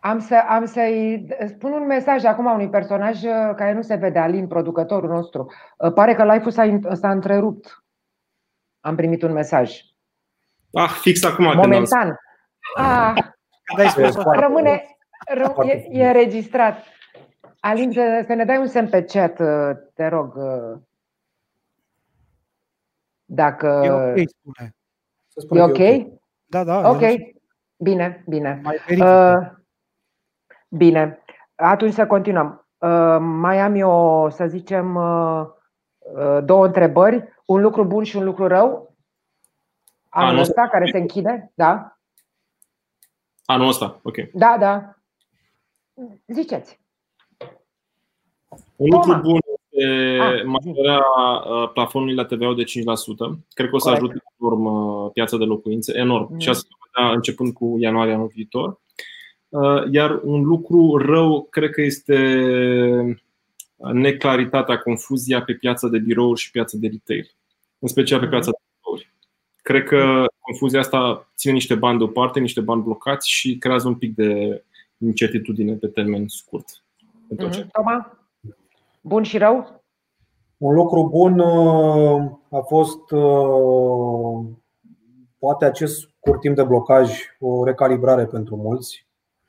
Am, 0.00 0.18
să, 0.18 0.44
am 0.48 0.64
să-i 0.64 1.26
spun 1.46 1.72
un 1.72 1.86
mesaj 1.86 2.24
acum 2.24 2.44
unui 2.44 2.68
personaj 2.68 3.22
uh, 3.22 3.52
care 3.56 3.72
nu 3.72 3.82
se 3.82 3.94
vede, 3.94 4.18
Alin, 4.18 4.46
producătorul 4.46 5.08
nostru. 5.08 5.52
Uh, 5.78 5.92
pare 5.92 6.14
că 6.14 6.24
live-ul 6.24 6.50
s-a, 6.50 6.78
s-a 6.92 7.10
întrerupt. 7.10 7.84
Am 8.80 8.94
primit 8.94 9.22
un 9.22 9.32
mesaj. 9.32 9.80
Ah, 10.74 10.88
fix 10.88 11.24
acum. 11.24 11.44
Momentan. 11.54 12.18
Ah, 12.76 13.14
rămâne, 14.40 14.96
ră, 15.34 15.54
e, 15.64 15.86
e 15.90 16.06
înregistrat. 16.06 16.84
Alin, 17.60 17.92
să, 17.92 18.24
să 18.26 18.34
ne 18.34 18.44
dai 18.44 18.58
un 18.58 18.66
semn 18.66 18.88
pe 18.88 19.04
chat, 19.04 19.40
uh, 19.40 19.76
te 19.94 20.08
rog. 20.08 20.34
Dacă. 23.24 23.80
E 23.84 23.90
ok, 23.90 24.28
spune. 24.28 24.74
E 25.50 25.62
ok? 25.62 26.06
Da, 26.44 26.64
da. 26.64 26.90
Ok. 26.90 27.02
Bine, 27.76 28.24
bine. 28.26 28.60
Mai 28.62 28.76
uh, 29.00 29.52
Bine, 30.68 31.18
atunci 31.54 31.92
să 31.92 32.06
continuăm. 32.06 32.66
Uh, 32.78 33.16
mai 33.20 33.58
am 33.58 33.74
eu, 33.74 34.28
să 34.30 34.46
zicem, 34.46 34.94
uh, 34.94 35.46
uh, 35.98 36.38
două 36.44 36.66
întrebări. 36.66 37.32
Un 37.46 37.60
lucru 37.60 37.84
bun 37.84 38.04
și 38.04 38.16
un 38.16 38.24
lucru 38.24 38.46
rău? 38.46 38.93
Anul 40.14 40.40
ăsta 40.40 40.68
care 40.68 40.90
se 40.90 40.98
închide? 40.98 41.52
Da? 41.54 41.98
Anul 43.44 43.68
ăsta, 43.68 44.00
ok. 44.02 44.16
Da, 44.32 44.56
da. 44.58 44.98
Ziceți. 46.26 46.80
Un 48.76 48.88
lucru 48.90 49.20
bun 49.20 49.38
este 49.70 50.18
ah, 50.20 50.44
majorarea 50.44 51.02
plafonului 51.72 52.14
la 52.14 52.24
TVA 52.24 52.54
de 52.54 52.62
5%. 52.62 52.66
Cred 53.54 53.68
că 53.68 53.74
o 53.74 53.78
să 53.78 53.88
Corect. 53.88 54.02
ajute 54.02 54.24
enorm 54.38 54.66
piața 55.12 55.36
de 55.36 55.44
locuințe, 55.44 55.98
enorm. 55.98 56.32
Mm. 56.32 56.38
Și 56.38 56.48
asta 56.48 57.10
începând 57.14 57.52
cu 57.52 57.76
ianuarie 57.78 58.14
anul 58.14 58.30
viitor. 58.34 58.80
Uh, 59.48 59.82
iar 59.90 60.20
un 60.22 60.42
lucru 60.42 60.96
rău, 60.96 61.46
cred 61.50 61.70
că 61.70 61.80
este 61.80 63.22
neclaritatea, 63.76 64.78
confuzia 64.78 65.42
pe 65.42 65.52
piața 65.52 65.88
de 65.88 65.98
birouri 65.98 66.40
și 66.40 66.50
piața 66.50 66.76
de 66.80 66.86
retail, 66.86 67.30
în 67.78 67.88
special 67.88 68.20
pe 68.20 68.26
piața 68.26 68.50
de 68.50 68.56
birouri. 68.56 68.73
Cred 69.64 69.84
că 69.84 70.24
confuzia 70.40 70.78
asta 70.78 71.28
ține 71.36 71.52
niște 71.52 71.74
bani 71.74 71.98
deoparte, 71.98 72.40
niște 72.40 72.60
bani 72.60 72.82
blocați 72.82 73.30
și 73.30 73.58
creează 73.58 73.88
un 73.88 73.94
pic 73.94 74.14
de 74.14 74.62
incertitudine 74.98 75.74
pe 75.74 75.86
termen 75.86 76.28
scurt. 76.28 76.82
Mm-hmm. 77.34 77.66
Toma? 77.72 78.18
Bun 79.00 79.22
și 79.22 79.38
rău? 79.38 79.82
Un 80.56 80.74
lucru 80.74 81.08
bun 81.08 81.38
uh, 81.38 82.30
a 82.50 82.60
fost 82.60 83.10
uh, 83.10 84.46
poate 85.38 85.64
acest 85.64 86.00
scurt 86.00 86.40
timp 86.40 86.56
de 86.56 86.62
blocaj 86.62 87.10
o 87.38 87.64
recalibrare 87.64 88.26
pentru 88.26 88.56
mulți 88.56 89.06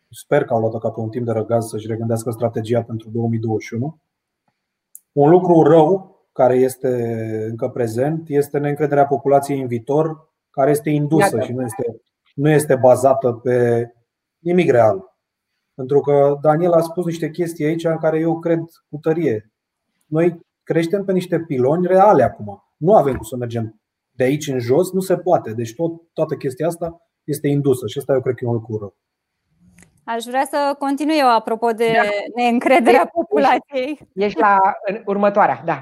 Sper 0.10 0.44
că 0.46 0.54
au 0.54 0.60
luat-o 0.60 0.78
ca 0.78 0.90
pe 0.90 1.00
un 1.00 1.10
timp 1.10 1.26
de 1.26 1.32
răgaz 1.32 1.68
să-și 1.68 1.88
regândească 1.88 2.32
strategia 2.32 2.82
pentru 2.82 3.10
2021. 3.10 3.98
Un 5.12 5.30
lucru 5.30 5.62
rău 5.62 6.15
care 6.36 6.56
este 6.56 6.90
încă 7.50 7.70
prezent 7.70 8.30
este 8.30 8.58
neîncrederea 8.58 9.06
populației 9.06 9.62
în 9.62 9.68
viitor, 9.68 10.34
care 10.50 10.72
este 10.72 10.90
indusă 10.90 11.36
Iată. 11.36 11.46
și 11.46 11.52
nu 11.52 11.62
este, 11.62 12.02
nu 12.36 12.50
este 12.50 12.76
bazată 12.76 13.32
pe 13.32 13.88
nimic 14.40 14.72
real. 14.72 15.16
Pentru 15.76 16.00
că 16.00 16.38
Daniel 16.42 16.72
a 16.72 16.82
spus 16.82 17.06
niște 17.06 17.30
chestii 17.30 17.66
aici 17.66 17.84
în 17.84 17.98
care 17.98 18.20
eu 18.20 18.40
cred 18.40 18.60
cu 18.90 18.98
tărie. 19.02 19.52
Noi 20.06 20.40
creștem 20.64 21.06
pe 21.06 21.12
niște 21.12 21.40
piloni 21.40 21.88
reale 21.88 22.24
acum. 22.24 22.64
Nu 22.78 22.96
avem 22.96 23.14
cum 23.14 23.24
să 23.24 23.36
mergem 23.36 23.82
de 24.12 24.24
aici 24.24 24.48
în 24.48 24.60
jos, 24.60 24.92
nu 24.92 25.00
se 25.00 25.18
poate. 25.18 25.54
Deci 25.54 25.76
tot, 25.76 25.92
toată 26.14 26.36
chestia 26.36 26.68
asta 26.68 27.02
este 27.24 27.48
indusă 27.48 27.88
și 27.88 27.98
asta 27.98 28.14
eu 28.14 28.22
cred 28.22 28.36
că 28.36 28.44
e 28.44 28.48
un 28.48 28.54
lucru 28.54 28.78
rău. 28.78 28.96
Aș 30.04 30.24
vrea 30.24 30.46
să 30.46 30.76
continui 30.80 31.18
eu 31.18 31.30
apropo 31.30 31.72
de 31.72 31.92
da. 31.94 32.02
neîncrederea 32.36 33.06
populației. 33.06 34.00
Ești 34.14 34.40
la 34.40 34.58
următoarea, 35.06 35.62
da. 35.66 35.82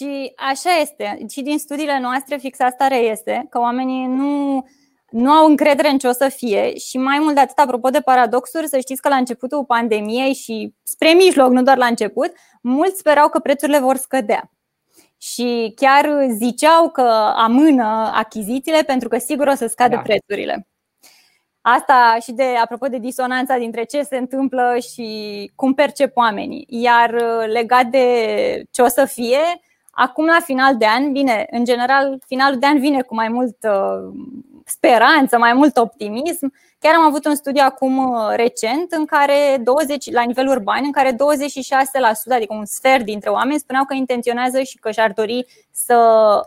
Și 0.00 0.32
așa 0.36 0.70
este. 0.80 1.18
Și 1.30 1.42
din 1.42 1.58
studiile 1.58 1.98
noastre 1.98 2.36
fix 2.36 2.60
asta 2.60 2.86
reiese, 2.86 3.46
că 3.50 3.58
oamenii 3.58 4.06
nu, 4.06 4.64
nu 5.10 5.30
au 5.30 5.46
încredere 5.46 5.88
în 5.88 5.98
ce 5.98 6.06
o 6.08 6.12
să 6.12 6.28
fie 6.28 6.76
și 6.76 6.98
mai 6.98 7.18
mult 7.18 7.34
de 7.34 7.40
atât, 7.40 7.58
apropo 7.58 7.88
de 7.88 8.00
paradoxuri, 8.00 8.68
să 8.68 8.78
știți 8.78 9.02
că 9.02 9.08
la 9.08 9.16
începutul 9.16 9.64
pandemiei 9.64 10.34
și 10.34 10.74
spre 10.82 11.12
mijloc, 11.12 11.50
nu 11.50 11.62
doar 11.62 11.76
la 11.76 11.86
început, 11.86 12.32
mulți 12.62 12.98
sperau 12.98 13.28
că 13.28 13.38
prețurile 13.38 13.78
vor 13.78 13.96
scădea. 13.96 14.50
Și 15.18 15.72
chiar 15.76 16.26
ziceau 16.28 16.90
că 16.90 17.32
amână 17.36 18.10
achizițiile 18.14 18.82
pentru 18.82 19.08
că 19.08 19.18
sigur 19.18 19.46
o 19.46 19.54
să 19.54 19.66
scadă 19.66 19.94
da. 19.94 20.00
prețurile. 20.00 20.66
Asta 21.60 22.16
și 22.22 22.32
de 22.32 22.44
apropo 22.62 22.86
de 22.86 22.98
disonanța 22.98 23.56
dintre 23.56 23.84
ce 23.84 24.02
se 24.02 24.16
întâmplă 24.16 24.76
și 24.92 25.50
cum 25.54 25.74
percep 25.74 26.16
oamenii. 26.16 26.66
Iar 26.68 27.14
legat 27.46 27.86
de 27.86 28.06
ce 28.70 28.82
o 28.82 28.88
să 28.88 29.04
fie, 29.04 29.38
acum 29.90 30.24
la 30.24 30.40
final 30.44 30.76
de 30.76 30.86
an, 30.86 31.12
bine, 31.12 31.46
în 31.50 31.64
general, 31.64 32.18
finalul 32.26 32.58
de 32.58 32.66
an 32.66 32.78
vine 32.78 33.02
cu 33.02 33.14
mai 33.14 33.28
mult 33.28 33.56
speranță, 34.70 35.38
mai 35.38 35.52
mult 35.52 35.76
optimism. 35.76 36.52
Chiar 36.78 36.94
am 36.94 37.04
avut 37.04 37.24
un 37.24 37.34
studiu 37.34 37.62
acum 37.64 37.98
uh, 37.98 38.32
recent 38.36 38.92
în 38.92 39.04
care 39.04 39.60
20, 39.62 40.10
la 40.10 40.22
nivel 40.22 40.48
urban, 40.48 40.80
în 40.84 40.92
care 40.92 41.12
26%, 41.12 41.16
adică 42.34 42.54
un 42.54 42.64
sfert 42.64 43.04
dintre 43.04 43.30
oameni, 43.30 43.58
spuneau 43.58 43.84
că 43.84 43.94
intenționează 43.94 44.62
și 44.62 44.78
că 44.78 44.90
și-ar 44.90 45.12
dori 45.12 45.46
să 45.70 45.96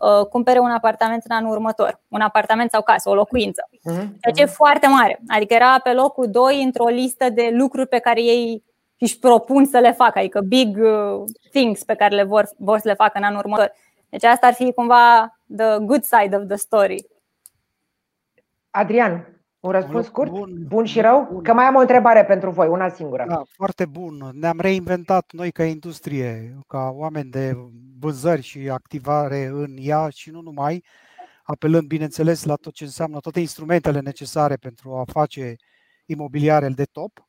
uh, 0.02 0.26
cumpere 0.26 0.60
un 0.60 0.70
apartament 0.70 1.24
în 1.30 1.36
anul 1.36 1.52
următor. 1.52 2.02
Un 2.08 2.22
apartament 2.22 2.72
sau 2.72 2.82
casă, 2.82 3.10
o 3.10 3.14
locuință. 3.14 3.70
Mhm, 3.84 3.96
Ceea 3.96 4.34
ce 4.36 4.42
e 4.42 4.46
mhm. 4.46 4.54
foarte 4.54 4.88
mare. 4.88 5.20
Adică 5.28 5.54
era 5.54 5.80
pe 5.80 5.94
locul 5.94 6.30
2 6.30 6.64
într-o 6.64 6.88
listă 6.88 7.30
de 7.30 7.50
lucruri 7.52 7.88
pe 7.88 8.00
care 8.00 8.22
ei 8.22 8.64
își 9.04 9.20
propun 9.20 9.66
să 9.66 9.80
le 9.80 9.92
facă, 9.92 10.20
adică 10.20 10.42
big 10.42 10.78
uh, 10.78 11.24
things 11.52 11.84
pe 11.84 11.96
care 11.96 12.16
le 12.16 12.24
vor, 12.24 12.50
vor 12.58 12.78
să 12.80 12.88
le 12.88 12.94
facă 12.94 13.18
în 13.18 13.24
anul 13.24 13.40
următor. 13.40 13.72
Deci 14.10 14.24
asta 14.24 14.48
ar 14.48 14.54
fi 14.54 14.74
cumva 14.74 15.38
the 15.58 15.78
good 15.78 16.04
side 16.04 16.36
of 16.36 16.48
the 16.48 16.56
story. 16.56 17.08
Adrian, 18.70 19.44
un 19.60 19.72
răspuns 19.72 20.06
scurt? 20.06 20.30
Bun, 20.30 20.52
bun 20.68 20.86
și 20.86 21.02
rău? 21.02 21.28
Bun. 21.32 21.44
Că 21.44 21.54
mai 21.54 21.66
am 21.66 21.76
o 21.76 21.80
întrebare 21.80 22.26
pentru 22.26 22.50
voi, 22.50 22.68
una 22.68 22.90
singură. 22.90 23.26
Da, 23.28 23.42
foarte 23.48 23.86
bun. 23.86 24.30
Ne-am 24.34 24.60
reinventat 24.60 25.32
noi 25.32 25.52
ca 25.52 25.64
industrie, 25.64 26.58
ca 26.68 26.90
oameni 26.94 27.30
de 27.30 27.58
vânzări 28.00 28.42
și 28.42 28.70
activare 28.70 29.46
în 29.46 29.76
ea 29.80 30.10
și 30.10 30.30
nu 30.30 30.42
numai, 30.42 30.84
apelând, 31.44 31.88
bineînțeles, 31.88 32.44
la 32.44 32.56
tot 32.56 32.74
ce 32.74 32.84
înseamnă 32.84 33.20
toate 33.20 33.40
instrumentele 33.40 34.00
necesare 34.00 34.56
pentru 34.56 34.94
a 34.96 35.04
face 35.12 35.56
imobiliare 36.06 36.68
de 36.68 36.84
top. 36.84 37.28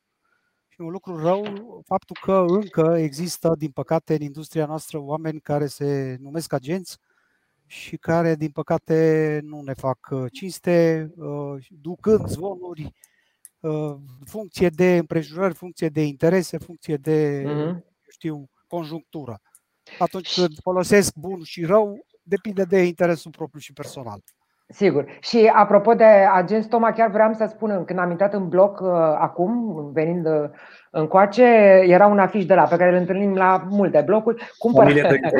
Și 0.75 0.81
un 0.81 0.91
lucru 0.91 1.16
rău, 1.16 1.43
faptul 1.87 2.16
că 2.20 2.45
încă 2.49 2.97
există, 2.99 3.55
din 3.59 3.70
păcate, 3.70 4.14
în 4.14 4.20
industria 4.20 4.66
noastră 4.66 4.99
oameni 4.99 5.41
care 5.41 5.66
se 5.66 6.16
numesc 6.20 6.53
agenți, 6.53 6.99
și 7.66 7.97
care, 7.97 8.35
din 8.35 8.51
păcate, 8.51 9.41
nu 9.43 9.61
ne 9.61 9.75
fac 9.75 10.09
uh, 10.11 10.25
cinste, 10.33 11.11
uh, 11.16 11.66
ducând 11.81 12.29
zvonuri, 12.29 12.93
uh, 13.61 13.95
funcție 14.25 14.68
de 14.68 14.97
împrejurări, 14.97 15.55
funcție 15.55 15.89
de 15.89 16.03
interese, 16.03 16.59
funcție 16.59 16.97
de, 16.97 17.45
uh-huh. 17.47 17.79
știu, 18.11 18.51
conjunctură. 18.68 19.41
Atunci 19.99 20.35
când 20.35 20.59
folosesc 20.62 21.14
bun 21.14 21.43
și 21.43 21.64
rău, 21.64 22.07
depinde 22.22 22.64
de 22.64 22.83
interesul 22.83 23.31
propriu 23.31 23.61
și 23.61 23.72
personal. 23.72 24.22
Sigur. 24.69 25.05
Și 25.21 25.51
apropo 25.55 25.95
de 25.95 26.05
agenți, 26.33 26.69
Toma, 26.69 26.93
chiar 26.93 27.11
vreau 27.11 27.33
să 27.33 27.47
spun, 27.49 27.85
când 27.85 27.99
am 27.99 28.11
intrat 28.11 28.35
în 28.35 28.49
bloc 28.49 28.81
uh, 28.81 28.91
acum, 29.19 29.75
venind 29.93 30.27
uh, 30.27 30.51
încoace, 30.91 31.45
era 31.87 32.07
un 32.07 32.19
afiș 32.19 32.45
de 32.45 32.55
la 32.55 32.62
pe 32.62 32.77
care 32.77 32.91
îl 32.91 32.97
întâlnim 32.97 33.35
la 33.35 33.62
multe 33.69 34.03
blocuri. 34.07 34.53
Cumpăr, 34.59 34.93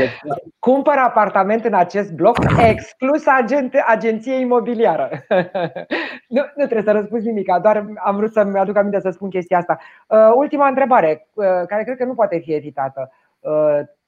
cumpăr 0.59 0.95
apartament 0.97 1.65
în 1.65 1.75
acest 1.75 2.13
bloc, 2.13 2.37
exclus 2.69 3.27
agent, 3.27 3.75
agenție 3.87 4.35
imobiliară. 4.35 5.11
nu, 6.35 6.41
nu 6.57 6.65
trebuie 6.65 6.83
să 6.83 6.93
răspunzi 6.93 7.27
nimic, 7.27 7.47
doar 7.63 7.87
am 8.05 8.17
vrut 8.17 8.33
să-mi 8.33 8.59
aduc 8.59 8.77
aminte 8.77 9.01
să 9.01 9.11
spun 9.11 9.29
chestia 9.29 9.59
asta. 9.59 9.79
Uh, 10.09 10.33
ultima 10.35 10.69
întrebare, 10.69 11.27
uh, 11.35 11.45
care 11.67 11.83
cred 11.85 11.97
că 11.97 12.05
nu 12.05 12.15
poate 12.15 12.39
fi 12.39 12.53
evitată. 12.53 13.11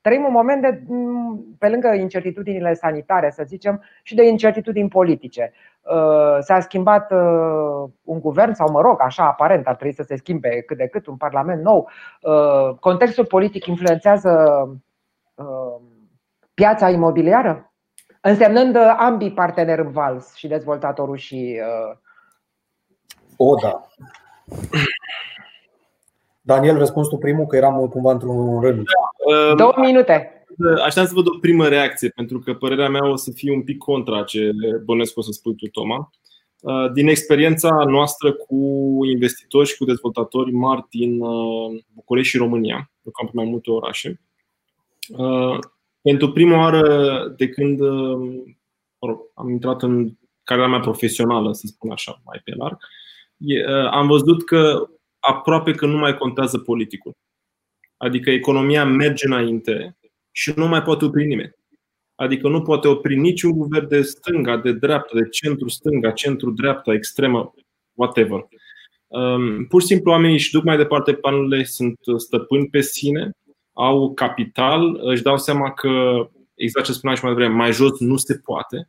Uh, 0.07 0.13
Trăim 0.13 0.25
un 0.25 0.33
moment 0.33 0.63
de, 0.63 0.83
pe 1.59 1.69
lângă 1.69 1.95
incertitudinile 1.95 2.75
sanitare, 2.75 3.31
să 3.31 3.43
zicem, 3.47 3.83
și 4.03 4.15
de 4.15 4.27
incertitudini 4.27 4.89
politice. 4.89 5.53
Uh, 5.83 6.37
s-a 6.41 6.61
schimbat 6.61 7.13
uh, 7.13 7.91
un 8.03 8.21
guvern, 8.21 8.53
sau 8.53 8.71
mă 8.71 8.81
rog, 8.81 9.01
așa 9.01 9.27
aparent, 9.27 9.67
ar 9.67 9.75
trebui 9.75 9.95
să 9.95 10.03
se 10.03 10.17
schimbe 10.17 10.63
cât 10.67 10.77
de 10.77 10.87
cât 10.87 11.07
un 11.07 11.17
parlament 11.17 11.63
nou. 11.63 11.89
Uh, 12.21 12.77
contextul 12.81 13.25
politic 13.25 13.67
influențează 13.67 14.31
piața 16.55 16.91
imobiliară, 16.91 17.73
însemnând 18.21 18.77
ambii 18.97 19.33
parteneri 19.33 19.81
în 19.81 19.91
vals, 19.91 20.35
și 20.35 20.49
dezvoltatorul 20.49 21.17
și. 21.17 21.61
O, 23.37 23.55
da. 23.55 23.87
Daniel, 26.41 26.79
răspuns 26.79 27.09
tu 27.09 27.17
primul, 27.17 27.47
că 27.47 27.57
eram 27.57 27.87
cumva 27.89 28.11
într-un 28.11 28.61
rând. 28.61 28.83
Două 29.57 29.73
minute. 29.77 30.31
Aș 30.85 30.93
să 30.93 31.11
văd 31.13 31.27
o 31.27 31.39
primă 31.41 31.69
reacție, 31.69 32.09
pentru 32.09 32.39
că 32.39 32.55
părerea 32.55 32.89
mea 32.89 33.09
o 33.09 33.17
să 33.17 33.31
fie 33.35 33.53
un 33.53 33.63
pic 33.63 33.79
contra 33.79 34.23
ce 34.23 34.51
bănesc 34.85 35.17
o 35.17 35.21
să 35.21 35.31
spui 35.33 35.55
tu, 35.55 35.67
Toma. 35.67 36.11
Uh, 36.61 36.93
din 36.93 37.09
experiența 37.09 37.85
noastră 37.89 38.33
cu 38.33 38.57
investitori 39.11 39.69
și 39.69 39.77
cu 39.77 39.85
dezvoltatori 39.85 40.53
mari 40.53 40.85
din 40.91 41.21
uh, 41.21 41.83
București 41.95 42.31
și 42.31 42.37
România, 42.37 42.91
lucrăm 43.03 43.27
pe 43.27 43.33
mai 43.35 43.45
multe 43.45 43.71
orașe, 43.71 44.21
uh, 45.09 45.59
pentru 46.03 46.33
prima 46.33 46.59
oară 46.59 47.35
de 47.37 47.49
când 47.49 47.81
am 49.35 49.49
intrat 49.49 49.83
în 49.83 50.11
cariera 50.45 50.71
mea 50.71 50.81
profesională, 50.81 51.53
să 51.53 51.67
spun 51.67 51.91
așa, 51.91 52.21
mai 52.25 52.41
pe 52.45 52.55
larg, 52.55 52.77
am 53.91 54.07
văzut 54.07 54.45
că 54.45 54.89
aproape 55.19 55.73
că 55.73 55.87
nu 55.87 55.99
mai 55.99 56.17
contează 56.17 56.59
politicul. 56.59 57.13
Adică 57.97 58.31
economia 58.31 58.85
merge 58.85 59.27
înainte 59.27 59.97
și 60.31 60.53
nu 60.57 60.69
mai 60.69 60.83
poate 60.83 61.05
opri 61.05 61.27
nimeni. 61.27 61.55
Adică 62.15 62.49
nu 62.49 62.63
poate 62.63 62.89
opri 62.89 63.17
niciun 63.17 63.51
guvern 63.51 63.89
de 63.89 64.03
stânga, 64.03 64.57
de 64.57 64.73
dreapta, 64.73 65.19
de 65.19 65.29
centru-stânga, 65.29 66.11
centru-dreapta, 66.11 66.93
extremă, 66.93 67.55
whatever. 67.95 68.49
Um, 69.07 69.67
pur 69.67 69.81
și 69.81 69.87
simplu 69.87 70.11
oamenii 70.11 70.37
își 70.37 70.53
duc 70.53 70.65
mai 70.65 70.77
departe 70.77 71.13
planurile, 71.13 71.65
sunt 71.65 71.99
stăpâni 72.17 72.69
pe 72.69 72.81
sine, 72.81 73.31
au 73.73 74.15
capital, 74.15 74.99
își 75.03 75.23
dau 75.23 75.39
seama 75.39 75.73
că, 75.73 75.91
exact 76.55 76.87
ce 76.87 76.93
spuneam 76.93 77.19
și 77.19 77.25
mai 77.25 77.35
devreme, 77.35 77.55
mai 77.55 77.73
jos 77.73 77.99
nu 77.99 78.17
se 78.17 78.41
poate. 78.45 78.89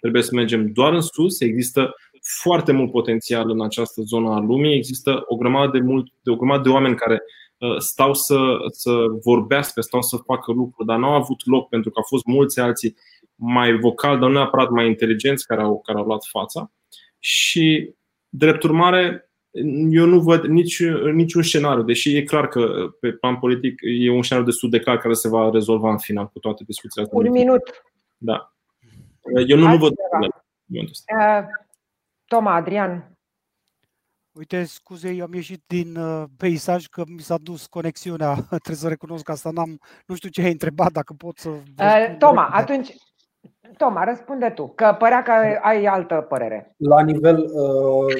Trebuie 0.00 0.22
să 0.22 0.34
mergem 0.34 0.72
doar 0.72 0.92
în 0.92 1.00
sus. 1.00 1.40
Există 1.40 1.94
foarte 2.42 2.72
mult 2.72 2.90
potențial 2.90 3.50
în 3.50 3.62
această 3.62 4.02
zonă 4.02 4.30
a 4.30 4.38
lumii. 4.38 4.76
Există 4.76 5.22
o 5.26 5.36
grămadă 5.36 5.78
de, 5.78 5.84
mult, 5.84 6.12
de, 6.22 6.30
o 6.30 6.36
grămadă 6.36 6.62
de 6.62 6.68
oameni 6.68 6.96
care 6.96 7.14
uh, 7.14 7.45
stau 7.78 8.14
să, 8.14 8.38
să 8.68 8.90
vorbească, 9.24 9.80
stau 9.80 10.02
să 10.02 10.16
facă 10.16 10.52
lucruri, 10.52 10.86
dar 10.86 10.98
nu 10.98 11.06
au 11.06 11.12
avut 11.12 11.46
loc 11.46 11.68
pentru 11.68 11.90
că 11.90 11.98
au 11.98 12.04
fost 12.06 12.24
mulți 12.24 12.60
alții 12.60 12.96
mai 13.34 13.78
vocali, 13.78 14.20
dar 14.20 14.28
nu 14.28 14.34
neapărat 14.34 14.70
mai 14.70 14.86
inteligenți 14.86 15.46
care 15.46 15.62
au, 15.62 15.80
care 15.80 15.98
au 15.98 16.04
luat 16.04 16.24
fața. 16.30 16.72
Și, 17.18 17.94
drept 18.28 18.62
urmare, 18.62 19.30
eu 19.90 20.06
nu 20.06 20.20
văd 20.20 20.44
nici, 20.44 20.82
niciun 21.12 21.42
scenariu, 21.42 21.82
deși 21.82 22.16
e 22.16 22.22
clar 22.22 22.48
că 22.48 22.88
pe 23.00 23.12
plan 23.12 23.36
politic 23.36 23.80
e 23.80 24.10
un 24.10 24.22
scenariu 24.22 24.48
destul 24.48 24.70
de 24.70 24.78
clar 24.78 24.98
care 24.98 25.14
se 25.14 25.28
va 25.28 25.50
rezolva 25.50 25.90
în 25.90 25.98
final 25.98 26.28
cu 26.28 26.38
toate 26.38 26.64
discuțiile 26.66 27.06
astea. 27.06 27.18
Un 27.18 27.30
minut. 27.30 27.82
Da. 28.16 28.52
Eu 29.46 29.58
nu, 29.58 29.68
nu 29.68 29.76
văd 29.76 29.92
Toma, 32.26 32.54
Adrian. 32.54 33.15
Uite, 34.38 34.64
scuze, 34.64 35.10
eu 35.10 35.24
am 35.24 35.32
ieșit 35.32 35.62
din 35.66 35.96
uh, 35.96 36.24
peisaj 36.36 36.86
că 36.86 37.02
mi 37.06 37.20
s-a 37.20 37.36
dus 37.42 37.66
conexiunea. 37.66 38.34
Trebuie 38.48 38.76
să 38.76 38.88
recunosc 38.88 39.28
asta. 39.28 39.50
N-am, 39.50 39.80
nu 40.06 40.14
știu 40.14 40.28
ce 40.28 40.42
ai 40.42 40.50
întrebat, 40.50 40.92
dacă 40.92 41.14
pot 41.18 41.38
să. 41.38 41.48
Uh, 41.48 42.16
Toma, 42.18 42.46
atunci. 42.46 42.94
Toma, 43.76 44.04
răspunde 44.04 44.52
tu, 44.54 44.72
că 44.74 44.96
părea 44.98 45.22
că 45.22 45.32
ai 45.62 45.84
altă 45.84 46.26
părere. 46.28 46.74
La 46.76 47.02
nivel. 47.02 47.36
Uh, 47.36 48.14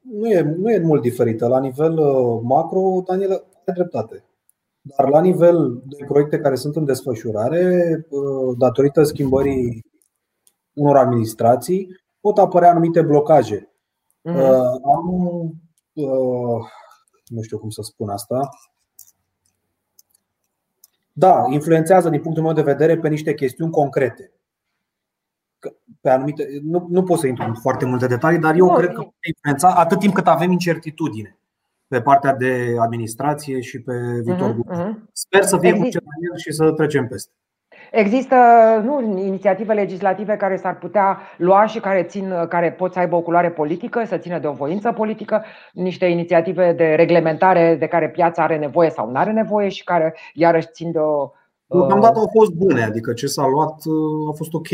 nu, 0.00 0.28
e, 0.28 0.40
nu 0.40 0.70
e 0.70 0.78
mult 0.78 1.02
diferită. 1.02 1.46
La 1.46 1.60
nivel 1.60 1.98
uh, 1.98 2.40
macro, 2.42 3.02
Daniel, 3.06 3.30
are 3.30 3.72
dreptate. 3.74 4.24
Dar 4.80 5.08
la 5.08 5.20
nivel 5.20 5.82
de 5.84 6.04
proiecte 6.06 6.38
care 6.38 6.54
sunt 6.54 6.76
în 6.76 6.84
desfășurare, 6.84 8.06
uh, 8.08 8.56
datorită 8.58 9.02
schimbării 9.02 9.84
unor 10.72 10.96
administrații, 10.96 11.88
pot 12.20 12.38
apărea 12.38 12.70
anumite 12.70 13.02
blocaje. 13.02 13.70
Mm-hmm. 14.26 14.80
Am, 14.94 15.08
uh, 15.92 16.66
nu 17.26 17.42
știu 17.42 17.58
cum 17.58 17.70
să 17.70 17.82
spun 17.82 18.08
asta. 18.08 18.48
Da, 21.12 21.44
influențează 21.50 22.08
din 22.08 22.20
punctul 22.20 22.42
meu 22.42 22.52
de 22.52 22.62
vedere 22.62 22.98
pe 22.98 23.08
niște 23.08 23.34
chestiuni 23.34 23.70
concrete. 23.70 24.32
Pe 26.00 26.10
anumite, 26.10 26.48
nu, 26.62 26.86
nu 26.90 27.02
pot 27.02 27.18
să 27.18 27.26
intru 27.26 27.44
în 27.44 27.54
foarte 27.54 27.84
multe 27.84 28.06
detalii, 28.06 28.38
dar 28.38 28.54
eu 28.54 28.66
nu, 28.66 28.74
cred 28.74 28.88
că 28.88 29.00
poate 29.00 29.28
influența 29.34 29.74
atât 29.74 29.98
timp 29.98 30.14
cât 30.14 30.26
avem 30.26 30.50
incertitudine 30.50 31.38
pe 31.88 32.00
partea 32.00 32.34
de 32.34 32.76
administrație 32.80 33.60
și 33.60 33.82
pe 33.82 34.20
viitor. 34.24 34.54
Uh-huh, 34.54 34.76
uh-huh. 34.76 34.92
Sper 35.12 35.42
să 35.42 35.58
fie 35.58 35.72
cu 35.72 35.88
și 36.36 36.52
să 36.52 36.72
trecem 36.72 37.08
peste. 37.08 37.32
Există 37.90 38.36
nu, 38.84 39.00
inițiative 39.18 39.72
legislative 39.72 40.36
care 40.36 40.56
s-ar 40.56 40.78
putea 40.78 41.18
lua 41.36 41.66
și 41.66 41.80
care, 41.80 42.02
țin, 42.02 42.46
care 42.48 42.72
pot 42.72 42.92
să 42.92 42.98
aibă 42.98 43.16
o 43.16 43.20
culoare 43.20 43.50
politică, 43.50 44.04
să 44.04 44.16
țină 44.16 44.38
de 44.38 44.46
o 44.46 44.52
voință 44.52 44.92
politică, 44.92 45.44
niște 45.72 46.06
inițiative 46.06 46.72
de 46.72 46.94
reglementare 46.94 47.76
de 47.78 47.86
care 47.86 48.08
piața 48.08 48.42
are 48.42 48.58
nevoie 48.58 48.90
sau 48.90 49.10
nu 49.10 49.16
are 49.16 49.32
nevoie 49.32 49.68
și 49.68 49.84
care 49.84 50.16
iarăși 50.32 50.68
țin 50.72 50.92
de 50.92 50.98
o. 50.98 51.30
Deocamdată 51.66 52.18
au 52.18 52.30
fost 52.32 52.52
bune, 52.52 52.82
adică 52.82 53.12
ce 53.12 53.26
s-a 53.26 53.46
luat 53.46 53.74
a 54.30 54.32
fost 54.36 54.54
ok. 54.54 54.68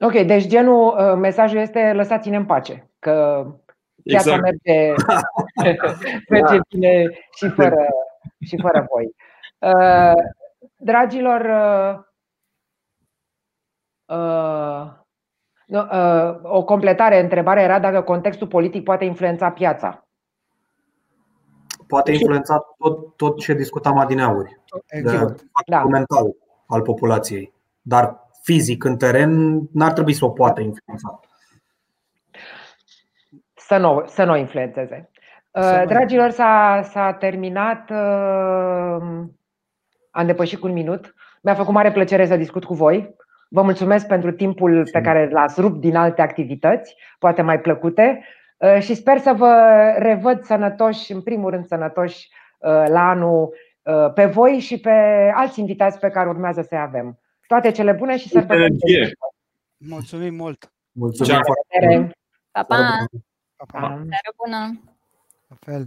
Ok, 0.00 0.26
deci 0.26 0.46
genul, 0.46 0.96
uh, 0.98 1.18
mesajul 1.18 1.58
este 1.58 1.92
lăsați-ne 1.94 2.36
în 2.36 2.44
pace, 2.44 2.90
că 2.98 3.46
viața 3.94 4.34
exact. 4.34 4.42
merge, 4.42 4.94
merge 6.30 6.58
bine 6.68 7.08
și 7.36 7.48
fără, 7.48 7.86
și 8.40 8.56
fără 8.60 8.86
voi. 8.92 9.14
Uh, 10.76 10.86
dragilor, 10.86 11.40
uh, 15.66 16.42
o 16.42 16.64
completare, 16.64 17.20
întrebarea 17.20 17.62
era 17.62 17.78
dacă 17.78 18.02
contextul 18.02 18.46
politic 18.46 18.84
poate 18.84 19.04
influența 19.04 19.50
piața. 19.50 20.06
Poate 21.86 22.12
influența 22.12 22.74
tot, 22.78 23.16
tot 23.16 23.38
ce 23.38 23.54
discutam 23.54 23.98
adineauri, 23.98 24.60
exact. 24.86 25.44
da. 25.66 25.84
mental 25.84 26.34
al 26.66 26.82
populației. 26.82 27.52
Dar 27.82 28.28
fizic 28.42 28.84
în 28.84 28.96
teren 28.96 29.60
n-ar 29.72 29.92
trebui 29.92 30.12
să 30.12 30.24
o 30.24 30.30
poată 30.30 30.60
influența. 30.60 31.20
Să 33.54 33.76
nu, 33.76 34.02
să 34.06 34.24
nu 34.24 34.36
influențeze. 34.36 35.10
Să 35.52 35.84
Dragilor, 35.86 36.30
s-a, 36.30 36.80
s-a 36.84 37.12
terminat. 37.12 37.90
Uh, 40.16 40.22
am 40.22 40.26
depășit 40.26 40.58
cu 40.58 40.66
un 40.66 40.72
minut. 40.72 41.14
Mi-a 41.42 41.54
făcut 41.54 41.74
mare 41.74 41.92
plăcere 41.92 42.26
să 42.26 42.36
discut 42.36 42.64
cu 42.64 42.74
voi. 42.74 43.14
Vă 43.48 43.62
mulțumesc 43.62 44.06
pentru 44.06 44.32
timpul 44.32 44.88
pe 44.92 45.00
care 45.00 45.28
l-ați 45.28 45.60
rupt 45.60 45.80
din 45.80 45.96
alte 45.96 46.22
activități, 46.22 46.96
poate 47.18 47.42
mai 47.42 47.60
plăcute, 47.60 48.24
uh, 48.56 48.80
și 48.80 48.94
sper 48.94 49.18
să 49.18 49.32
vă 49.32 49.54
revăd 49.98 50.42
sănătoși, 50.42 51.12
în 51.12 51.22
primul 51.22 51.50
rând 51.50 51.66
sănătoși, 51.66 52.28
uh, 52.58 52.84
la 52.88 53.08
anul 53.08 53.54
pe 54.14 54.24
voi 54.24 54.58
și 54.58 54.80
pe 54.80 54.90
alți 55.34 55.60
invitați 55.60 55.98
pe 55.98 56.08
care 56.08 56.28
urmează 56.28 56.62
să-i 56.62 56.78
avem. 56.78 57.18
Toate 57.46 57.70
cele 57.70 57.92
bune 57.92 58.16
și 58.16 58.28
sărbători. 58.28 58.76
Mulțumim 59.76 60.34
mult! 60.34 60.72
Mulțumim! 60.92 61.40
Pa, 62.50 62.62
pa! 62.62 63.06
pa, 63.56 63.64
pa. 63.72 64.02
bună! 64.36 64.80
La 65.48 65.56
fel! 65.60 65.86